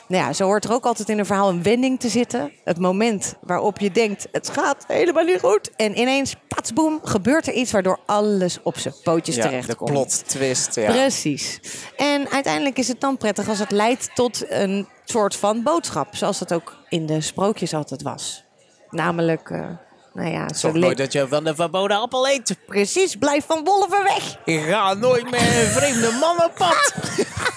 Nou 0.08 0.24
ja, 0.24 0.32
zo 0.32 0.44
hoort 0.44 0.64
er 0.64 0.72
ook 0.72 0.84
altijd 0.86 1.08
in 1.08 1.18
een 1.18 1.26
verhaal 1.26 1.48
een 1.48 1.62
wending 1.62 2.00
te 2.00 2.08
zitten. 2.08 2.52
Het 2.64 2.78
moment 2.78 3.34
waarop 3.40 3.78
je 3.78 3.90
denkt, 3.90 4.28
het 4.32 4.48
gaat 4.50 4.84
helemaal 4.86 5.24
niet 5.24 5.40
goed. 5.40 5.70
En 5.76 5.98
ineens, 5.98 6.34
patsboom, 6.48 7.00
gebeurt 7.02 7.46
er 7.46 7.52
iets 7.52 7.72
waardoor 7.72 7.98
alles 8.06 8.58
op 8.62 8.78
zijn 8.78 8.94
pootjes 9.02 9.34
Ja, 9.36 9.42
de 9.42 9.48
terechtkomt. 9.48 9.90
plot 9.90 10.28
twist. 10.28 10.74
Ja. 10.74 10.90
Precies. 10.90 11.60
En 11.96 12.30
uiteindelijk 12.30 12.78
is 12.78 12.88
het 12.88 13.00
dan 13.00 13.16
prettig 13.16 13.48
als 13.48 13.58
het 13.58 13.70
leidt 13.70 14.10
tot 14.14 14.50
een 14.50 14.88
soort 15.04 15.36
van 15.36 15.62
boodschap. 15.62 16.16
Zoals 16.16 16.38
dat 16.38 16.52
ook 16.52 16.76
in 16.88 17.06
de 17.06 17.20
sprookjes 17.20 17.74
altijd 17.74 18.02
was. 18.02 18.44
Namelijk, 18.90 19.50
eh, 19.50 19.68
nou 20.14 20.30
ja, 20.30 20.48
Zorg 20.54 20.74
nooit 20.74 20.96
dat 20.96 21.12
je 21.12 21.28
van 21.28 21.44
de 21.44 21.54
verboden 21.54 21.96
appel 22.00 22.28
eet. 22.28 22.56
precies, 22.66 23.16
blijf 23.16 23.44
van 23.46 23.64
wolven 23.64 24.02
weg. 24.02 24.38
Ik 24.44 24.60
ga 24.60 24.94
nooit 24.94 25.30
meer 25.30 25.40
een 25.60 25.66
vreemde 25.66 26.16
man 26.20 26.44
op 26.44 26.52
pad. 26.54 26.92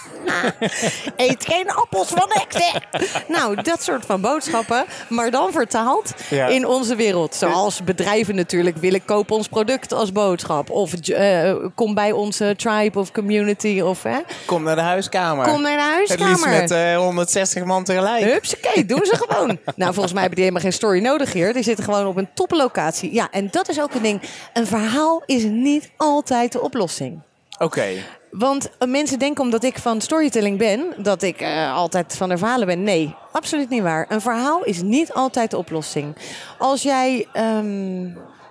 Eet 1.15 1.45
geen 1.45 1.69
appels 1.71 2.07
van 2.07 2.29
ekte. 2.31 2.81
Nou, 3.27 3.61
dat 3.61 3.83
soort 3.83 4.05
van 4.05 4.21
boodschappen. 4.21 4.85
Maar 5.09 5.31
dan 5.31 5.51
vertaald 5.51 6.13
Ja. 6.29 6.47
in 6.47 6.65
onze 6.67 6.95
wereld. 6.95 7.35
Zoals 7.35 7.83
bedrijven 7.83 8.35
natuurlijk 8.35 8.77
willen 8.77 9.05
kopen 9.05 9.35
ons 9.35 9.47
product 9.47 9.93
als 9.93 10.11
boodschap. 10.11 10.69
Of 10.69 10.93
eh, 10.93 11.53
kom 11.75 11.93
bij 11.93 12.11
onze 12.11 12.53
tribe 12.57 12.99
of 12.99 13.11
community. 13.11 13.79
Of 13.83 14.03
hè, 14.03 14.17
Kom 14.45 14.63
naar 14.63 14.75
de 14.75 14.81
huiskamer. 14.81 15.47
kom 15.47 15.61
naar 15.61 15.77
de 15.77 15.83
Het 15.83 15.99
liefst 16.09 16.23
huiskamer. 16.23 16.59
met 16.61 16.71
eh, 16.71 16.97
160 16.97 17.63
man 17.63 17.83
tegelijk. 17.83 18.23
Hupsakee, 18.23 18.85
doen 18.85 19.05
ze 19.05 19.15
gewoon. 19.15 19.47
Nou, 19.75 19.93
volgens 19.93 20.13
mij 20.13 20.21
hebben 20.23 20.39
die 20.41 20.49
helemaal 20.49 20.69
geen 20.69 20.79
story 20.79 21.01
nodig 21.01 21.33
hier. 21.33 21.53
Die 21.53 21.63
zitten 21.63 21.83
gewoon 21.85 22.07
op 22.07 22.17
een 22.17 22.29
toplocatie. 22.33 23.13
Ja, 23.13 23.27
en 23.31 23.47
dat 23.51 23.69
is 23.69 23.81
ook 23.81 23.93
een 23.93 24.01
ding. 24.01 24.21
Een 24.53 24.67
verhaal 24.67 25.23
is 25.25 25.43
niet 25.43 25.89
altijd 25.97 26.51
de 26.51 26.61
oplossing. 26.61 27.19
Oké. 27.57 27.87
Want 28.31 28.69
eh, 28.77 28.87
mensen 28.87 29.19
denken 29.19 29.43
omdat 29.43 29.63
ik 29.63 29.77
van 29.77 30.01
storytelling 30.01 30.57
ben, 30.57 30.85
dat 30.97 31.21
ik 31.21 31.41
eh, 31.41 31.75
altijd 31.75 32.15
van 32.17 32.29
de 32.29 32.37
verhalen 32.37 32.67
ben. 32.67 32.83
Nee, 32.83 33.15
absoluut 33.31 33.69
niet 33.69 33.81
waar. 33.81 34.05
Een 34.09 34.21
verhaal 34.21 34.63
is 34.63 34.81
niet 34.81 35.13
altijd 35.13 35.51
de 35.51 35.57
oplossing. 35.57 36.15
Als 36.57 36.81
jij, 36.81 37.27
ehm, 37.33 38.03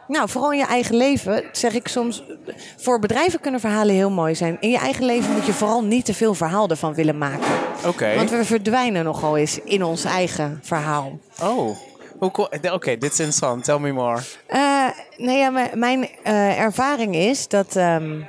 nou, 0.09 0.29
vooral 0.29 0.53
in 0.53 0.59
je 0.59 0.67
eigen 0.67 0.97
leven, 0.97 1.45
zeg 1.53 1.73
ik 1.75 1.88
soms, 1.88 2.23
voor 2.77 2.99
bedrijven 2.99 3.41
kunnen 3.41 3.61
verhalen 3.61 3.95
heel 3.95 4.11
mooi 4.11 4.35
zijn. 4.35 4.57
In 4.61 4.71
je 4.71 4.79
eigen 4.79 5.05
leven 5.05 5.33
moet 5.33 5.47
je 5.47 5.53
vooral 5.53 5.85
niet 5.85 6.05
te 6.05 6.14
veel 6.14 6.35
verhaal 6.35 6.69
ervan 6.69 6.95
willen 6.95 7.19
maken. 7.19 7.51
Oké. 7.87 8.14
Want 8.14 8.31
we 8.31 8.45
verdwijnen 8.45 9.05
nogal 9.05 9.37
eens 9.37 9.61
in 9.64 9.85
ons 9.85 10.05
eigen 10.05 10.61
verhaal. 10.62 11.19
Oh. 11.43 11.77
Ko- 12.33 12.49
Oké, 12.73 12.97
dit 12.97 13.12
is 13.12 13.19
interessant. 13.19 13.64
Tell 13.64 13.79
me 13.79 13.93
more. 13.93 14.21
Eh, 14.47 14.87
nou 15.17 15.38
ja, 15.38 15.69
mijn, 15.75 16.09
eh, 16.23 16.61
ervaring 16.61 17.14
is 17.17 17.49
dat 17.49 17.77
ehm, 17.77 18.21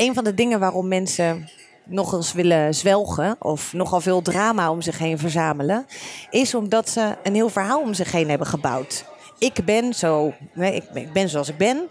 een 0.00 0.14
van 0.14 0.24
de 0.24 0.34
dingen 0.34 0.60
waarom 0.60 0.88
mensen 0.88 1.48
nog 1.84 2.12
eens 2.12 2.32
willen 2.32 2.74
zwelgen 2.74 3.36
of 3.38 3.72
nogal 3.72 4.00
veel 4.00 4.22
drama 4.22 4.70
om 4.70 4.82
zich 4.82 4.98
heen 4.98 5.18
verzamelen, 5.18 5.86
is 6.30 6.54
omdat 6.54 6.88
ze 6.88 7.16
een 7.22 7.34
heel 7.34 7.48
verhaal 7.48 7.80
om 7.80 7.94
zich 7.94 8.12
heen 8.12 8.28
hebben 8.28 8.46
gebouwd. 8.46 9.04
Ik 9.38 9.64
ben 9.64 9.94
zo, 9.94 10.32
nee, 10.54 10.74
ik, 10.74 10.90
ben- 10.92 11.02
ik 11.02 11.12
ben 11.12 11.28
zoals 11.28 11.48
ik 11.48 11.56
ben. 11.56 11.88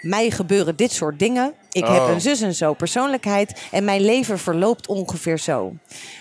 Mij 0.00 0.30
gebeuren 0.30 0.76
dit 0.76 0.92
soort 0.92 1.18
dingen. 1.18 1.54
Ik 1.70 1.86
heb 1.86 2.00
Oh. 2.02 2.10
een 2.10 2.20
zus 2.20 2.40
en 2.40 2.54
zo 2.54 2.72
persoonlijkheid. 2.74 3.60
En 3.70 3.84
mijn 3.84 4.00
leven 4.00 4.38
verloopt 4.38 4.86
ongeveer 4.86 5.38
zo. 5.38 5.72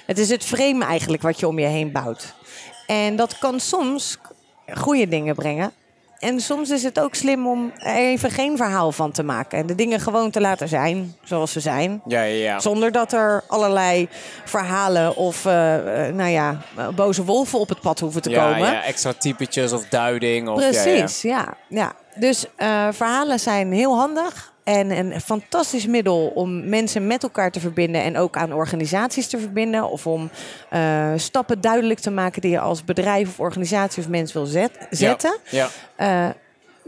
Het 0.05 0.17
is 0.17 0.29
het 0.29 0.43
frame 0.45 0.85
eigenlijk 0.85 1.21
wat 1.21 1.39
je 1.39 1.47
om 1.47 1.59
je 1.59 1.65
heen 1.65 1.91
bouwt. 1.91 2.33
En 2.87 3.15
dat 3.15 3.37
kan 3.37 3.59
soms 3.59 4.17
goede 4.75 5.07
dingen 5.07 5.35
brengen. 5.35 5.71
En 6.19 6.39
soms 6.39 6.69
is 6.69 6.83
het 6.83 6.99
ook 6.99 7.15
slim 7.15 7.47
om 7.47 7.71
er 7.77 7.95
even 7.95 8.31
geen 8.31 8.57
verhaal 8.57 8.91
van 8.91 9.11
te 9.11 9.23
maken. 9.23 9.57
En 9.59 9.65
de 9.65 9.75
dingen 9.75 9.99
gewoon 9.99 10.31
te 10.31 10.41
laten 10.41 10.67
zijn 10.67 11.15
zoals 11.23 11.51
ze 11.51 11.59
zijn. 11.59 12.01
Ja, 12.07 12.21
ja, 12.21 12.43
ja. 12.43 12.59
Zonder 12.59 12.91
dat 12.91 13.13
er 13.13 13.43
allerlei 13.47 14.09
verhalen 14.45 15.15
of 15.15 15.45
eh, 15.45 16.07
eh, 16.07 16.15
nou 16.15 16.29
ja, 16.29 16.57
boze 16.95 17.23
wolven 17.23 17.59
op 17.59 17.69
het 17.69 17.81
pad 17.81 17.99
hoeven 17.99 18.21
te 18.21 18.29
komen. 18.31 18.59
ja, 18.59 18.83
extra 18.83 19.13
typetjes 19.13 19.71
of 19.71 19.85
duiding. 19.89 20.47
Of. 20.49 20.55
Precies, 20.55 21.21
ja. 21.21 21.53
ja, 21.69 21.93
Dus 22.15 22.45
eh, 22.55 22.87
verhalen 22.91 23.39
zijn 23.39 23.71
heel 23.71 23.97
handig. 23.97 24.53
En 24.69 24.91
een 24.91 25.21
fantastisch 25.21 25.85
middel 25.85 26.27
om 26.27 26.69
mensen 26.69 27.07
met 27.07 27.23
elkaar 27.23 27.51
te 27.51 27.59
verbinden 27.59 28.03
en 28.03 28.17
ook 28.17 28.37
aan 28.37 28.53
organisaties 28.53 29.27
te 29.27 29.37
verbinden. 29.39 29.89
Of 29.89 30.07
om 30.07 30.29
eh, 30.69 31.11
stappen 31.15 31.61
duidelijk 31.61 31.99
te 31.99 32.11
maken 32.11 32.41
die 32.41 32.51
je 32.51 32.59
als 32.59 32.83
bedrijf 32.83 33.27
of 33.29 33.39
organisatie 33.39 34.03
of 34.03 34.09
mens 34.09 34.33
wil 34.33 34.45
zet- 34.45 34.87
zetten. 34.89 35.37
Ja. 35.49 35.69
Eh, 35.95 36.29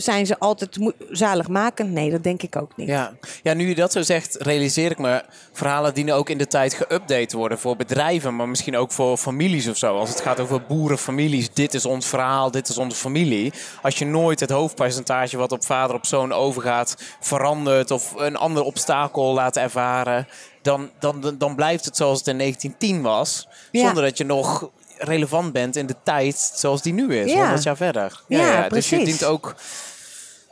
zijn 0.02 0.26
ze 0.26 0.40
altijd 0.40 0.92
zaligmakend? 1.10 1.92
Nee, 1.92 2.12
dat 2.12 2.24
denk 2.24 2.42
ik 2.42 2.56
ook 2.56 2.72
niet. 2.76 2.88
Ja. 2.88 3.14
ja, 3.44 3.54
nu 3.54 3.68
je 3.68 3.76
dat 3.76 3.92
zo 3.92 4.02
zegt, 4.02 4.36
realiseer 4.40 4.92
ik 4.92 4.98
me... 4.98 5.24
verhalen 5.52 5.94
dienen 5.94 6.16
ook 6.16 6.30
in 6.30 6.38
de 6.38 6.48
tijd 6.48 6.76
geüpdate 6.76 7.26
te 7.26 7.38
worden 7.38 7.60
voor 7.60 7.76
bedrijven... 7.76 8.36
maar 8.36 8.50
misschien 8.50 8.78
ook 8.78 8.92
voor 8.92 9.18
families 9.18 9.68
of 9.68 9.78
zo. 9.78 9.98
Als 9.98 10.10
het 10.10 10.22
gaat 10.22 10.40
over 10.40 10.62
boerenfamilies, 10.62 11.54
dit 11.54 11.74
is 11.74 11.86
ons 11.86 12.08
verhaal, 12.08 12.52
dit 12.52 12.70
is 12.70 12.78
onze 12.78 12.96
familie. 12.98 13.54
Als 13.82 13.98
je 13.98 14.06
nooit 14.06 14.40
het 14.40 14.50
hoofdpercentage 14.50 15.38
wat 15.38 15.52
op 15.52 15.66
vader 15.66 15.96
op 15.96 16.06
zoon 16.06 16.34
overgaat... 16.34 16.98
verandert 17.20 17.92
of 17.92 18.14
een 18.16 18.36
ander 18.36 18.64
obstakel 18.64 19.34
laat 19.34 19.58
ervaren... 19.58 20.28
dan, 20.62 20.90
dan, 21.00 21.36
dan 21.38 21.56
blijft 21.56 21.86
het 21.86 21.98
zoals 21.98 22.18
het 22.18 22.28
in 22.28 22.38
1910 22.38 23.02
was... 23.02 23.48
Ja. 23.72 23.86
zonder 23.86 24.04
dat 24.04 24.18
je 24.18 24.24
nog 24.24 24.70
relevant 25.04 25.54
bent 25.54 25.76
in 25.76 25.86
de 25.86 25.96
tijd 26.04 26.52
zoals 26.56 26.82
die 26.82 26.94
nu 26.94 27.16
is, 27.16 27.32
Ja. 27.32 27.40
100 27.40 27.64
jaar 27.64 27.78
verder. 27.78 28.22
Ja, 28.28 28.70
Dus 28.70 28.90
je 28.90 29.06
dient 29.06 29.24
ook... 29.24 29.56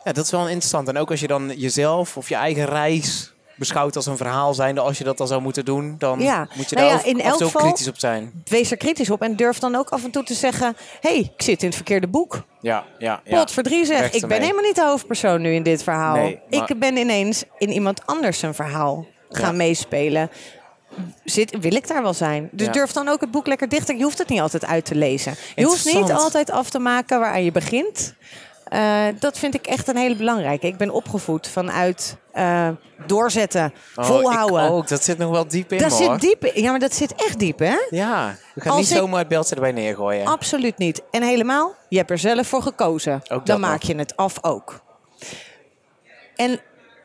Ja, 0.09 0.15
dat 0.15 0.25
is 0.25 0.31
wel 0.31 0.47
interessant. 0.47 0.87
En 0.87 0.97
ook 0.97 1.11
als 1.11 1.19
je 1.19 1.27
dan 1.27 1.53
jezelf 1.57 2.17
of 2.17 2.29
je 2.29 2.35
eigen 2.35 2.65
reis 2.65 3.33
beschouwt 3.55 3.95
als 3.95 4.05
een 4.05 4.17
verhaal 4.17 4.53
zijnde, 4.53 4.81
als 4.81 4.97
je 4.97 5.03
dat 5.03 5.17
dan 5.17 5.27
zou 5.27 5.41
moeten 5.41 5.65
doen, 5.65 5.95
dan 5.97 6.19
Ja. 6.19 6.47
moet 6.55 6.69
je 6.69 6.75
Nou 6.75 6.87
daar 6.87 6.97
ja, 6.97 7.01
ook 7.01 7.15
in 7.15 7.21
elk 7.21 7.41
geval- 7.41 7.61
kritisch 7.61 7.87
op 7.87 7.97
zijn. 7.99 8.31
Wees 8.45 8.71
er 8.71 8.77
kritisch 8.77 9.09
op 9.09 9.21
en 9.21 9.35
durf 9.35 9.59
dan 9.59 9.75
ook 9.75 9.89
af 9.89 10.03
en 10.03 10.11
toe 10.11 10.23
te 10.23 10.33
zeggen... 10.33 10.75
hé, 11.01 11.09
hey, 11.09 11.19
ik 11.35 11.41
zit 11.41 11.59
in 11.61 11.65
het 11.67 11.75
verkeerde 11.75 12.07
boek. 12.07 12.43
Ja, 12.61 12.83
ja, 12.97 13.21
ja. 13.23 13.37
Pot 13.39 13.51
verdrie 13.51 13.85
zeg, 13.85 13.99
Weg 13.99 14.11
ik 14.13 14.25
ben 14.27 14.41
helemaal 14.41 14.63
niet 14.63 14.75
de 14.75 14.83
hoofdpersoon 14.85 15.41
nu 15.41 15.53
in 15.53 15.63
dit 15.63 15.83
verhaal. 15.83 16.15
Nee, 16.15 16.39
maar- 16.49 16.69
Ik 16.69 16.79
ben 16.79 16.97
ineens 16.97 17.43
in 17.57 17.69
iemand 17.71 18.01
anders 18.05 18.39
zijn 18.39 18.53
verhaal 18.53 19.05
gaan 19.29 19.51
Ja. 19.51 19.57
meespelen. 19.57 20.29
Zit, 21.23 21.57
wil 21.59 21.75
ik 21.75 21.87
daar 21.87 22.01
wel 22.01 22.13
zijn? 22.13 22.49
Dus 22.51 22.65
Ja. 22.65 22.71
durf 22.71 22.91
dan 22.91 23.07
ook 23.07 23.21
het 23.21 23.31
boek 23.31 23.47
lekker 23.47 23.69
dicht. 23.69 23.87
Je 23.87 24.03
hoeft 24.03 24.17
het 24.17 24.29
niet 24.29 24.41
altijd 24.41 24.65
uit 24.65 24.85
te 24.85 24.95
lezen. 24.95 25.35
Je 25.55 25.65
hoeft 25.65 25.85
niet 25.85 26.11
altijd 26.11 26.51
af 26.51 26.69
te 26.69 26.79
maken 26.79 27.19
waaraan 27.19 27.43
je 27.43 27.51
begint. 27.51 28.13
Eh, 28.69 29.05
dat 29.19 29.37
vind 29.39 29.53
ik 29.53 29.67
echt 29.67 29.87
een 29.87 29.97
hele 29.97 30.15
belangrijke. 30.15 30.67
Ik 30.67 30.77
ben 30.77 30.89
opgevoed 30.89 31.47
vanuit 31.47 32.17
eh, 32.31 32.69
doorzetten, 33.07 33.73
Oh, 33.95 34.05
volhouden. 34.05 34.65
Ik 34.65 34.71
ook, 34.71 34.87
dat 34.87 35.03
zit 35.03 35.17
nog 35.17 35.31
wel 35.31 35.47
diep 35.47 35.71
in, 35.71 35.77
dat 35.77 35.91
hoor. 35.99 36.11
zit 36.11 36.21
diep 36.21 36.45
in. 36.45 36.61
Ja, 36.61 36.69
maar 36.71 36.79
dat 36.79 36.93
zit 36.93 37.13
echt 37.15 37.39
diep, 37.39 37.59
hè? 37.59 37.75
Ja, 37.89 38.35
we 38.55 38.61
gaan 38.61 38.71
Als 38.71 38.81
niet 38.81 38.91
ik- 38.91 38.97
zomaar 38.97 39.19
het 39.19 39.27
beltje 39.27 39.55
erbij 39.55 39.71
neergooien. 39.71 40.25
Absoluut 40.25 40.77
niet. 40.77 41.01
En 41.11 41.23
helemaal, 41.23 41.75
je 41.89 41.97
hebt 41.97 42.09
er 42.09 42.17
zelf 42.17 42.47
voor 42.47 42.61
gekozen. 42.61 43.21
dat 43.27 43.45
Dan 43.45 43.59
maak 43.59 43.79
nog. 43.81 43.81
je 43.91 43.95
het 43.95 44.15
af 44.15 44.43
ook. 44.43 44.81
En 46.35 46.59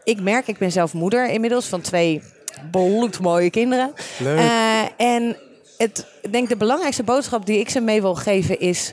ik 0.04 0.20
merk, 0.20 0.46
ik 0.46 0.58
ben 0.58 0.72
zelf 0.72 0.92
moeder 0.92 1.28
inmiddels 1.28 1.66
van 1.66 1.80
twee 1.80 2.22
bloedmooie 2.70 3.50
kinderen. 3.50 3.92
Leuk. 4.18 4.38
Eh, 4.38 4.82
en 4.96 5.36
het, 5.78 6.06
ik 6.22 6.32
denk 6.32 6.48
de 6.48 6.56
belangrijkste 6.56 7.02
boodschap 7.02 7.46
die 7.46 7.58
ik 7.58 7.68
ze 7.70 7.80
mee 7.80 8.00
wil 8.00 8.14
geven 8.14 8.58
is... 8.60 8.92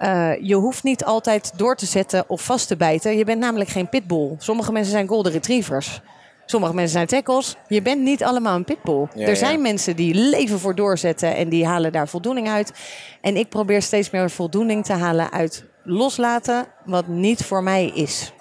eh, 0.00 0.32
je 0.40 0.54
hoeft 0.54 0.82
niet 0.82 1.04
altijd 1.04 1.52
door 1.56 1.76
te 1.76 1.86
zetten 1.86 2.24
of 2.26 2.42
vast 2.42 2.68
te 2.68 2.76
bijten. 2.76 3.16
Je 3.16 3.24
bent 3.24 3.40
namelijk 3.40 3.70
geen 3.70 3.88
pitbull. 3.88 4.34
Sommige 4.38 4.72
mensen 4.72 4.92
zijn 4.92 5.08
golden 5.08 5.32
retrievers. 5.32 6.00
Sommige 6.46 6.74
mensen 6.74 6.92
zijn 6.92 7.06
tackles. 7.06 7.56
Je 7.68 7.82
bent 7.82 8.00
niet 8.00 8.24
allemaal 8.24 8.56
een 8.56 8.64
pitbull. 8.64 9.06
Ja, 9.14 9.26
er 9.26 9.36
zijn 9.36 9.56
ja. 9.56 9.60
mensen 9.60 9.96
die 9.96 10.14
leven 10.14 10.58
voor 10.58 10.74
doorzetten 10.74 11.36
en 11.36 11.48
die 11.48 11.66
halen 11.66 11.92
daar 11.92 12.08
voldoening 12.08 12.48
uit. 12.48 12.72
En 13.20 13.36
ik 13.36 13.48
probeer 13.48 13.82
steeds 13.82 14.10
meer 14.10 14.30
voldoening 14.30 14.84
te 14.84 14.92
halen 14.92 15.32
uit 15.32 15.64
loslaten 15.84 16.66
wat 16.84 17.06
niet 17.06 17.44
voor 17.44 17.62
mij 17.62 17.86
is. 17.86 18.32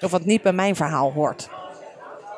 Of 0.00 0.10
wat 0.10 0.24
niet 0.24 0.42
bij 0.42 0.52
mijn 0.52 0.76
verhaal 0.76 1.12
hoort. 1.12 1.48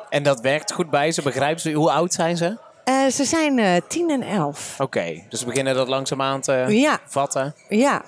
En 0.09 0.23
dat 0.23 0.39
werkt 0.39 0.71
goed 0.71 0.89
bij 0.89 1.11
ze, 1.11 1.21
begrijpen 1.21 1.61
ze? 1.61 1.71
Hoe 1.71 1.91
oud 1.91 2.13
zijn 2.13 2.37
ze? 2.37 2.57
Eh, 2.89 3.07
ze 3.11 3.23
zijn 3.25 3.59
eh 3.59 3.75
10 3.87 4.09
en 4.09 4.21
11. 4.23 4.75
Oké, 4.79 5.21
dus 5.29 5.39
we 5.39 5.45
beginnen 5.45 5.75
dat 5.75 5.87
langzaamaan 5.87 6.41
te 6.41 6.65
Ja. 6.67 6.99
vatten. 7.05 7.55
Ja. 7.67 8.01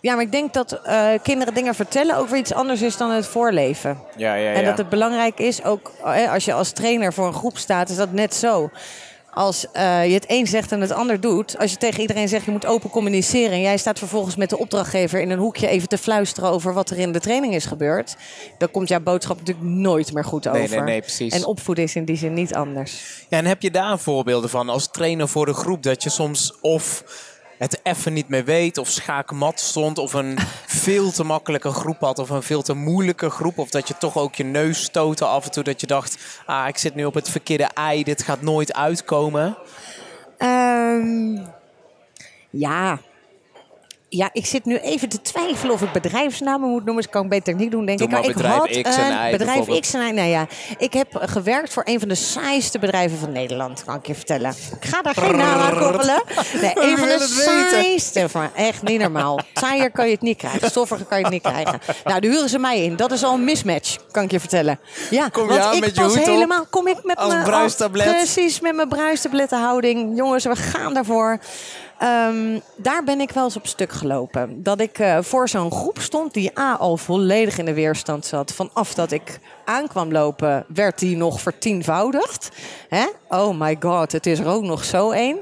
ja, 0.00 0.14
maar 0.14 0.24
ik 0.24 0.32
denk 0.32 0.52
dat 0.52 0.72
eh, 0.72 1.08
kinderen 1.22 1.54
dingen 1.54 1.74
vertellen 1.74 2.16
ook 2.16 2.28
weer 2.28 2.38
iets 2.38 2.52
anders 2.54 2.82
is 2.82 2.96
dan 2.96 3.10
het 3.10 3.26
voorleven. 3.26 3.98
Ja, 4.16 4.34
ja, 4.34 4.50
ja. 4.50 4.56
En 4.56 4.64
dat 4.64 4.78
het 4.78 4.88
belangrijk 4.88 5.38
is, 5.38 5.64
ook 5.64 5.90
als 6.32 6.44
je 6.44 6.52
als 6.52 6.72
trainer 6.72 7.12
voor 7.12 7.26
een 7.26 7.32
groep 7.32 7.58
staat, 7.58 7.88
is 7.88 7.96
dat 7.96 8.12
net 8.12 8.34
zo. 8.34 8.70
Als 9.38 9.70
eh, 9.72 10.06
je 10.06 10.12
het 10.12 10.24
een 10.28 10.46
zegt 10.46 10.72
en 10.72 10.80
het 10.80 10.90
ander 10.90 11.20
doet. 11.20 11.58
Als 11.58 11.70
je 11.70 11.76
tegen 11.76 12.00
iedereen 12.00 12.28
zegt 12.28 12.44
je 12.44 12.50
moet 12.50 12.66
open 12.66 12.90
communiceren. 12.90 13.50
En 13.50 13.60
jij 13.60 13.78
staat 13.78 13.98
vervolgens 13.98 14.36
met 14.36 14.50
de 14.50 14.58
opdrachtgever 14.58 15.20
in 15.20 15.30
een 15.30 15.38
hoekje 15.38 15.68
even 15.68 15.88
te 15.88 15.98
fluisteren 15.98 16.50
over 16.50 16.74
wat 16.74 16.90
er 16.90 16.98
in 16.98 17.12
de 17.12 17.20
training 17.20 17.54
is 17.54 17.64
gebeurd. 17.64 18.16
Dan 18.58 18.70
komt 18.70 18.88
jouw 18.88 19.00
boodschap 19.00 19.38
natuurlijk 19.38 19.66
nooit 19.66 20.12
meer 20.12 20.24
goed 20.24 20.48
over. 20.48 20.60
Nee, 20.60 20.68
nee, 20.68 20.80
nee, 20.80 21.00
precies. 21.00 21.34
En 21.34 21.44
opvoeden 21.44 21.84
is 21.84 21.96
in 21.96 22.04
die 22.04 22.16
zin 22.16 22.34
niet 22.34 22.54
anders. 22.54 23.24
Ja, 23.28 23.38
en 23.38 23.44
heb 23.44 23.62
je 23.62 23.70
daar 23.70 23.98
voorbeelden 23.98 24.50
van 24.50 24.68
als 24.68 24.90
trainer 24.90 25.28
voor 25.28 25.46
de 25.46 25.54
groep 25.54 25.82
dat 25.82 26.02
je 26.02 26.10
soms 26.10 26.54
of 26.60 27.04
het 27.58 27.80
even 27.82 28.12
niet 28.12 28.28
meer 28.28 28.44
weet 28.44 28.78
of 28.78 28.88
schaakmat 28.88 29.60
stond 29.60 29.98
of 29.98 30.12
een 30.12 30.38
veel 30.84 31.10
te 31.12 31.24
makkelijke 31.24 31.70
groep 31.70 32.00
had 32.00 32.18
of 32.18 32.30
een 32.30 32.42
veel 32.42 32.62
te 32.62 32.74
moeilijke 32.74 33.30
groep 33.30 33.58
of 33.58 33.70
dat 33.70 33.88
je 33.88 33.94
toch 33.98 34.16
ook 34.16 34.34
je 34.34 34.44
neus 34.44 34.82
stootte 34.82 35.24
af 35.24 35.44
en 35.44 35.50
toe 35.50 35.62
dat 35.62 35.80
je 35.80 35.86
dacht, 35.86 36.42
ah, 36.46 36.68
ik 36.68 36.78
zit 36.78 36.94
nu 36.94 37.04
op 37.04 37.14
het 37.14 37.30
verkeerde 37.30 37.68
ei, 37.74 38.04
dit 38.04 38.22
gaat 38.22 38.42
nooit 38.42 38.74
uitkomen. 38.74 39.56
Ehm, 40.38 41.38
ja. 42.50 42.98
Ja, 44.10 44.30
ik 44.32 44.46
zit 44.46 44.64
nu 44.64 44.76
even 44.78 45.08
te 45.08 45.20
twijfelen 45.20 45.74
of 45.74 45.82
ik 45.82 45.92
bedrijfsnamen 45.92 46.68
moet 46.70 46.84
noemen. 46.84 47.02
Dat 47.02 47.12
kan 47.12 47.22
ik 47.22 47.28
beter 47.28 47.54
niet 47.54 47.70
doen, 47.70 47.86
denk 47.86 47.98
Doe 47.98 48.06
ik. 48.08 48.12
maar 48.14 48.24
ik 48.24 48.36
had 48.36 48.66
X 48.68 48.96
en 48.96 49.12
een 49.12 49.28
Y 49.28 49.30
bedrijf. 49.30 49.80
X 49.80 49.94
en 49.94 50.00
Y. 50.08 50.10
Nou 50.12 50.28
ja, 50.28 50.46
ik 50.78 50.92
heb 50.92 51.06
gewerkt 51.20 51.72
voor 51.72 51.82
een 51.86 51.98
van 51.98 52.08
de 52.08 52.14
saaiste 52.14 52.78
bedrijven 52.78 53.18
van 53.18 53.32
Nederland, 53.32 53.84
kan 53.84 53.94
ik 53.94 54.06
je 54.06 54.14
vertellen. 54.14 54.50
Ik 54.80 54.84
ga 54.88 55.02
daar 55.02 55.14
geen 55.14 55.36
naam 55.36 55.60
aan 55.60 55.78
koppelen. 55.78 56.22
Nee, 56.60 56.72
een 56.90 56.98
van 56.98 57.06
de 57.08 57.26
saaiste. 57.28 58.28
Van, 58.28 58.54
echt 58.54 58.82
niet 58.82 59.00
normaal. 59.00 59.40
Saaier 59.54 59.90
kan 59.90 60.06
je 60.06 60.12
het 60.12 60.22
niet 60.22 60.36
krijgen. 60.36 60.70
Stoffiger 60.70 61.06
kan 61.06 61.18
je 61.18 61.24
het 61.24 61.32
niet 61.32 61.42
krijgen. 61.42 61.80
Nou, 62.04 62.20
daar 62.20 62.30
huren 62.30 62.48
ze 62.48 62.58
mij 62.58 62.82
in. 62.84 62.96
Dat 62.96 63.12
is 63.12 63.24
al 63.24 63.34
een 63.34 63.44
mismatch, 63.44 63.96
kan 64.10 64.22
ik 64.22 64.30
je 64.30 64.40
vertellen. 64.40 64.80
Ja, 65.10 65.28
Kom 65.28 65.42
je 65.42 65.48
want 65.48 65.60
aan 65.62 65.74
ik 65.74 65.80
met 65.80 65.94
je 65.96 66.02
pas 66.02 66.16
op? 66.16 66.24
helemaal. 66.24 66.66
Kom 66.70 66.86
ik 66.86 67.04
met 67.04 67.26
mijn 67.28 67.42
bruistablet? 67.42 68.16
Precies, 68.16 68.60
met 68.60 68.74
mijn 68.74 68.88
bruistablettenhouding. 68.88 70.16
Jongens, 70.16 70.44
we 70.44 70.56
gaan 70.56 70.94
daarvoor. 70.94 71.38
Ehm, 71.98 72.58
daar 72.76 73.04
ben 73.04 73.20
ik 73.20 73.30
wel 73.30 73.44
eens 73.44 73.56
op 73.56 73.66
stuk 73.66 73.92
gelopen. 73.92 74.62
Dat 74.62 74.80
ik 74.80 74.98
eh, 74.98 75.18
voor 75.20 75.48
zo'n 75.48 75.72
groep 75.72 75.98
stond 75.98 76.34
die 76.34 76.58
A 76.58 76.74
al 76.74 76.96
volledig 76.96 77.58
in 77.58 77.64
de 77.64 77.74
weerstand 77.74 78.26
zat. 78.26 78.52
Vanaf 78.52 78.94
dat 78.94 79.10
ik 79.10 79.38
aankwam 79.64 80.12
lopen, 80.12 80.64
werd 80.68 80.98
die 80.98 81.16
nog 81.16 81.40
vertienvoudigd. 81.40 82.48
Hè? 82.88 83.06
Oh 83.28 83.60
my 83.60 83.76
god, 83.80 84.12
het 84.12 84.26
is 84.26 84.38
er 84.38 84.46
ook 84.46 84.62
nog 84.62 84.84
zo 84.84 85.10
één. 85.10 85.38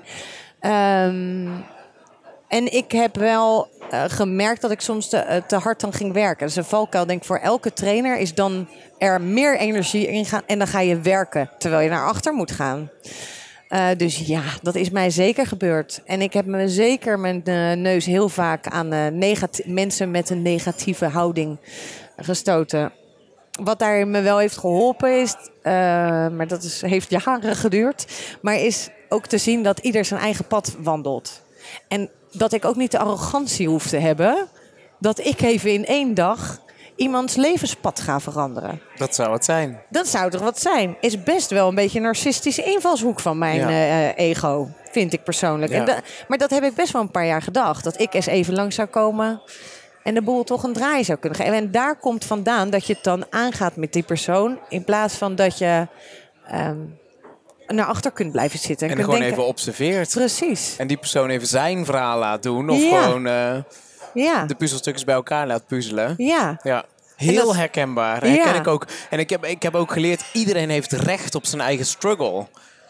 Ehm, 0.61 1.49
en 2.49 2.73
ik 2.73 2.93
heb 2.93 3.17
wel 3.17 3.69
eh, 3.91 4.05
gemerkt 4.07 4.61
dat 4.61 4.71
ik 4.71 4.81
soms 4.81 5.09
te, 5.09 5.17
eh, 5.17 5.43
te 5.43 5.57
hard 5.57 5.81
dan 5.81 5.93
ging 5.93 6.13
werken. 6.13 6.47
Dus 6.47 6.57
een 6.57 6.65
valkuil, 6.65 7.07
denk 7.07 7.21
ik, 7.21 7.27
voor 7.27 7.39
elke 7.39 7.73
trainer 7.73 8.19
is 8.19 8.35
dan 8.35 8.69
er 8.99 9.21
meer 9.21 9.59
energie 9.59 10.07
in 10.07 10.25
gaan. 10.25 10.43
En 10.47 10.59
dan 10.59 10.67
ga 10.67 10.81
je 10.81 11.01
werken, 11.01 11.51
terwijl 11.59 11.83
je 11.83 11.91
naar 11.91 12.07
achter 12.07 12.33
moet 12.33 12.51
gaan. 12.51 12.91
Eh, 13.69 13.89
dus 13.97 14.19
ja, 14.19 14.43
dat 14.63 14.75
is 14.75 14.91
mij 14.91 15.11
zeker 15.11 15.47
gebeurd. 15.47 16.03
En 16.05 16.21
ik 16.21 16.33
heb 16.33 16.47
me 16.47 16.69
zeker 16.69 17.19
mijn 17.19 17.45
eh, 17.45 17.73
neus 17.73 18.07
heel 18.07 18.29
vaak 18.29 18.67
aan 18.67 19.19
negati- 19.19 19.63
mensen 19.67 20.11
met 20.11 20.31
een 20.31 20.43
negatieve 20.43 21.07
houding 21.07 21.59
gestoten. 22.17 22.93
Wat 23.63 23.79
daar 23.79 24.09
me 24.09 24.21
wel 24.21 24.39
heeft 24.39 24.57
geholpen 24.57 25.21
is, 25.21 25.35
maar 26.37 26.47
dat 26.47 26.63
is, 26.63 26.81
heeft 26.81 27.11
jaren 27.11 27.57
geduurd, 27.65 28.07
maar 28.41 28.59
is 28.61 28.89
ook 29.09 29.27
te 29.27 29.39
zien 29.39 29.63
dat 29.63 29.79
ieder 29.79 30.05
zijn 30.05 30.21
eigen 30.21 30.47
pad 30.47 30.77
wandelt. 30.79 31.43
En 31.89 32.11
dat 32.33 32.53
ik 32.53 32.65
ook 32.65 32.77
niet 32.77 32.91
de 32.91 32.99
arrogantie 32.99 33.69
hoef 33.69 33.87
te 33.87 33.97
hebben 33.97 34.49
dat 34.99 35.19
ik 35.19 35.41
even 35.41 35.73
in 35.73 35.87
één 35.87 36.15
dag 36.15 36.61
iemands 36.97 37.35
levenspad 37.37 38.01
ga 38.01 38.21
veranderen. 38.21 38.81
Dat 38.97 39.15
zou 39.15 39.33
het 39.33 39.45
zijn. 39.45 39.81
Dat 39.91 40.07
zou 40.09 40.31
toch 40.31 40.41
wat 40.41 40.61
zijn? 40.61 40.97
Is 41.01 41.23
best 41.23 41.51
wel 41.51 41.69
een 41.69 41.75
beetje 41.75 41.99
een 41.99 42.05
narcistische 42.05 42.63
invalshoek 42.63 43.21
van 43.21 43.39
mijn 43.39 43.59
Ja. 43.61 43.69
eh, 43.69 44.27
ego, 44.29 44.69
vind 44.91 45.13
ik 45.13 45.23
persoonlijk. 45.25 45.73
Ja. 45.73 45.79
En 45.79 45.85
da- 45.85 46.01
maar 46.29 46.39
dat 46.39 46.51
heb 46.51 46.63
ik 46.63 46.75
best 46.75 46.93
wel 46.93 47.03
een 47.03 47.11
paar 47.11 47.27
jaar 47.27 47.43
gedacht. 47.43 47.85
Dat 47.85 48.01
ik 48.01 48.15
eens 48.15 48.27
even 48.27 48.55
lang 48.55 48.73
zou 48.73 48.89
komen 48.89 49.41
en 50.03 50.15
de 50.15 50.23
boel 50.23 50.45
toch 50.45 50.63
een 50.63 50.73
draai 50.73 51.05
zou 51.05 51.19
kunnen 51.19 51.39
geven. 51.39 51.55
En 51.55 51.71
daar 51.71 51.97
komt 51.99 52.25
vandaan 52.25 52.71
dat 52.71 52.87
je 52.87 52.93
het 52.95 53.05
dan 53.05 53.25
aangaat 53.31 53.77
met 53.77 53.93
die 53.93 54.03
persoon. 54.03 54.59
In 54.69 54.85
plaats 54.85 55.15
van 55.15 55.35
dat 55.35 55.59
je 55.59 55.87
ehm, 56.49 56.77
naar 57.67 57.87
achter 57.87 58.11
kunt 58.11 58.33
blijven 58.33 58.59
zitten. 58.59 58.89
En 58.89 58.93
kunt 58.95 59.05
gewoon 59.05 59.21
denken, 59.21 59.39
even 59.39 59.49
observeert. 59.51 60.11
Precies. 60.11 60.75
En 60.79 60.87
die 60.87 60.97
persoon 60.97 61.29
even 61.31 61.47
zijn 61.47 61.85
verhaal 61.85 62.19
laat 62.19 62.43
doen. 62.43 62.71
Of 62.71 62.83
Ja. 62.83 63.03
gewoon 63.03 63.27
eh. 63.27 63.57
De 64.47 64.55
puzzelstukjes 64.59 65.05
bij 65.05 65.15
elkaar 65.15 65.47
laat 65.47 65.67
puzzelen. 65.67 66.15
Ja. 66.17 66.61
Ja. 66.63 66.85
Heel 67.17 67.47
dat- 67.47 67.57
herkenbaar. 67.57 68.23
Herken 68.23 68.55
ik 68.55 68.67
ook. 68.67 68.87
En 69.11 69.19
ik 69.19 69.31
heb, 69.31 69.45
ik 69.45 69.63
heb 69.63 69.75
ook 69.75 69.93
geleerd, 69.93 70.25
iedereen 70.33 70.71
heeft 70.71 70.93
recht 70.93 71.35
op 71.35 71.47
zijn 71.47 71.61
eigen 71.63 71.87
struggle. 71.87 72.47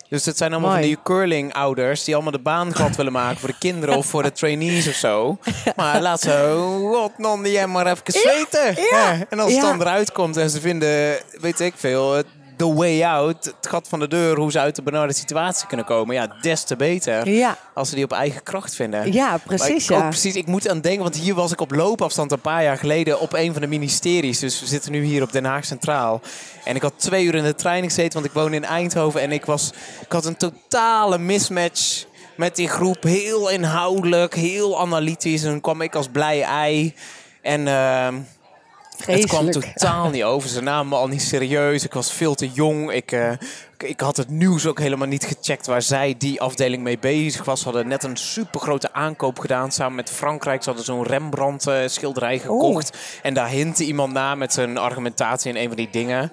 Dus 0.08 0.24
het 0.24 0.36
zijn 0.36 0.52
allemaal 0.52 0.70
Mooi. 0.70 0.82
van 0.82 0.90
die 0.90 1.02
curling-ouders 1.02 2.04
die 2.04 2.14
allemaal 2.14 2.32
de 2.32 2.38
baan 2.38 2.74
glad 2.74 2.96
willen 2.96 3.12
maken 3.12 3.38
voor 3.38 3.48
de 3.48 3.58
kinderen 3.58 3.96
of 3.96 4.06
voor 4.06 4.22
de 4.22 4.32
trainees 4.32 4.88
of 4.88 4.94
zo. 4.94 5.38
Maar 5.76 6.00
laat 6.00 6.20
ze, 6.20 6.54
wat 6.92 7.18
non, 7.18 7.50
jij 7.50 7.66
maar 7.66 7.86
even 7.86 8.02
zweten. 8.06 8.82
ja, 8.90 9.16
En 9.30 9.38
als 9.38 9.52
het 9.52 9.60
dan 9.62 9.80
eruit 9.80 10.12
komt 10.12 10.36
en 10.36 10.50
ze 10.50 10.60
vinden, 10.60 11.16
weet 11.40 11.60
ik 11.60 11.72
veel, 11.76 12.22
the 12.56 12.74
way 12.74 13.02
out, 13.02 13.44
het 13.44 13.68
gat 13.68 13.88
van 13.88 13.98
de 13.98 14.08
deur, 14.08 14.36
hoe 14.36 14.50
ze 14.50 14.58
uit 14.58 14.76
de 14.76 14.82
benarde 14.82 15.12
situatie 15.14 15.66
kunnen 15.66 15.86
komen. 15.86 16.14
Ja, 16.14 16.36
des 16.40 16.64
te 16.64 16.76
beter. 16.76 17.28
Ja. 17.28 17.58
Als 17.74 17.88
ze 17.88 17.94
die 17.94 18.04
op 18.04 18.12
eigen 18.12 18.42
kracht 18.42 18.74
vinden. 18.74 19.12
Ja, 19.12 19.28
Maar 19.28 19.40
precies. 19.44 19.84
ik, 19.84 19.96
Ja. 19.96 20.08
precies, 20.08 20.34
ik 20.34 20.46
moet 20.46 20.68
aan 20.68 20.80
denken, 20.80 21.02
want 21.02 21.16
hier 21.16 21.34
was 21.34 21.52
ik 21.52 21.60
op 21.60 21.70
loopafstand 21.70 22.32
een 22.32 22.40
paar 22.40 22.62
jaar 22.62 22.78
geleden 22.78 23.20
op 23.20 23.32
een 23.32 23.52
van 23.52 23.62
de 23.62 23.68
ministeries. 23.68 24.38
Dus 24.38 24.60
we 24.60 24.66
zitten 24.66 24.92
nu 24.92 25.04
hier 25.04 25.22
op 25.22 25.32
Den 25.32 25.44
Haag 25.44 25.64
Centraal. 25.64 26.20
En 26.64 26.74
ik 26.76 26.82
had 26.82 26.92
twee 26.96 27.24
uur 27.24 27.34
in 27.34 27.44
de 27.44 27.54
trein 27.54 27.84
gezeten, 27.84 28.12
want 28.12 28.24
ik 28.26 28.32
woon 28.32 28.52
in 28.54 28.64
Eindhoven. 28.64 29.20
En 29.20 29.32
ik, 29.32 29.44
was, 29.44 29.70
ik 30.00 30.12
had 30.12 30.24
een 30.24 30.36
totale 30.36 31.18
mismatch 31.18 32.04
met 32.36 32.56
die 32.56 32.68
groep. 32.68 33.02
Heel 33.02 33.50
inhoudelijk, 33.50 34.34
heel 34.34 34.80
analytisch. 34.80 35.42
En 35.42 35.50
dan 35.50 35.60
kwam 35.60 35.80
ik 35.80 35.94
als 35.94 36.08
blij 36.12 36.42
ei. 36.42 36.94
En 37.42 37.66
het 39.04 39.26
kwam 39.26 39.50
totaal 39.50 40.10
niet 40.10 40.22
over. 40.22 40.48
Ze 40.48 40.60
namen 40.62 40.88
me 40.88 40.94
al 40.96 41.08
niet 41.08 41.22
serieus. 41.22 41.84
Ik 41.84 41.94
was 41.94 42.12
veel 42.12 42.34
te 42.34 42.50
jong. 42.50 42.92
Ik, 42.92 43.12
eh, 43.12 43.30
ik- 43.32 43.82
ik 43.82 44.00
had 44.00 44.16
het 44.16 44.28
nieuws 44.30 44.66
ook 44.66 44.78
helemaal 44.78 45.08
niet 45.08 45.24
gecheckt 45.24 45.66
waar 45.66 45.82
zij 45.82 46.14
die 46.18 46.40
afdeling 46.40 46.82
mee 46.82 46.98
bezig 46.98 47.44
was. 47.44 47.58
Ze 47.58 47.64
hadden 47.64 47.88
net 47.88 48.02
een 48.04 48.16
supergrote 48.16 48.92
aankoop 48.92 49.38
gedaan 49.38 49.72
samen 49.72 49.94
met 49.94 50.10
Frankrijk. 50.10 50.62
Ze 50.62 50.68
hadden 50.68 50.84
zo'n 50.86 51.02
Rembrandt 51.06 51.66
eh, 51.66 51.78
schilderij 51.86 52.38
gekocht. 52.38 52.96
En 53.22 53.34
daar 53.34 53.48
hintte 53.48 53.84
iemand 53.84 54.12
na 54.12 54.34
met 54.34 54.52
zijn 54.52 54.78
argumentatie 54.78 55.50
in 55.50 55.56
een 55.56 55.66
van 55.68 55.76
die 55.76 55.88
dingen. 55.90 56.32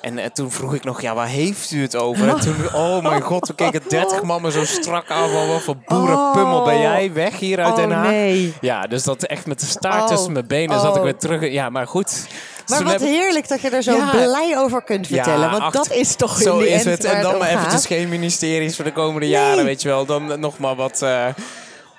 En 0.00 0.18
eh, 0.18 0.26
toen 0.30 0.50
vroeg 0.50 0.74
ik 0.74 0.84
nog, 0.84 1.00
ja, 1.00 1.14
waar 1.14 1.26
heeft 1.26 1.70
u 1.70 1.82
het 1.82 1.96
over? 1.96 2.28
En 2.34 2.40
toen, 2.40 2.56
oh 2.74 3.02
mijn 3.02 3.22
god, 3.22 3.46
we 3.48 3.54
keken 3.54 3.82
30 3.88 4.22
man 4.22 4.42
me 4.42 4.50
zo 4.50 4.64
strak 4.64 5.10
aan. 5.10 5.30
Van, 5.30 5.48
wat 5.48 5.62
voor 5.62 5.76
boerenpummel 5.86 6.64
ben 6.64 6.80
jij 6.80 7.12
weg 7.12 7.38
hier 7.38 7.58
uit 7.60 7.68
Oh, 7.70 7.76
Den 7.76 7.90
Haag? 7.90 8.06
nee. 8.10 8.54
Ja, 8.60 8.86
dus 8.86 9.02
dat 9.02 9.22
echt 9.22 9.46
met 9.46 9.60
de 9.60 9.66
staart 9.66 10.02
Oh. 10.02 10.08
tussen 10.08 10.32
mijn 10.32 10.46
benen 10.46 10.80
zat 10.80 10.90
ik 10.90 10.96
Oh. 10.96 11.02
weer 11.02 11.16
terug. 11.16 11.50
Ja, 11.52 11.70
maar 11.70 11.86
goed. 11.86 12.26
Maar 12.66 12.84
wat 12.84 13.00
heerlijk 13.00 13.48
dat 13.48 13.60
je 13.60 13.68
er 13.70 13.82
zo 13.82 13.92
Ja. 13.92 14.10
blij 14.10 14.58
over 14.58 14.82
kunt 14.82 15.06
vertellen. 15.06 15.50
Ja, 15.50 15.58
want 15.58 15.72
dat 15.72 15.92
is 15.92 16.14
toch 16.16 16.36
Zo 16.42 16.58
is 16.58 16.84
het. 16.84 17.04
En 17.04 17.22
dan 17.22 17.38
maar 17.38 17.48
eventjes 17.48 17.72
gaat. 17.72 17.86
geen 17.86 18.08
ministeries 18.08 18.76
voor 18.76 18.84
de 18.84 18.92
komende 18.92 19.20
Nee. 19.20 19.28
jaren, 19.30 19.64
weet 19.64 19.82
je 19.82 19.88
wel. 19.88 20.04
Dan 20.04 20.40
nog 20.40 20.58
maar 20.58 20.74
wat... 20.74 21.02
eh, 21.02 21.26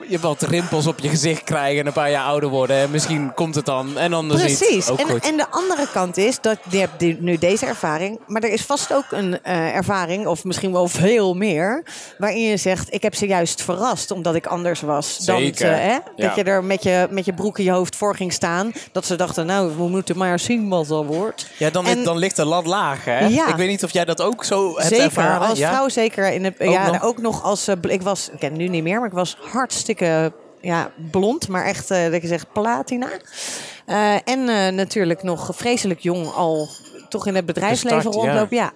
je 0.07 0.19
wat 0.19 0.41
rimpels 0.41 0.87
op 0.87 0.99
je 0.99 1.09
gezicht 1.09 1.43
krijgen 1.43 1.79
en 1.79 1.87
een 1.87 1.93
paar 1.93 2.11
jaar 2.11 2.25
ouder 2.25 2.49
worden. 2.49 2.75
En 2.77 2.91
misschien 2.91 3.33
komt 3.33 3.55
het 3.55 3.65
dan 3.65 3.97
en 3.97 4.13
anders 4.13 4.41
Precies. 4.41 4.69
niet. 4.69 4.89
Ook 4.89 4.99
En, 4.99 5.09
goed. 5.09 5.25
en 5.29 5.37
de 5.37 5.49
andere 5.49 5.87
kant 5.93 6.17
is 6.17 6.41
dat 6.41 6.57
je 6.69 6.77
hebt 6.77 7.19
nu 7.21 7.37
deze 7.37 7.65
ervaring, 7.65 8.19
maar 8.27 8.41
er 8.43 8.51
is 8.51 8.61
vast 8.61 8.93
ook 8.93 9.05
een 9.09 9.43
eh, 9.43 9.75
ervaring, 9.75 10.27
of 10.27 10.43
misschien 10.43 10.71
wel 10.71 10.87
veel 10.87 11.33
meer, 11.33 11.83
waarin 12.17 12.41
je 12.41 12.57
zegt: 12.57 12.93
Ik 12.93 13.01
heb 13.01 13.15
ze 13.15 13.27
juist 13.27 13.61
verrast 13.61 14.11
omdat 14.11 14.35
ik 14.35 14.45
anders 14.45 14.81
was. 14.81 15.17
Dan 15.17 15.41
hè? 15.57 15.91
Ja. 15.91 16.01
Dat 16.15 16.35
je 16.35 16.43
er 16.43 16.63
met 16.63 16.83
je, 16.83 17.07
met 17.09 17.25
je 17.25 17.33
broek 17.33 17.57
in 17.57 17.63
je 17.63 17.71
hoofd 17.71 17.95
voor 17.95 18.15
ging 18.15 18.33
staan. 18.33 18.71
Dat 18.91 19.05
ze 19.05 19.15
dachten: 19.15 19.45
Nou, 19.45 19.71
we 19.77 19.87
moeten 19.87 20.17
maar 20.17 20.39
zien 20.39 20.69
wat 20.69 20.87
dat 20.87 21.05
wordt. 21.05 21.47
ja, 21.57 21.69
dan, 21.69 21.85
en- 21.85 22.03
dan 22.03 22.17
ligt 22.17 22.35
de 22.35 22.45
lat 22.45 22.65
laag, 22.65 23.05
hè? 23.05 23.19
Ja. 23.27 23.47
Ik 23.47 23.55
weet 23.55 23.69
niet 23.69 23.83
of 23.83 23.91
jij 23.93 24.05
dat 24.05 24.21
ook 24.21 24.43
zo 24.43 24.73
hebt 24.75 24.87
Zeker, 24.87 25.03
ervaren. 25.05 25.47
als 25.47 25.59
ja? 25.59 25.69
vrouw 25.69 25.89
zeker. 25.89 26.31
In 26.33 26.43
de, 26.43 26.53
Ook 26.59 26.71
ja, 26.71 26.91
nog? 26.91 27.03
ook 27.03 27.17
nog 27.21 27.43
als... 27.43 27.67
eh, 27.67 27.75
ik 27.87 28.01
was, 28.01 28.29
ik 28.33 28.39
ken 28.39 28.57
nu 28.57 28.67
niet 28.67 28.83
meer, 28.83 28.97
maar 28.99 29.07
ik 29.07 29.13
was 29.13 29.37
hartstikke 29.51 29.87
ja, 30.61 30.91
blond. 31.11 31.47
Maar 31.47 31.65
echt, 31.65 31.91
eh, 31.91 32.11
dat 32.11 32.21
je 32.21 32.27
zegt, 32.27 32.53
platina. 32.53 33.09
Eh, 33.85 34.13
en 34.13 34.49
eh, 34.49 34.73
natuurlijk 34.73 35.23
nog 35.23 35.49
vreselijk 35.53 35.99
jong 35.99 36.33
al 36.33 36.67
toch 37.09 37.27
in 37.27 37.35
het 37.35 37.45
bedrijfsleven 37.45 38.01
Gestart, 38.01 38.15
ja. 38.15 38.31
rondlopen. 38.31 38.57
Ja. 38.57 38.71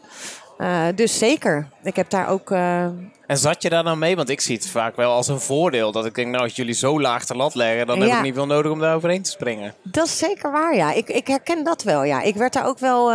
Dus 0.91 1.17
zeker. 1.17 1.67
Ik 1.84 1.95
heb 1.95 2.10
daar 2.10 2.28
ook... 2.28 2.52
En 2.52 3.38
zat 3.38 3.62
je 3.62 3.69
daar 3.69 3.84
dan 3.84 3.99
mee? 3.99 4.15
Want 4.15 4.30
ik 4.30 4.41
zie 4.41 4.56
het 4.56 4.67
vaak 4.67 4.95
wel 4.95 5.12
als 5.12 5.28
een 5.28 5.39
voordeel. 5.39 5.91
Dat 5.91 6.06
ik 6.06 6.15
denk, 6.15 6.32
nou, 6.32 6.43
als 6.43 6.56
jullie 6.56 6.73
zo 6.73 7.02
laag 7.02 7.26
de 7.26 7.36
lat 7.36 7.56
leggen... 7.56 7.88
dan 7.88 8.02
heb 8.02 8.12
ik 8.12 8.21
niet 8.21 8.34
veel 8.34 8.45
nodig 8.45 8.71
om 8.71 8.80
daar 8.80 8.95
overheen 8.95 9.21
te 9.21 9.30
springen. 9.30 9.73
Dat 9.84 10.06
is 10.06 10.17
zeker 10.17 10.52
waar, 10.52 10.76
ja. 10.76 10.91
Ik, 10.91 11.10
ik 11.10 11.28
herken 11.28 11.63
dat 11.63 11.84
wel, 11.84 12.04
ja. 12.04 12.21
Ik 12.21 12.36
werd 12.36 12.54
daar 12.54 12.65
ook 12.65 12.80
wel... 12.80 13.12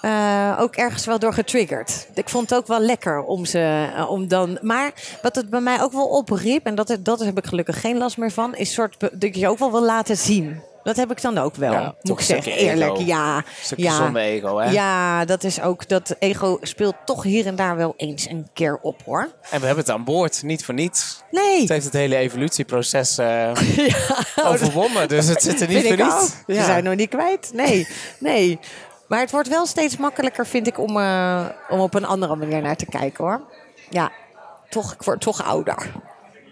eh, 0.00 0.56
ook 0.60 0.76
ergens 0.76 1.04
wel 1.06 1.18
door 1.18 1.32
getriggerd. 1.32 2.06
Ik 2.14 2.28
vond 2.28 2.50
het 2.50 2.58
ook 2.58 2.66
wel 2.66 2.80
lekker 2.80 3.22
om 3.22 3.44
ze 3.44 3.90
eh, 3.96 4.10
om 4.10 4.28
dan. 4.28 4.58
Maar 4.62 4.92
wat 5.22 5.34
het 5.34 5.50
bij 5.50 5.60
mij 5.60 5.82
ook 5.82 5.92
wel 5.92 6.06
opriep, 6.08 6.66
en 6.66 6.74
dat, 6.74 6.96
dat 7.00 7.20
heb 7.20 7.38
ik 7.38 7.46
gelukkig 7.46 7.80
geen 7.80 7.98
last 7.98 8.16
meer 8.16 8.30
van, 8.30 8.54
is 8.54 8.72
soort 8.72 8.96
dat 9.12 9.36
je 9.36 9.48
ook 9.48 9.58
wel 9.58 9.70
wil 9.72 9.84
laten 9.84 10.16
zien. 10.16 10.62
Dat 10.82 10.96
heb 10.96 11.10
ik 11.10 11.22
dan 11.22 11.38
ook 11.38 11.54
wel, 11.54 11.72
Ja, 11.72 11.82
moet 11.84 11.94
toch 12.02 12.18
ik 12.18 12.24
zeggen. 12.24 12.52
Eerlijk, 12.52 12.90
ego. 12.90 13.02
ja. 13.04 13.44
Ja. 13.76 14.14
ego, 14.14 14.58
hè? 14.58 14.70
Ja, 14.70 15.24
dat 15.24 15.44
is 15.44 15.60
ook. 15.60 15.88
Dat 15.88 16.16
ego 16.18 16.58
speelt 16.62 16.94
toch 17.04 17.22
hier 17.22 17.46
en 17.46 17.56
daar 17.56 17.76
wel 17.76 17.94
eens 17.96 18.28
een 18.28 18.48
keer 18.52 18.78
op 18.82 19.02
hoor. 19.04 19.28
En 19.50 19.60
we 19.60 19.66
hebben 19.66 19.84
het 19.84 19.90
aan 19.90 20.04
boord, 20.04 20.42
niet 20.42 20.64
voor 20.64 20.74
niets. 20.74 21.22
Nee. 21.30 21.60
Het 21.60 21.68
heeft 21.68 21.84
het 21.84 21.92
hele 21.92 22.16
evolutieproces 22.16 23.18
eh 23.18 23.50
overwonnen. 24.50 25.08
Dus 25.08 25.26
het 25.26 25.42
zit 25.42 25.60
er 25.60 25.68
niet 25.68 25.86
voor 25.86 25.96
niets. 25.96 26.34
Ze 26.46 26.64
zijn 26.64 26.84
nog 26.84 26.94
niet 26.94 27.08
kwijt. 27.10 27.50
Nee, 27.54 27.88
nee. 28.18 28.58
Maar 29.10 29.20
het 29.20 29.30
wordt 29.30 29.48
wel 29.48 29.66
steeds 29.66 29.96
makkelijker, 29.96 30.46
vind 30.46 30.66
ik, 30.66 30.78
om, 30.78 30.96
eh, 30.96 31.46
om 31.68 31.80
op 31.80 31.94
een 31.94 32.04
andere 32.04 32.36
manier 32.36 32.62
naar 32.62 32.76
te 32.76 32.86
kijken 32.86 33.24
hoor. 33.24 33.40
Ja, 33.88 34.10
toch, 34.68 34.92
ik 34.92 35.02
word 35.02 35.20
toch 35.20 35.44
ouder. 35.44 35.92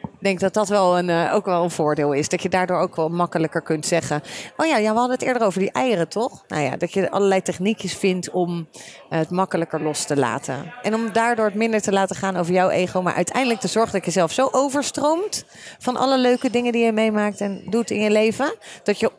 Ik 0.03 0.25
denk 0.25 0.41
dat 0.41 0.55
dat 0.55 0.69
wel 0.69 0.99
een, 0.99 1.11
eh, 1.11 1.35
ook 1.35 1.45
wel 1.45 1.63
een 1.63 1.71
voordeel 1.71 2.13
is. 2.13 2.29
Dat 2.29 2.43
je 2.43 2.49
daardoor 2.49 2.79
ook 2.79 2.97
wel 2.97 3.09
makkelijker 3.09 3.63
kunt 3.63 3.87
zeggen... 3.87 4.23
Oh 4.57 4.67
ja, 4.67 4.77
ja, 4.77 4.93
we 4.93 4.99
hadden 4.99 5.17
het 5.17 5.27
eerder 5.27 5.43
over 5.43 5.61
die 5.61 5.73
eieren, 5.73 6.09
toch? 6.09 6.45
Nou 6.49 6.63
ja, 6.63 6.77
dat 6.77 6.93
je 6.93 7.11
allerlei 7.11 7.43
techniekjes 7.43 7.95
vindt 7.95 8.31
om 8.31 8.69
eh, 9.11 9.19
het 9.19 9.31
makkelijker 9.31 9.83
los 9.83 10.05
te 10.05 10.17
laten. 10.17 10.73
En 10.83 10.95
om 10.95 11.13
daardoor 11.13 11.45
het 11.45 11.55
minder 11.55 11.81
te 11.81 11.93
laten 11.93 12.17
gaan 12.17 12.37
over 12.37 12.53
jouw 12.53 12.69
ego. 12.69 13.03
Maar 13.03 13.15
uiteindelijk 13.15 13.61
te 13.61 13.69
zorgen 13.69 13.93
dat 13.93 14.05
je 14.05 14.11
zelf 14.11 14.33
zo 14.33 14.49
overstroomt... 14.53 15.45
van 15.79 15.97
alle 15.97 16.19
leuke 16.19 16.51
dingen 16.51 16.73
die 16.73 16.85
je 16.85 16.93
meemaakt 16.93 17.41
en 17.41 17.63
doet 17.71 17.91
in 17.91 18.01
je 18.01 18.11
leven... 18.11 18.55
dat 18.83 19.01
je 19.01 19.11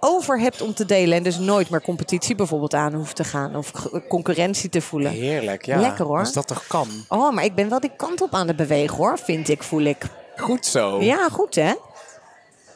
over 0.00 0.40
hebt 0.40 0.62
om 0.62 0.74
te 0.74 0.84
delen. 0.84 1.16
En 1.16 1.22
dus 1.22 1.38
nooit 1.38 1.70
meer 1.70 1.82
competitie 1.82 2.34
bijvoorbeeld 2.34 2.74
aan 2.74 2.94
hoeft 2.94 3.16
te 3.16 3.24
gaan. 3.24 3.56
Of 3.56 3.72
concurrentie 4.08 4.70
te 4.70 4.80
voelen. 4.80 5.10
Heerlijk, 5.10 5.64
ja. 5.64 5.80
Lekker, 5.80 6.04
hoor. 6.04 6.18
Als 6.18 6.32
dat 6.32 6.46
toch 6.46 6.66
kan. 6.66 6.88
Oh, 7.08 7.32
maar 7.32 7.44
ik 7.44 7.54
ben 7.54 7.68
wel 7.68 7.80
die 7.80 7.92
kant 7.96 8.20
op 8.20 8.34
aan 8.34 8.48
het 8.48 8.56
bewegen 8.56 8.96
hoor, 8.96 9.18
vind 9.18 9.48
ik, 9.48 9.62
voel 9.62 9.82
ik. 9.82 10.04
Goed 10.36 10.66
zo. 10.66 11.02
Ja, 11.02 11.28
goed 11.28 11.54
hè? 11.54 11.74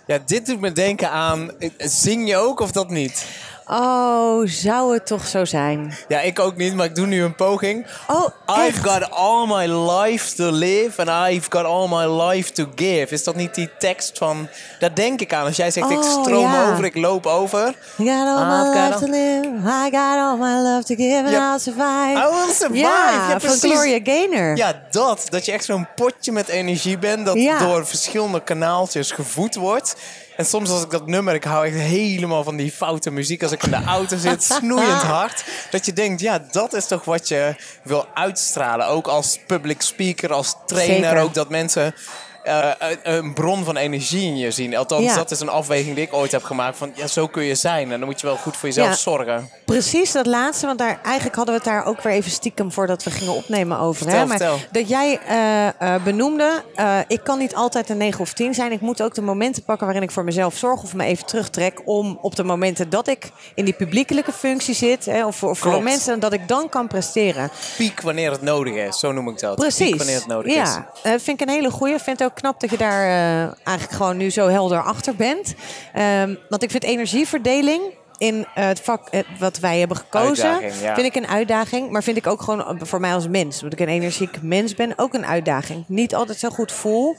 Ja, 0.06 0.18
dit 0.26 0.46
doet 0.46 0.60
me 0.60 0.72
denken 0.72 1.10
aan... 1.10 1.50
Zing 1.78 2.28
je 2.28 2.36
ook 2.36 2.60
of 2.60 2.72
dat 2.72 2.90
niet? 2.90 3.26
Oh, 3.66 4.46
zou 4.46 4.92
het 4.94 5.06
toch 5.06 5.26
zo 5.26 5.44
zijn? 5.44 5.94
Ja, 6.08 6.20
ik 6.20 6.38
ook 6.40 6.56
niet, 6.56 6.74
maar 6.74 6.86
ik 6.86 6.94
doe 6.94 7.06
nu 7.06 7.22
een 7.22 7.34
poging. 7.34 7.86
Oh, 8.08 8.26
I've 8.48 8.60
echt? 8.66 8.78
got 8.88 9.10
all 9.10 9.46
my 9.46 9.66
life 9.90 10.34
to 10.34 10.50
live 10.50 11.00
and 11.06 11.30
I've 11.32 11.46
got 11.50 11.64
all 11.64 11.88
my 11.88 12.22
life 12.22 12.52
to 12.52 12.66
give. 12.74 13.06
Is 13.14 13.24
dat 13.24 13.34
niet 13.36 13.54
die 13.54 13.70
tekst 13.78 14.18
van... 14.18 14.48
Daar 14.78 14.94
denk 14.94 15.20
ik 15.20 15.34
aan. 15.34 15.46
Als 15.46 15.56
jij 15.56 15.70
zegt, 15.70 15.90
ik 15.90 15.98
Oh, 15.98 16.22
stroom 16.22 16.52
ja. 16.52 16.70
over, 16.72 16.84
ik 16.84 16.96
loop 16.96 17.26
over. 17.26 17.68
I 17.68 18.04
got 18.04 18.26
all 18.26 18.44
my 18.46 18.68
I've 18.68 18.88
life 18.88 18.98
to 18.98 19.10
live. 19.10 19.46
I 19.86 19.90
got 19.90 20.18
all 20.18 20.36
my 20.36 20.60
love 20.70 20.84
to 20.84 20.94
give 20.94 21.18
and 21.18 21.30
Yep. 21.30 21.40
I'll 21.40 21.58
survive. 21.58 22.18
I 22.18 22.30
will 22.30 22.54
survive. 22.54 22.78
Ja, 22.78 23.10
Ja, 23.10 23.28
van 23.28 23.38
precies. 23.38 23.70
Gloria 23.72 23.98
Gaynor. 24.02 24.56
Ja, 24.56 24.82
dat. 24.90 25.26
Dat 25.30 25.44
je 25.44 25.52
echt 25.52 25.64
zo'n 25.64 25.88
potje 25.96 26.32
met 26.32 26.48
energie 26.48 26.98
bent. 26.98 27.26
Dat 27.26 27.34
Ja. 27.36 27.58
door 27.58 27.86
verschillende 27.86 28.42
kanaaltjes 28.42 29.10
gevoed 29.10 29.54
wordt. 29.54 29.96
En 30.36 30.46
soms 30.46 30.70
als 30.70 30.82
ik 30.82 30.90
dat 30.90 31.06
nummer... 31.06 31.34
Ik 31.34 31.44
hou 31.44 31.66
echt 31.66 31.76
helemaal 31.76 32.44
van 32.44 32.56
die 32.56 32.72
foute 32.72 33.10
muziek. 33.10 33.42
Als 33.42 33.52
ik 33.52 33.62
in 33.62 33.70
de 33.70 33.84
auto 33.86 34.16
zit, 34.16 34.42
snoeiend 34.58 35.02
hard. 35.02 35.44
Dat 35.70 35.86
je 35.86 35.92
denkt, 35.92 36.20
ja, 36.20 36.46
dat 36.50 36.74
is 36.74 36.86
toch 36.86 37.04
wat 37.04 37.28
je 37.28 37.54
wil 37.82 38.06
uitstralen. 38.14 38.86
Ook 38.86 39.06
als 39.06 39.38
public 39.46 39.82
speaker, 39.82 40.32
als 40.32 40.54
trainer. 40.66 41.08
Zeker. 41.08 41.22
Ook 41.22 41.34
dat 41.34 41.48
mensen... 41.48 41.94
eh, 42.44 42.70
een- 43.02 43.32
bron 43.34 43.64
van 43.64 43.76
energie 43.76 44.26
in 44.26 44.36
je 44.36 44.50
zien. 44.50 44.76
Althans, 44.76 45.04
Ja. 45.04 45.14
dat 45.14 45.30
is 45.30 45.40
een 45.40 45.48
afweging 45.48 45.94
die 45.94 46.04
ik 46.04 46.12
ooit 46.14 46.32
heb 46.32 46.42
gemaakt. 46.42 46.76
Van 46.76 46.92
ja, 46.94 47.06
zo 47.06 47.26
kun 47.26 47.42
je 47.42 47.54
zijn. 47.54 47.92
En 47.92 47.98
dan 47.98 48.08
moet 48.08 48.20
je 48.20 48.26
wel 48.26 48.36
goed 48.36 48.56
voor 48.56 48.68
jezelf 48.68 48.88
Ja. 48.88 48.94
zorgen. 48.96 49.50
Precies 49.64 50.12
dat 50.12 50.26
laatste, 50.26 50.66
want 50.66 50.78
daar, 50.78 51.00
eigenlijk 51.04 51.36
hadden 51.36 51.54
we 51.54 51.60
het 51.60 51.70
daar 51.70 51.84
ook 51.86 52.02
weer 52.02 52.12
even 52.12 52.30
stiekem 52.30 52.72
voordat 52.72 53.02
we 53.02 53.10
gingen 53.10 53.32
opnemen 53.34 53.78
over. 53.78 53.96
Vertel, 54.02 54.18
hè? 54.20 54.26
Maar 54.26 54.66
dat 54.70 54.88
jij 54.88 55.18
eh, 55.26 55.94
eh, 55.94 56.02
benoemde, 56.02 56.62
ik 57.08 57.20
kan 57.24 57.38
niet 57.38 57.54
altijd 57.54 57.88
een 57.88 57.96
9 57.96 58.20
of 58.20 58.32
10 58.32 58.54
zijn. 58.54 58.72
Ik 58.72 58.80
moet 58.80 59.02
ook 59.02 59.14
de 59.14 59.22
momenten 59.22 59.62
pakken 59.62 59.86
waarin 59.86 60.04
ik 60.04 60.10
voor 60.10 60.24
mezelf 60.24 60.56
zorg 60.56 60.82
of 60.82 60.94
me 60.94 61.04
even 61.04 61.26
terugtrek. 61.26 61.80
Om 61.84 62.18
op 62.22 62.36
de 62.36 62.44
momenten 62.44 62.90
dat 62.90 63.08
ik 63.08 63.30
in 63.54 63.64
die 63.64 63.74
publiekelijke 63.74 64.32
functie 64.32 64.74
zit, 64.74 65.04
hè, 65.04 65.26
of, 65.26 65.36
voor- 65.36 65.50
of 65.50 65.58
voor 65.58 65.82
mensen, 65.82 66.20
dat 66.20 66.32
ik 66.32 66.48
dan 66.48 66.68
kan 66.68 66.86
presteren. 66.86 67.50
Piek 67.76 68.00
wanneer 68.00 68.30
het 68.30 68.42
nodig 68.42 68.74
is. 68.74 68.98
Zo 68.98 69.12
noem 69.12 69.28
ik 69.28 69.38
dat. 69.38 69.56
Precies. 69.56 69.88
Piek 69.88 69.96
wanneer 69.96 70.16
het 70.16 70.26
nodig 70.26 70.54
ja, 70.54 70.62
is. 70.62 70.78
eh, 71.02 71.12
vind 71.18 71.40
ik 71.40 71.48
een 71.48 71.54
hele 71.54 71.70
goeie. 71.70 71.94
Ik 71.94 72.00
vind 72.00 72.22
ook 72.24 72.31
knap 72.34 72.60
dat 72.60 72.70
je 72.70 72.76
daar 72.76 73.02
eh, 73.02 73.42
eigenlijk 73.64 73.96
gewoon 73.96 74.16
nu 74.16 74.30
zo 74.30 74.48
helder 74.48 74.82
achter 74.82 75.16
bent. 75.16 75.54
Ehm, 75.92 76.34
want 76.48 76.62
ik 76.62 76.70
vind 76.70 76.82
energieverdeling 76.84 77.82
in 78.18 78.46
eh, 78.54 78.66
het 78.66 78.80
vak 78.80 79.08
eh, 79.08 79.20
wat 79.38 79.58
wij 79.58 79.78
hebben 79.78 79.96
gekozen, 79.96 80.60
ja. 80.60 80.94
vind 80.94 81.06
ik 81.06 81.14
een 81.14 81.28
uitdaging. 81.28 81.90
Maar 81.90 82.02
vind 82.02 82.16
ik 82.16 82.26
ook 82.26 82.42
gewoon 82.42 82.78
voor 82.80 83.00
mij 83.00 83.14
als 83.14 83.28
mens, 83.28 83.62
omdat 83.62 83.80
ik 83.80 83.86
een 83.86 83.94
energiek 83.94 84.42
mens 84.42 84.74
ben, 84.74 84.92
ook 84.96 85.14
een 85.14 85.26
uitdaging. 85.26 85.84
Niet 85.86 86.14
altijd 86.14 86.38
zo 86.38 86.48
goed 86.48 86.72
voel 86.72 87.16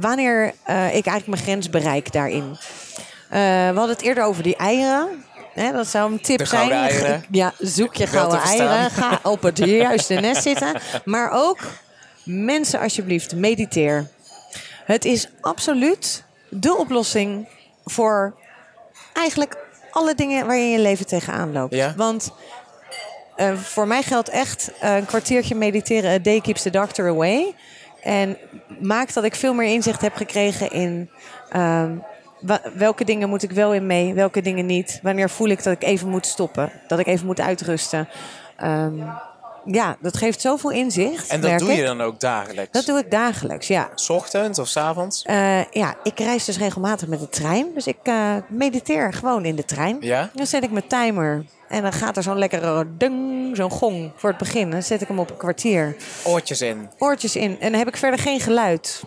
wanneer 0.00 0.46
ik 0.46 1.06
eigenlijk 1.06 1.26
mijn 1.26 1.42
grens 1.42 1.70
bereik 1.70 2.12
daarin. 2.12 2.56
We 3.28 3.72
hadden 3.74 3.88
het 3.88 4.02
eerder 4.02 4.24
over 4.24 4.42
die 4.42 4.56
eieren. 4.56 5.24
Hè, 5.54 5.72
dat 5.72 5.86
zou 5.86 6.12
een 6.12 6.20
tip 6.20 6.38
De 6.38 6.44
zijn. 6.44 6.70
eieren. 6.70 7.24
Ja, 7.30 7.52
zoek 7.58 7.94
je 7.94 8.06
gouden 8.06 8.40
eieren. 8.40 8.90
Ga 8.90 9.20
op 9.22 9.42
het 9.42 9.58
juiste 9.58 10.14
nest 10.14 10.42
zitten. 10.42 10.80
Maar 11.04 11.30
ook, 11.32 11.58
mensen 12.24 12.80
alsjeblieft, 12.80 13.34
mediteer. 13.34 14.06
Het 14.84 15.04
is 15.04 15.28
absoluut 15.40 16.24
de 16.48 16.76
oplossing 16.76 17.48
voor 17.84 18.34
eigenlijk 19.12 19.56
alle 19.90 20.14
dingen 20.14 20.46
waar 20.46 20.56
je 20.56 20.64
in 20.64 20.70
je 20.70 20.78
leven 20.78 21.06
tegenaan 21.06 21.52
loopt. 21.52 21.74
Ja. 21.74 21.94
Want 21.96 22.32
eh, 23.36 23.54
voor 23.54 23.86
mij 23.86 24.02
geldt 24.02 24.28
echt 24.28 24.72
eh, 24.80 24.96
een 24.96 25.06
kwartiertje 25.06 25.54
mediteren. 25.54 26.10
A 26.10 26.18
day 26.18 26.40
keeps 26.40 26.62
the 26.62 26.70
doctor 26.70 27.08
away. 27.08 27.54
En 28.02 28.36
maakt 28.80 29.14
dat 29.14 29.24
ik 29.24 29.34
veel 29.34 29.54
meer 29.54 29.72
inzicht 29.72 30.00
heb 30.00 30.16
gekregen 30.16 30.70
in... 30.70 31.10
ehm, 31.50 31.96
welke 32.74 33.04
dingen 33.04 33.28
moet 33.28 33.42
ik 33.42 33.50
wel 33.50 33.74
in 33.74 33.86
mee, 33.86 34.14
welke 34.14 34.40
dingen 34.40 34.66
niet. 34.66 35.00
Wanneer 35.02 35.30
voel 35.30 35.48
ik 35.48 35.62
dat 35.62 35.72
ik 35.72 35.82
even 35.82 36.08
moet 36.08 36.26
stoppen. 36.26 36.72
Dat 36.86 36.98
ik 36.98 37.06
even 37.06 37.26
moet 37.26 37.40
uitrusten. 37.40 38.08
Ehm, 38.56 38.98
ja, 39.64 39.96
dat 40.00 40.16
geeft 40.16 40.40
zoveel 40.40 40.70
inzicht. 40.70 41.28
En 41.28 41.40
dat 41.40 41.58
doe 41.58 41.72
je 41.72 41.84
dan 41.84 42.00
ook 42.00 42.20
dagelijks? 42.20 42.72
Dat 42.72 42.86
doe 42.86 42.98
ik 42.98 43.10
dagelijks, 43.10 43.66
ja. 43.66 43.90
S 43.94 44.10
ochtends 44.10 44.58
of 44.58 44.68
s 44.68 44.76
avonds? 44.76 45.22
Eh, 45.22 45.64
ja, 45.64 45.94
ik 46.02 46.18
reis 46.18 46.44
dus 46.44 46.58
regelmatig 46.58 47.08
met 47.08 47.20
de 47.20 47.28
trein. 47.28 47.66
Dus 47.74 47.86
ik 47.86 47.98
eh, 48.02 48.34
mediteer 48.48 49.12
gewoon 49.12 49.44
in 49.44 49.56
de 49.56 49.64
trein. 49.64 49.96
Ja? 50.00 50.30
Dan 50.34 50.46
zet 50.46 50.62
ik 50.62 50.70
mijn 50.70 50.86
timer. 50.86 51.44
En 51.68 51.82
dan 51.82 51.92
gaat 51.92 52.16
er 52.16 52.22
zo'n 52.22 52.38
lekkere 52.38 52.86
ding, 52.96 53.56
zo'n 53.56 53.70
gong 53.70 54.12
voor 54.16 54.28
het 54.28 54.38
begin. 54.38 54.70
Dan 54.70 54.82
zet 54.82 55.00
ik 55.00 55.08
hem 55.08 55.18
op 55.18 55.30
een 55.30 55.36
kwartier. 55.36 55.96
Oortjes 56.24 56.60
in. 56.60 56.90
Oortjes 56.98 57.36
in. 57.36 57.60
En 57.60 57.70
dan 57.70 57.78
heb 57.78 57.88
ik 57.88 57.96
verder 57.96 58.18
geen 58.18 58.40
geluid. 58.40 59.02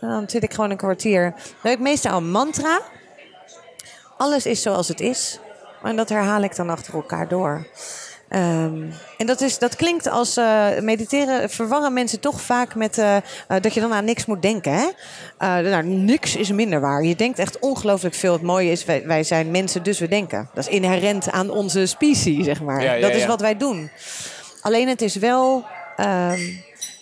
En 0.00 0.08
dan 0.08 0.28
zit 0.28 0.42
ik 0.42 0.54
gewoon 0.54 0.70
een 0.70 0.76
kwartier. 0.76 1.30
Dan 1.30 1.42
heb 1.62 1.72
ik 1.72 1.80
meestal 1.80 2.16
een 2.16 2.30
mantra. 2.30 2.80
Alles 4.16 4.46
is 4.46 4.62
zoals 4.62 4.88
het 4.88 5.00
is. 5.00 5.38
En 5.82 5.96
dat 5.96 6.08
herhaal 6.08 6.42
ik 6.42 6.56
dan 6.56 6.70
achter 6.70 6.94
elkaar 6.94 7.28
door. 7.28 7.66
Ehm, 8.28 8.82
en 9.16 9.26
dat, 9.26 9.40
is, 9.40 9.58
dat 9.58 9.76
klinkt 9.76 10.08
als 10.08 10.36
eh, 10.36 10.66
mediteren, 10.80 11.50
verwarren 11.50 11.92
mensen 11.92 12.20
toch 12.20 12.40
vaak 12.40 12.74
met 12.74 12.98
eh, 12.98 13.16
eh, 13.16 13.22
dat 13.60 13.74
je 13.74 13.80
dan 13.80 13.92
aan 13.92 14.04
niks 14.04 14.26
moet 14.26 14.42
denken. 14.42 14.72
Hè? 14.72 15.60
Nou, 15.62 15.84
niks 15.84 16.36
is 16.36 16.50
minder 16.50 16.80
waar. 16.80 17.02
Je 17.02 17.16
denkt 17.16 17.38
echt 17.38 17.58
ongelooflijk 17.58 18.14
veel. 18.14 18.32
Het 18.32 18.42
mooie 18.42 18.70
is, 18.70 18.84
wij, 18.84 19.06
wij 19.06 19.24
zijn 19.24 19.50
mensen, 19.50 19.82
dus 19.82 19.98
we 19.98 20.08
denken. 20.08 20.50
Dat 20.54 20.68
is 20.68 20.74
inherent 20.74 21.30
aan 21.30 21.50
onze 21.50 21.86
specie, 21.86 22.44
zeg 22.44 22.62
maar. 22.62 22.82
Ja, 22.82 22.92
ja, 22.92 23.00
dat 23.00 23.14
is 23.14 23.20
ja. 23.20 23.26
wat 23.26 23.40
wij 23.40 23.56
doen. 23.56 23.90
Alleen 24.60 24.88
het 24.88 25.02
is 25.02 25.16
wel 25.16 25.64
ehm, 25.96 26.40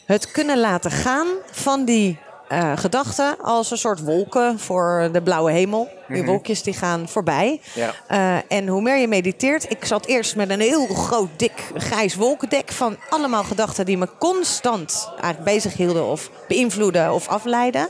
het 0.07 0.31
kunnen 0.31 0.59
laten 0.59 0.91
gaan 0.91 1.27
van 1.51 1.85
die 1.85 2.19
eh, 2.55 2.73
gedachten 2.77 3.37
als 3.43 3.71
een 3.71 3.79
soort 3.79 4.01
wolken 4.01 4.59
voor 4.59 5.09
de 5.13 5.23
blauwe 5.23 5.53
hemel. 5.53 5.89
Die 6.09 6.25
wolkjes 6.25 6.63
die 6.63 6.75
gaan 6.75 7.09
voorbij. 7.09 7.61
Mhm. 7.61 7.79
Ja. 7.81 7.93
Eh, 8.09 8.57
en 8.59 8.67
hoe 8.67 8.83
meer 8.83 8.97
je 8.97 9.09
mediteert, 9.09 9.71
ik 9.71 9.85
zat 9.85 10.07
eerst 10.07 10.37
met 10.37 10.51
een 10.51 10.61
heel 10.61 10.87
groot, 10.87 11.29
dik, 11.37 11.71
grijs 11.77 12.15
wolkendek 12.15 12.73
van 12.73 12.97
allemaal 13.09 13.45
gedachten 13.45 13.85
die 13.87 13.99
me 13.99 14.09
constant 14.19 15.09
eigenlijk 15.21 15.45
bezig 15.45 15.77
hielden 15.77 16.05
of 16.07 16.31
beïnvloeden 16.49 17.13
of 17.13 17.29
afleiden. 17.29 17.89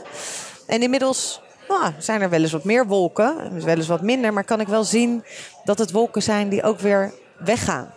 En 0.67 0.81
inmiddels 0.81 1.41
nou, 1.67 1.93
zijn 1.97 2.21
er 2.21 2.29
wel 2.29 2.41
eens 2.41 2.51
wat 2.51 2.63
meer 2.63 2.87
wolken, 2.87 3.49
dus 3.53 3.63
wel 3.63 3.75
eens 3.75 3.87
wat 3.87 4.01
minder, 4.01 4.33
maar 4.33 4.43
kan 4.43 4.59
ik 4.59 4.67
wel 4.67 4.83
zien 4.83 5.23
dat 5.63 5.77
het 5.77 5.91
wolken 5.91 6.23
zijn 6.23 6.49
die 6.49 6.63
ook 6.63 6.79
weer 6.79 7.13
weggaan. 7.37 7.93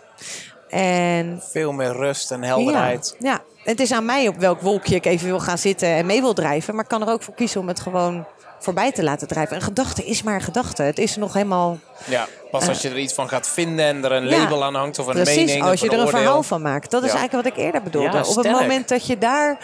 En 0.69 1.41
Veel 1.51 1.71
meer 1.71 1.91
rust 1.91 2.31
en 2.31 2.43
helderheid. 2.43 3.15
ja, 3.19 3.29
ja, 3.29 3.41
het 3.69 3.79
is 3.79 3.91
aan 3.91 4.05
mij 4.05 4.27
op 4.27 4.35
welk 4.37 4.61
wolkje 4.61 4.95
ik 4.95 5.05
even 5.05 5.27
wil 5.27 5.39
gaan 5.39 5.57
zitten 5.57 5.87
en 5.89 6.05
mee 6.05 6.21
wil 6.21 6.33
drijven. 6.33 6.73
Maar 6.75 6.83
ik 6.83 6.89
kan 6.89 7.01
er 7.01 7.13
ook 7.13 7.21
voor 7.21 7.33
kiezen 7.33 7.61
om 7.61 7.67
het 7.67 7.79
gewoon 7.79 8.25
voorbij 8.59 8.91
te 8.91 9.03
laten 9.03 9.27
drijven. 9.27 9.55
Een 9.55 9.61
gedachte 9.61 10.05
is 10.05 10.23
maar 10.23 10.35
een 10.35 10.41
gedachte. 10.41 10.83
Het 10.83 10.97
is 10.99 11.15
nog 11.15 11.33
helemaal 11.33 11.77
Ja. 12.05 12.27
Pas 12.51 12.67
als 12.67 12.81
je 12.81 12.89
er 12.89 12.97
iets 12.97 13.13
van 13.13 13.29
gaat 13.29 13.47
vinden 13.47 13.85
en 13.85 14.03
er 14.05 14.11
een 14.11 14.27
Ja, 14.27 14.37
label 14.37 14.63
aan 14.63 14.75
hangt 14.75 14.99
of 14.99 15.07
een 15.07 15.13
precies 15.13 15.35
mening 15.45 15.63
als 15.63 15.73
of 15.73 15.79
je 15.79 15.87
er 15.87 15.93
een 15.93 15.99
oordeel. 16.05 16.19
verhaal 16.19 16.43
van 16.43 16.61
maakt. 16.61 16.91
Dat 16.91 17.03
is 17.03 17.11
eigenlijk 17.13 17.43
wat 17.45 17.57
ik 17.57 17.63
eerder 17.65 17.83
bedoelde. 17.83 18.17
Ja, 18.17 18.23
op 18.23 18.35
het 18.35 18.51
moment 18.51 18.87
dat 18.89 19.05
je 19.07 19.17
daar, 19.17 19.57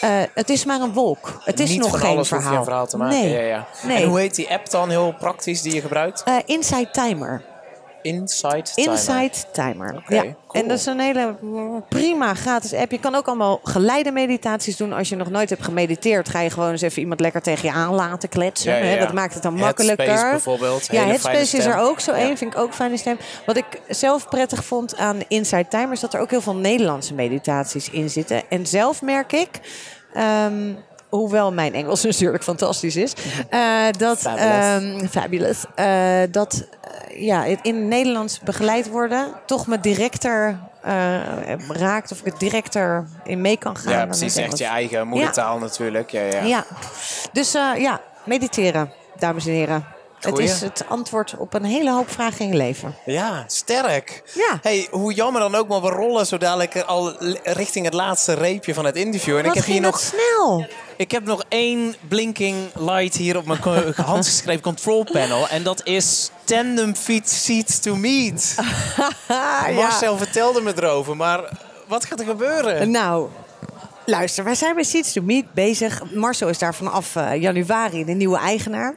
eh, 0.00 0.08
het 0.34 0.50
is 0.50 0.64
maar 0.64 0.80
een 0.80 0.92
wolk. 0.92 1.40
Het 1.44 1.60
is 1.60 1.70
Niet 1.70 1.78
nog 1.80 2.00
geen 2.00 2.08
alles 2.10 2.28
hoef 2.30 2.38
je 2.38 2.44
verhaal. 2.44 2.58
een 2.58 2.64
verhaal 2.64 2.86
te 2.86 2.96
maken. 2.96 3.18
Nee. 3.18 3.32
Ja, 3.32 3.40
ja. 3.40 3.66
Nee. 3.82 4.02
En 4.02 4.08
hoe 4.08 4.18
heet 4.18 4.34
die 4.34 4.50
app 4.50 4.70
dan 4.70 4.90
heel 4.90 5.14
praktisch 5.18 5.62
die 5.62 5.74
je 5.74 5.80
gebruikt? 5.80 6.22
Eh, 6.24 6.34
Inside 6.46 6.90
Timer. 6.90 7.42
Timer. 8.02 8.90
Inside 8.90 9.30
Timer. 9.52 9.94
Oké, 9.96 10.14
ja. 10.14 10.20
cool. 10.22 10.62
En 10.62 10.68
dat 10.68 10.78
is 10.78 10.86
een 10.86 11.00
hele 11.00 11.34
prima 11.88 12.34
gratis 12.34 12.74
app. 12.74 12.90
Je 12.90 13.00
kan 13.00 13.14
ook 13.14 13.26
allemaal 13.26 13.60
geleide 13.64 14.10
meditaties 14.12 14.76
doen. 14.76 14.92
Als 14.92 15.08
je 15.08 15.16
nog 15.16 15.30
nooit 15.30 15.50
hebt 15.50 15.62
gemediteerd, 15.62 16.28
ga 16.28 16.40
je 16.40 16.50
gewoon 16.50 16.70
eens 16.70 16.82
even 16.82 17.00
iemand 17.00 17.20
lekker 17.20 17.42
tegen 17.42 17.68
je 17.68 17.74
aan 17.74 17.94
laten 17.94 18.28
kletsen. 18.28 18.72
Ja, 18.72 18.76
ja, 18.78 18.84
hè. 18.84 18.94
ja. 18.94 18.98
Dat 19.04 19.12
maakt 19.12 19.34
het 19.34 19.42
dan 19.42 19.58
Headspace 19.58 19.88
makkelijker. 19.88 20.30
bijvoorbeeld, 20.30 20.88
Ja, 20.90 21.04
Headspace 21.04 21.56
is 21.56 21.64
er 21.64 21.76
ook 21.78 22.00
zo 22.00 22.12
één. 22.12 22.36
Vind 22.36 22.52
ik 22.54 22.58
ook 22.58 22.74
fijne 22.74 22.96
stem. 22.96 23.18
Wat 23.46 23.56
ik 23.56 23.66
zelf 23.88 24.28
prettig 24.28 24.64
vond 24.64 24.96
aan 24.96 25.18
Inside 25.28 25.68
Timer 25.68 25.92
is 25.92 26.00
dat 26.00 26.14
er 26.14 26.20
ook 26.20 26.30
heel 26.30 26.40
veel 26.40 26.56
Nederlandse 26.56 27.14
meditaties 27.14 27.90
in 27.90 28.10
zitten. 28.10 28.42
En 28.48 28.66
zelf 28.66 29.02
merk 29.02 29.32
ik. 29.32 29.48
ehm, 30.14 30.72
Hoewel 31.08 31.52
mijn 31.52 31.74
Engels 31.74 32.02
natuurlijk 32.10 32.42
fantastisch 32.42 32.96
is. 32.96 33.12
eh, 33.48 33.84
dat, 33.98 34.18
Fabulous. 34.18 34.82
ehm, 34.82 35.06
fabulous. 35.06 35.64
eh, 35.74 36.20
dat 36.30 36.64
ja, 37.14 37.44
in 37.44 37.58
het 37.62 37.84
Nederlands 37.84 38.40
begeleid 38.40 38.88
worden 38.88 39.32
toch 39.46 39.66
me 39.66 39.80
directer 39.80 40.58
eh, 40.82 41.58
raakt, 41.68 42.12
of 42.12 42.18
ik 42.18 42.24
het 42.24 42.38
direct 42.38 42.74
erin 42.74 43.40
mee 43.40 43.56
kan 43.56 43.76
gaan. 43.76 43.92
Ja, 43.92 44.06
precies. 44.06 44.36
Echt 44.36 44.58
je 44.58 44.64
eigen 44.64 45.08
moedertaal 45.08 45.58
natuurlijk. 45.58 46.10
Ja, 46.10 46.22
ja. 46.22 46.42
Ja, 46.42 46.64
dus 47.32 47.54
eh, 47.54 47.70
ja, 47.76 48.00
mediteren, 48.24 48.92
dames 49.18 49.46
en 49.46 49.52
heren. 49.52 49.84
Het 50.20 50.38
is 50.38 50.60
het 50.60 50.84
antwoord 50.88 51.34
op 51.38 51.54
een 51.54 51.64
hele 51.64 51.92
hoop 51.92 52.10
vragen 52.10 52.40
in 52.40 52.48
je 52.50 52.56
leven. 52.56 52.94
Ja, 53.04 53.44
sterk. 53.46 54.22
Ja. 54.34 54.58
Hey, 54.62 54.88
hoe 54.90 55.12
jammer 55.14 55.40
dan 55.40 55.54
ook, 55.54 55.68
maar 55.68 55.80
we 55.80 55.88
rollen 55.88 56.26
zo 56.26 56.38
dadelijk 56.38 56.80
al 56.80 57.16
richting 57.42 57.84
het 57.84 57.94
laatste 57.94 58.32
reepje 58.34 58.74
van 58.74 58.84
het 58.84 58.96
interview. 58.96 59.36
En 59.36 59.42
Wat 59.44 59.56
ik 59.56 59.58
heb 59.62 59.70
hier 59.72 59.80
nog, 59.80 60.00
snel? 60.00 60.66
ik 60.96 61.10
heb 61.10 61.24
nog 61.24 61.44
één 61.48 61.94
blinking 62.08 62.56
light 62.74 63.16
hier 63.16 63.36
op 63.36 63.46
mijn 63.46 63.60
handgeschreven 63.96 64.62
control 64.62 65.04
panel. 65.12 65.48
En 65.48 65.62
dat 65.62 65.86
is 65.86 66.30
tandem 66.44 66.94
feet 66.96 67.30
seat 67.30 67.82
to 67.82 67.96
meet. 67.96 68.54
Ah, 69.28 69.74
Marcel 69.74 70.16
vertelde 70.16 70.60
me 70.60 70.72
erover, 70.76 71.16
maar 71.16 71.50
wat 71.86 72.04
gaat 72.04 72.20
er 72.20 72.26
gebeuren? 72.26 72.90
Nou, 72.90 73.28
luister, 74.06 74.44
wij 74.44 74.54
zijn 74.54 74.74
bij 74.74 74.84
Seeds 74.84 75.12
to 75.12 75.22
Meet 75.22 75.52
bezig. 75.52 76.02
Marcel 76.14 76.48
is 76.48 76.58
daar 76.58 76.74
vanaf 76.74 77.16
eh, 77.16 77.40
januari 77.40 78.04
de 78.04 78.12
nieuwe 78.12 78.38
eigenaar. 78.38 78.94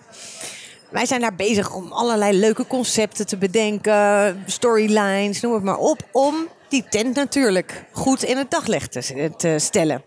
Wij 0.94 1.06
zijn 1.06 1.22
daar 1.22 1.36
bezig 1.36 1.74
om 1.74 1.92
allerlei 1.92 2.40
leuke 2.40 2.68
concepten 2.68 3.28
te 3.28 3.38
bedenken, 3.38 4.44
storylines, 4.46 5.42
noem 5.42 5.54
het 5.54 5.64
maar 5.64 5.78
op, 5.78 6.08
om 6.12 6.48
die 6.70 6.86
tent 6.90 7.16
natuurlijk 7.16 7.84
goed 7.92 8.24
in 8.24 8.38
het 8.38 8.52
daglicht 8.52 8.92
te, 8.92 9.32
te 9.38 9.56
stellen. 9.60 10.04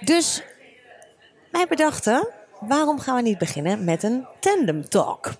Dus 0.00 0.42
wij 1.50 1.66
bedachten, 1.68 2.28
waarom 2.60 2.98
gaan 2.98 3.16
we 3.16 3.22
niet 3.22 3.38
beginnen 3.38 3.84
met 3.84 4.02
een 4.02 4.26
tandem 4.40 4.88
talk? 4.88 5.30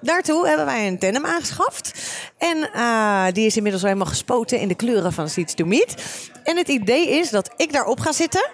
Daartoe 0.00 0.46
hebben 0.48 0.66
wij 0.66 0.86
een 0.86 0.98
tandem 0.98 1.26
aangeschaft. 1.26 1.92
En 2.38 2.72
eh, 2.72 3.26
die 3.32 3.46
is 3.46 3.56
inmiddels 3.56 3.82
al 3.82 3.88
helemaal 3.88 4.12
gespoten 4.12 4.58
in 4.58 4.68
de 4.68 4.74
kleuren 4.74 5.12
van 5.12 5.28
Seats 5.28 5.54
to 5.54 5.64
Meet. 5.64 5.94
En 6.44 6.56
het 6.56 6.68
idee 6.68 7.08
is 7.08 7.30
dat 7.30 7.50
ik 7.56 7.72
daarop 7.72 8.00
ga 8.00 8.12
zitten. 8.12 8.50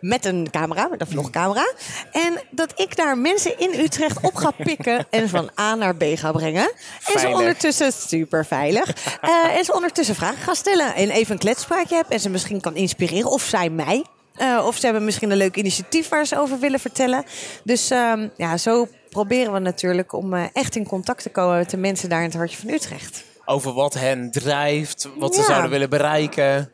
Met 0.00 0.24
een 0.24 0.48
camera, 0.50 0.88
met 0.88 1.00
een 1.00 1.06
vlogcamera. 1.06 1.72
En 2.12 2.40
dat 2.50 2.72
ik 2.80 2.96
daar 2.96 3.18
mensen 3.18 3.58
in 3.58 3.80
Utrecht 3.80 4.20
op 4.22 4.34
ga 4.34 4.50
pikken 4.50 5.06
en 5.10 5.28
van 5.28 5.50
A 5.60 5.74
naar 5.74 5.96
B 5.96 6.04
ga 6.14 6.32
brengen. 6.32 6.72
En 7.14 7.20
ze 7.20 7.28
ondertussen, 7.28 7.92
super 7.92 8.46
veilig. 8.46 8.94
eh, 9.20 9.56
en 9.56 9.64
ze 9.64 9.74
ondertussen 9.74 10.14
vragen 10.14 10.42
gaan 10.42 10.54
stellen. 10.56 10.94
En 10.94 11.10
even 11.10 11.32
een 11.32 11.38
kletspraatje 11.38 11.96
heb 11.96 12.10
en 12.10 12.20
ze 12.20 12.30
misschien 12.30 12.60
kan 12.60 12.76
inspireren. 12.76 13.30
Of 13.30 13.42
zij 13.42 13.70
mij. 13.70 14.04
Eh, 14.36 14.64
of 14.66 14.76
ze 14.76 14.84
hebben 14.84 15.04
misschien 15.04 15.30
een 15.30 15.36
leuk 15.36 15.56
initiatief 15.56 16.08
waar 16.08 16.26
ze 16.26 16.38
over 16.38 16.58
willen 16.58 16.80
vertellen. 16.80 17.24
Dus 17.64 17.90
ehm, 17.90 18.28
ja, 18.36 18.56
zo 18.56 18.88
proberen 19.10 19.52
we 19.52 19.58
natuurlijk 19.58 20.12
om 20.12 20.34
eh, 20.34 20.42
echt 20.52 20.76
in 20.76 20.86
contact 20.86 21.22
te 21.22 21.30
komen 21.30 21.56
met 21.56 21.70
de 21.70 21.76
mensen 21.76 22.08
daar 22.08 22.18
in 22.20 22.26
het 22.26 22.34
hartje 22.36 22.56
van 22.58 22.68
Utrecht. 22.70 23.24
Over 23.44 23.72
wat 23.72 23.94
hen 23.94 24.30
drijft, 24.30 25.08
wat 25.16 25.34
ze 25.34 25.42
zouden 25.42 25.70
willen 25.70 25.90
bereiken. 25.90 26.70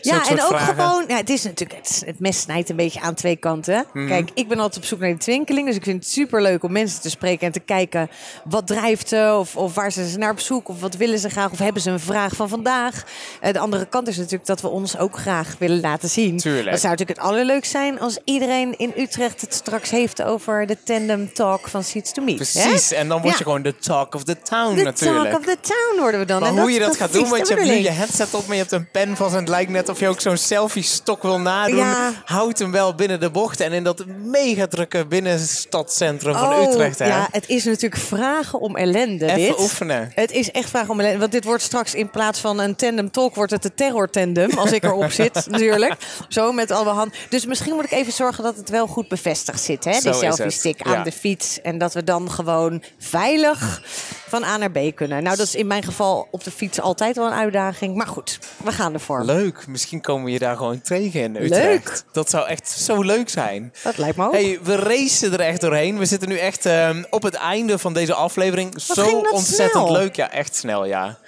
Ja, 0.00 0.28
en 0.28 0.42
ook 0.42 0.48
vragen. 0.48 0.74
gewoon, 0.74 1.04
ja, 1.08 1.16
het 1.16 1.30
is 1.30 1.42
natuurlijk, 1.42 1.78
het, 1.78 2.02
het 2.06 2.20
mes 2.20 2.40
snijdt 2.40 2.68
een 2.70 2.76
beetje 2.76 3.00
aan 3.00 3.14
twee 3.14 3.36
kanten. 3.36 3.84
Mhm. 3.92 4.06
Kijk, 4.06 4.30
ik 4.34 4.48
ben 4.48 4.58
altijd 4.58 4.76
op 4.82 4.88
zoek 4.88 4.98
naar 4.98 5.08
die 5.08 5.18
twinkeling, 5.18 5.66
dus 5.66 5.76
ik 5.76 5.84
vind 5.84 6.02
het 6.04 6.12
super 6.12 6.42
leuk 6.42 6.62
om 6.62 6.72
mensen 6.72 7.00
te 7.00 7.10
spreken 7.10 7.46
en 7.46 7.52
te 7.52 7.60
kijken 7.60 8.10
wat 8.44 8.66
drijft 8.66 9.08
ze, 9.08 9.36
of, 9.38 9.56
of 9.56 9.74
waar 9.74 9.92
zijn 9.92 10.06
ze 10.06 10.18
naar 10.18 10.30
op 10.30 10.40
zoek, 10.40 10.68
of 10.68 10.80
wat 10.80 10.96
willen 10.96 11.18
ze 11.18 11.28
graag, 11.28 11.50
of 11.50 11.58
hebben 11.58 11.82
ze 11.82 11.90
een 11.90 12.00
vraag 12.00 12.32
van 12.36 12.48
vandaag. 12.48 13.04
Eh, 13.40 13.52
de 13.52 13.58
andere 13.58 13.86
kant 13.86 14.08
is 14.08 14.16
natuurlijk 14.16 14.46
dat 14.46 14.60
we 14.60 14.68
ons 14.68 14.98
ook 14.98 15.16
graag 15.18 15.54
willen 15.58 15.80
laten 15.80 16.08
zien. 16.08 16.36
Tuurlijk. 16.38 16.70
Dat 16.70 16.80
zou 16.80 16.92
natuurlijk 16.92 17.18
het 17.18 17.28
allerleukst 17.28 17.70
zijn 17.70 18.00
als 18.00 18.18
iedereen 18.24 18.78
in 18.78 18.92
Utrecht 18.96 19.40
het 19.40 19.54
straks 19.54 19.90
heeft 19.90 20.22
over 20.22 20.66
de 20.66 20.76
tandem 20.84 21.32
talk 21.32 21.68
van 21.68 21.84
Seats 21.84 22.12
to 22.12 22.22
Meet. 22.22 22.38
hè? 22.54 22.62
Precies, 22.68 22.92
en 22.92 23.08
dan 23.08 23.20
word 23.20 23.32
je 23.32 23.38
Ja. 23.38 23.44
gewoon 23.44 23.62
de 23.62 23.76
talk 23.76 24.14
of 24.14 24.24
the 24.24 24.40
town 24.42 24.74
De 24.76 24.82
natuurlijk. 24.82 25.30
talk 25.30 25.38
of 25.40 25.46
the 25.46 25.56
town 25.60 26.00
worden 26.00 26.20
we 26.20 26.26
dan. 26.26 26.40
Maar 26.40 26.48
En 26.50 26.58
hoe 26.58 26.70
je 26.72 26.78
dat, 26.78 26.96
gaat 26.96 27.12
doen, 27.12 27.22
de 27.22 27.28
want 27.28 27.48
je 27.48 27.54
hebt 27.54 27.66
nu 27.66 27.74
je 27.74 27.90
headset 27.90 28.34
op, 28.34 28.46
maar 28.46 28.56
je 28.56 28.60
hebt 28.60 28.72
een 28.72 28.90
pen 28.90 29.16
vast 29.16 29.32
en 29.34 29.38
het 29.40 29.48
lijkt 29.48 29.67
net 29.68 29.88
of 29.88 30.00
je 30.00 30.08
ook 30.08 30.20
zo'n 30.20 30.36
selfie-stok 30.36 31.22
wil 31.22 31.40
nadoen. 31.40 31.76
Ja. 31.76 32.12
Houd 32.24 32.58
hem 32.58 32.70
wel 32.72 32.94
binnen 32.94 33.20
de 33.20 33.30
bocht 33.30 33.60
en 33.60 33.72
in 33.72 33.84
dat 33.84 34.04
mega 34.24 34.66
drukke 34.66 35.06
binnenstadcentrum 35.06 36.34
van 36.34 36.52
Oh, 36.52 36.62
Utrecht. 36.68 36.98
Hè? 36.98 37.06
Ja, 37.06 37.28
het 37.30 37.48
is 37.48 37.64
natuurlijk 37.64 38.02
vragen 38.02 38.60
om 38.60 38.76
ellende. 38.76 39.26
Even 39.26 39.36
dit. 39.40 39.60
oefenen. 39.60 40.10
Het 40.14 40.30
is 40.32 40.50
echt 40.50 40.68
vragen 40.68 40.90
om 40.90 41.00
ellende. 41.00 41.18
Want 41.18 41.32
dit 41.32 41.44
wordt 41.44 41.62
straks 41.62 41.94
in 41.94 42.10
plaats 42.10 42.40
van 42.40 42.58
een 42.60 42.76
tandem 42.76 43.10
talk, 43.10 43.34
wordt 43.34 43.50
het 43.52 43.62
de 43.62 43.74
terror 43.74 44.10
tandem. 44.10 44.50
Als 44.58 44.72
ik 44.72 44.82
erop 44.84 45.10
zit, 45.10 45.46
natuurlijk. 45.50 45.94
Zo 46.28 46.52
met 46.52 46.70
alle 46.70 46.90
hand. 46.90 47.14
Dus 47.28 47.46
misschien 47.46 47.74
moet 47.74 47.84
ik 47.84 47.90
even 47.92 48.12
zorgen 48.12 48.44
dat 48.44 48.56
het 48.56 48.68
wel 48.68 48.86
goed 48.86 49.08
bevestigd 49.08 49.60
zit. 49.60 49.84
Hè? 49.84 49.90
Die 49.90 49.98
is 50.00 50.04
het. 50.04 50.16
selfie 50.16 50.50
stick 50.50 50.82
aan 50.82 50.92
Ja. 50.92 51.02
de 51.02 51.12
fiets. 51.12 51.60
En 51.62 51.78
dat 51.78 51.94
we 51.94 52.04
dan 52.04 52.30
gewoon 52.30 52.82
veilig 52.98 53.82
van 54.28 54.44
A 54.44 54.56
naar 54.56 54.70
B 54.70 54.78
kunnen. 54.94 55.22
Nou, 55.22 55.36
dat 55.36 55.46
is 55.46 55.54
in 55.54 55.66
mijn 55.66 55.82
geval 55.82 56.28
op 56.30 56.44
de 56.44 56.50
fiets 56.50 56.80
altijd 56.80 57.16
wel 57.16 57.26
een 57.26 57.32
uitdaging. 57.32 57.96
Maar 57.96 58.06
goed, 58.06 58.38
we 58.64 58.72
gaan 58.72 58.92
ervoor. 58.94 59.24
Leuk, 59.24 59.57
misschien 59.66 60.00
komen 60.00 60.24
we 60.24 60.30
je 60.30 60.38
daar 60.38 60.56
gewoon 60.56 60.80
tegen 60.80 61.20
in 61.20 61.36
Utrecht. 61.36 61.62
Leuk. 61.64 62.02
Dat 62.12 62.30
zou 62.30 62.48
echt 62.48 62.68
zo 62.68 63.02
leuk 63.02 63.28
zijn. 63.28 63.72
Dat 63.82 63.98
lijkt 63.98 64.16
me 64.16 64.26
ook. 64.26 64.32
Hey, 64.32 64.58
we 64.62 64.76
racen 64.76 65.32
er 65.32 65.40
echt 65.40 65.60
doorheen. 65.60 65.98
We 65.98 66.04
zitten 66.04 66.28
nu 66.28 66.38
echt 66.38 66.66
ehm, 66.66 67.04
op 67.10 67.22
het 67.22 67.34
einde 67.34 67.78
van 67.78 67.92
deze 67.92 68.14
aflevering. 68.14 68.80
Zo 68.80 69.18
ontzettend 69.18 69.86
snel. 69.86 69.92
leuk. 69.92 70.16
Ja, 70.16 70.30
echt 70.30 70.56
snel, 70.56 70.84
ja. 70.84 71.18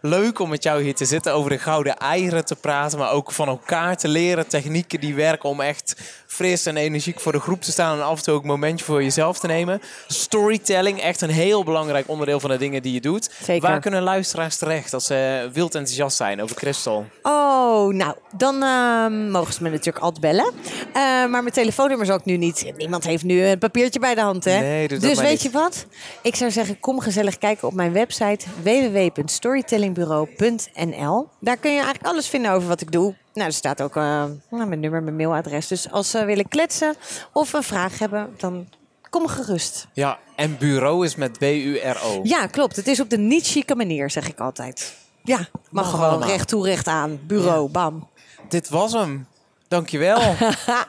Leuk 0.00 0.38
om 0.38 0.48
met 0.48 0.62
jou 0.62 0.82
hier 0.82 0.94
te 0.94 1.04
zitten, 1.04 1.32
over 1.32 1.50
de 1.50 1.58
gouden 1.58 1.96
eieren 1.96 2.44
te 2.44 2.56
praten, 2.56 2.98
maar 2.98 3.10
ook 3.10 3.32
van 3.32 3.48
elkaar 3.48 3.96
te 3.96 4.08
leren. 4.08 4.48
Technieken 4.48 5.00
die 5.00 5.14
werken 5.14 5.48
om 5.48 5.60
echt 5.60 5.94
fris 6.28 6.66
en 6.66 6.76
energiek 6.76 7.20
voor 7.20 7.32
de 7.32 7.40
groep 7.40 7.62
te 7.62 7.70
staan 7.70 7.98
en 7.98 8.04
af 8.04 8.18
en 8.18 8.24
toe 8.24 8.34
ook 8.34 8.42
een 8.42 8.48
momentje 8.48 8.84
voor 8.84 9.02
jezelf 9.02 9.38
te 9.38 9.46
nemen. 9.46 9.80
Storytelling, 10.06 11.00
echt 11.00 11.20
een 11.20 11.30
heel 11.30 11.64
belangrijk 11.64 12.08
onderdeel 12.08 12.40
van 12.40 12.50
de 12.50 12.56
dingen 12.56 12.82
die 12.82 12.92
je 12.92 13.00
doet. 13.00 13.30
Zeker. 13.42 13.68
Waar 13.68 13.80
kunnen 13.80 14.02
luisteraars 14.02 14.56
terecht 14.56 14.94
als 14.94 15.06
ze 15.06 15.48
wild 15.52 15.74
enthousiast 15.74 16.16
zijn 16.16 16.42
over 16.42 16.56
Crystal? 16.56 17.06
Oh, 17.22 17.94
nou, 17.94 18.14
dan 18.36 18.62
ehm, 18.62 19.30
mogen 19.30 19.54
ze 19.54 19.62
me 19.62 19.70
natuurlijk 19.70 20.04
altijd 20.04 20.20
bellen. 20.20 20.52
Eh, 20.92 21.02
maar 21.02 21.30
mijn 21.30 21.50
telefoonnummer 21.50 22.06
zal 22.06 22.16
ik 22.16 22.24
nu 22.24 22.36
niet. 22.36 22.72
Niemand 22.76 23.04
heeft 23.04 23.24
nu 23.24 23.44
een 23.44 23.58
papiertje 23.58 24.00
bij 24.00 24.14
de 24.14 24.20
hand, 24.20 24.44
hè? 24.44 24.58
Nee, 24.58 24.88
dus 24.88 25.00
weet 25.00 25.30
niet. 25.30 25.42
je 25.42 25.50
wat? 25.50 25.86
Ik 26.22 26.34
zou 26.34 26.50
zeggen, 26.50 26.80
kom 26.80 27.00
gezellig 27.00 27.38
kijken 27.38 27.68
op 27.68 27.74
mijn 27.74 27.92
website 27.92 28.46
www.storytellingbureau.nl. 28.62 31.28
Daar 31.40 31.56
kun 31.56 31.70
je 31.70 31.76
eigenlijk 31.76 32.06
alles 32.06 32.28
vinden 32.28 32.52
over 32.52 32.68
wat 32.68 32.80
ik 32.80 32.92
doe. 32.92 33.14
Nou, 33.38 33.50
er 33.50 33.56
staat 33.56 33.82
ook 33.82 33.96
eh, 33.96 34.02
nou, 34.50 34.66
mijn 34.66 34.80
nummer, 34.80 35.02
mijn 35.02 35.16
mailadres. 35.16 35.66
Dus 35.66 35.90
als 35.90 36.10
ze 36.10 36.24
willen 36.24 36.48
kletsen 36.48 36.94
of 37.32 37.52
een 37.52 37.62
vraag 37.62 37.98
hebben, 37.98 38.34
dan 38.36 38.68
kom 39.10 39.26
gerust. 39.26 39.86
Ja, 39.92 40.18
en 40.36 40.56
bureau 40.58 41.04
is 41.04 41.14
met 41.16 41.38
B-U-R-O. 41.38 42.20
Ja, 42.22 42.46
klopt. 42.46 42.76
Het 42.76 42.86
is 42.86 43.00
op 43.00 43.10
de 43.10 43.18
niet 43.18 43.46
chique 43.46 43.74
manier, 43.74 44.10
zeg 44.10 44.28
ik 44.28 44.38
altijd. 44.40 44.94
Ja, 45.22 45.36
mag, 45.38 45.48
Mag 45.70 45.90
gewoon 45.90 46.08
allemaal. 46.08 46.28
recht 46.28 46.48
toe, 46.48 46.64
recht 46.66 46.86
aan. 46.86 47.20
Bureau, 47.26 47.68
bam. 47.70 48.08
Dit 48.48 48.68
was 48.68 48.92
hem. 48.92 49.26
Dankjewel. 49.68 50.18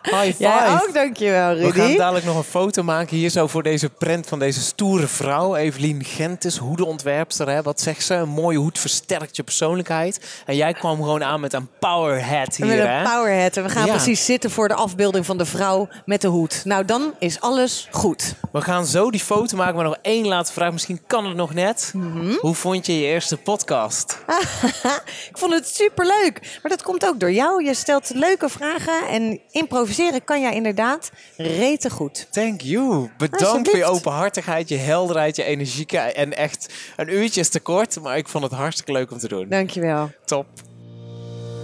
High 0.04 0.26
five. 0.26 0.36
Jij 0.38 0.74
ook, 0.74 0.94
dankjewel, 0.94 1.54
Rudy. 1.54 1.66
We 1.66 1.82
gaan 1.82 1.96
dadelijk 1.98 2.26
nog 2.26 2.38
een 2.38 2.44
foto 2.44 2.84
maken 2.84 3.18
hier 3.18 3.30
zo 3.30 3.48
voor 3.48 3.64
deze 3.64 3.90
prent 3.90 4.28
van 4.28 4.40
deze 4.40 4.62
stoere 4.62 5.08
vrouw. 5.08 5.56
Evelien 5.56 6.04
Gentis, 6.04 6.58
hoedenontwerpster. 6.58 7.50
Hè? 7.50 7.62
Wat 7.62 7.82
zegt 7.82 8.04
ze? 8.06 8.14
Een 8.14 8.30
mooie 8.30 8.58
hoed 8.58 8.80
versterkt 8.80 9.36
je 9.36 9.44
persoonlijkheid. 9.44 10.42
En 10.46 10.56
jij 10.56 10.74
kwam 10.74 10.96
gewoon 10.96 11.24
aan 11.24 11.40
met 11.40 11.54
een 11.54 11.70
power 11.80 12.26
hat 12.26 12.56
hier. 12.56 12.66
met 12.66 12.80
een 12.80 12.88
hè? 12.88 13.04
powerhead. 13.04 13.58
En 13.58 13.64
we 13.64 13.70
gaan 13.70 13.86
Ja. 13.86 13.92
precies 13.94 14.26
zitten 14.26 14.52
voor 14.52 14.68
de 14.68 14.74
afbeelding 14.74 15.26
van 15.26 15.38
de 15.38 15.46
vrouw 15.46 15.88
met 16.06 16.22
de 16.22 16.28
hoed. 16.28 16.62
Nou, 16.66 16.86
dan 16.86 17.14
is 17.20 17.40
alles 17.42 17.88
goed. 17.92 18.34
We 18.52 18.62
gaan 18.62 18.86
zo 18.86 19.12
die 19.12 19.20
foto 19.20 19.58
maken, 19.58 19.76
maar 19.76 19.84
nog 19.84 19.98
één 20.02 20.28
laatste 20.28 20.54
vraag. 20.54 20.72
Misschien 20.72 21.02
kan 21.08 21.26
het 21.26 21.36
nog 21.36 21.54
net. 21.54 21.92
Mhm. 21.96 22.34
Hoe 22.40 22.56
vond 22.56 22.86
je 22.86 23.00
je 23.00 23.06
eerste 23.06 23.38
podcast? 23.38 24.18
ik 25.32 25.38
vond 25.38 25.54
het 25.54 25.68
superleuk. 25.76 26.60
Maar 26.62 26.72
dat 26.72 26.82
komt 26.84 27.06
ook 27.06 27.20
door 27.20 27.32
jou. 27.32 27.64
Je 27.66 27.74
stelt 27.74 28.10
leuke 28.14 28.50
vragen. 28.50 28.68
En 29.10 29.40
improviseren 29.52 30.24
kan 30.24 30.42
jij 30.42 30.54
inderdaad 30.54 31.12
rete 31.38 31.90
goed. 31.90 32.28
Thank 32.32 32.62
you. 32.62 33.10
Bedankt 33.18 33.70
voor 33.70 33.80
je 33.80 33.86
openhartigheid, 33.86 34.70
je 34.70 34.76
helderheid, 34.76 35.36
je 35.36 35.44
energie. 35.44 35.98
En 35.98 36.38
echt, 36.38 36.74
een 36.96 37.14
uurtje 37.14 37.40
is 37.40 37.50
te 37.50 37.60
kort, 37.60 38.02
maar 38.02 38.18
ik 38.18 38.28
vond 38.28 38.44
het 38.44 38.54
hartstikke 38.54 38.92
leuk 38.92 39.12
om 39.12 39.18
te 39.18 39.28
doen. 39.28 39.50
Dankjewel. 39.50 40.12
Top. 40.26 40.46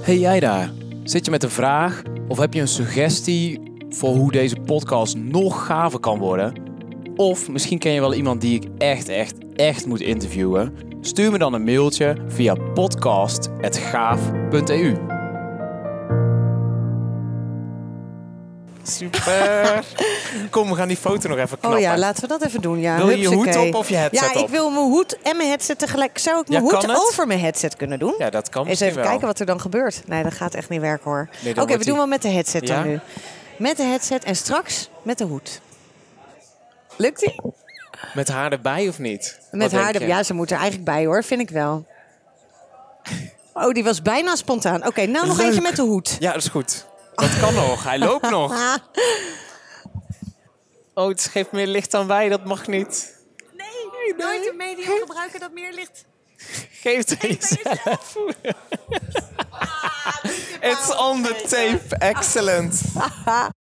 Hey 0.02 0.18
jij 0.18 0.40
daar. 0.40 0.72
Zit 1.04 1.26
je 1.26 1.32
met 1.32 1.44
een 1.44 1.50
vraag 1.50 2.02
of 2.28 2.38
heb 2.38 2.54
je 2.54 2.62
een 2.62 2.68
suggestie 2.68 3.74
voor 3.90 4.16
hoe 4.16 4.32
deze 4.32 4.56
podcast 4.56 5.16
nog 5.16 5.66
gaver 5.66 6.00
kan 6.00 6.20
worden? 6.20 6.54
Of 7.16 7.50
misschien 7.50 7.80
ken 7.80 7.92
je 7.92 8.00
wel 8.00 8.14
iemand 8.14 8.42
die 8.42 8.56
ik 8.56 8.64
echt, 8.78 9.10
echt, 9.10 9.34
echt 9.56 9.86
moet 9.86 10.02
interviewen? 10.02 10.74
Stuur 11.02 11.32
me 11.32 11.38
dan 11.38 11.54
een 11.54 11.64
mailtje 11.64 12.18
via 12.28 12.56
podcast.gaaf.eu. 12.74 15.15
Super. 18.88 19.84
Kom, 20.52 20.70
we 20.70 20.76
gaan 20.76 20.88
die 20.88 20.98
foto 20.98 21.30
nog 21.30 21.38
even 21.38 21.60
knappen. 21.60 21.80
Oh 21.80 21.86
ja, 21.86 21.98
laten 21.98 22.22
we 22.22 22.28
dat 22.28 22.42
even 22.44 22.62
doen. 22.62 22.80
Ja, 22.80 22.98
Wil 22.98 23.10
je 23.10 23.18
je 23.20 23.28
hoed 23.28 23.56
op 23.56 23.74
of 23.76 23.90
je 23.90 23.96
headset 23.96 24.20
Ja, 24.34 24.34
ik 24.40 24.44
op? 24.44 24.50
wil 24.50 24.70
mijn 24.70 24.86
hoed 24.86 25.22
en 25.22 25.38
mijn 25.38 25.50
headset 25.50 25.80
tegelijk. 25.80 26.18
Zou 26.18 26.40
ik 26.42 26.48
mijn 26.48 26.64
Ja, 26.66 26.70
hoed 26.72 26.90
over 26.96 27.28
mijn 27.28 27.40
headset 27.40 27.76
kunnen 27.76 28.00
doen? 28.00 28.16
Ja, 28.18 28.30
dat 28.30 28.50
kan 28.50 28.68
Eens 28.68 28.80
even 28.80 28.96
wel. 28.96 29.06
kijken 29.06 29.28
wat 29.28 29.40
er 29.40 29.46
dan 29.46 29.62
gebeurt. 29.62 30.02
Nee, 30.08 30.24
dat 30.24 30.34
gaat 30.34 30.54
echt 30.54 30.70
niet 30.70 30.82
werken 30.82 31.04
hoor. 31.12 31.30
Nee, 31.44 31.62
Oké, 31.62 31.78
we 31.78 31.86
doen 31.86 31.98
wel 31.98 32.08
met 32.08 32.22
de 32.22 32.30
headset 32.30 32.68
Ja? 32.68 32.76
dan 32.76 32.88
nu. 32.88 33.00
Met 33.58 33.78
de 33.78 33.84
headset 33.84 34.24
en 34.24 34.36
straks 34.36 34.90
met 35.02 35.18
de 35.18 35.24
hoed. 35.24 35.62
Lukt 36.96 37.20
die? 37.20 37.36
Met 38.14 38.28
haar 38.28 38.52
erbij 38.52 38.88
of 38.88 39.00
niet? 39.00 39.40
Met 39.52 39.72
Wat 39.72 39.82
haar, 39.82 39.94
je? 40.00 40.08
ja, 40.08 40.24
ze 40.24 40.34
moet 40.34 40.52
er 40.52 40.58
eigenlijk 40.58 40.86
bij 40.86 41.06
hoor, 41.06 41.24
vind 41.24 41.42
ik 41.42 41.50
wel. 41.50 41.86
Oh, 43.58 43.72
die 43.72 43.84
was 43.84 44.02
bijna 44.02 44.36
spontaan. 44.36 44.86
Oké, 44.88 45.06
nou 45.06 45.28
nog 45.28 45.38
Leuk. 45.38 45.46
eentje 45.46 45.62
met 45.62 45.76
de 45.76 45.82
hoed. 45.82 46.16
Ja, 46.20 46.32
dat 46.34 46.42
is 46.42 46.48
goed. 46.48 46.86
Dat 47.16 47.40
kan 47.40 47.54
nog. 47.54 47.84
Hij 47.84 48.00
loopt 48.00 48.30
nog. 48.30 48.54
Oh, 50.98 51.08
het 51.08 51.28
geeft 51.32 51.52
meer 51.52 51.68
licht 51.68 51.92
dan 51.92 52.08
wij. 52.08 52.30
Dat 52.30 52.46
mag 52.46 52.68
niet. 52.68 53.16
nee, 53.54 54.16
nooit 54.18 54.50
een 54.50 54.58
medium 54.58 54.98
gebruiken 55.00 55.40
dat 55.40 55.52
meer 55.52 55.74
licht. 55.74 56.06
Geef 56.72 56.98
het 56.98 57.24
aan 57.24 57.30
jezelf. 57.30 58.16
It's 60.62 60.96
on 60.96 61.24
the 61.24 61.44
tape. 61.48 61.98
Excellent. 61.98 62.82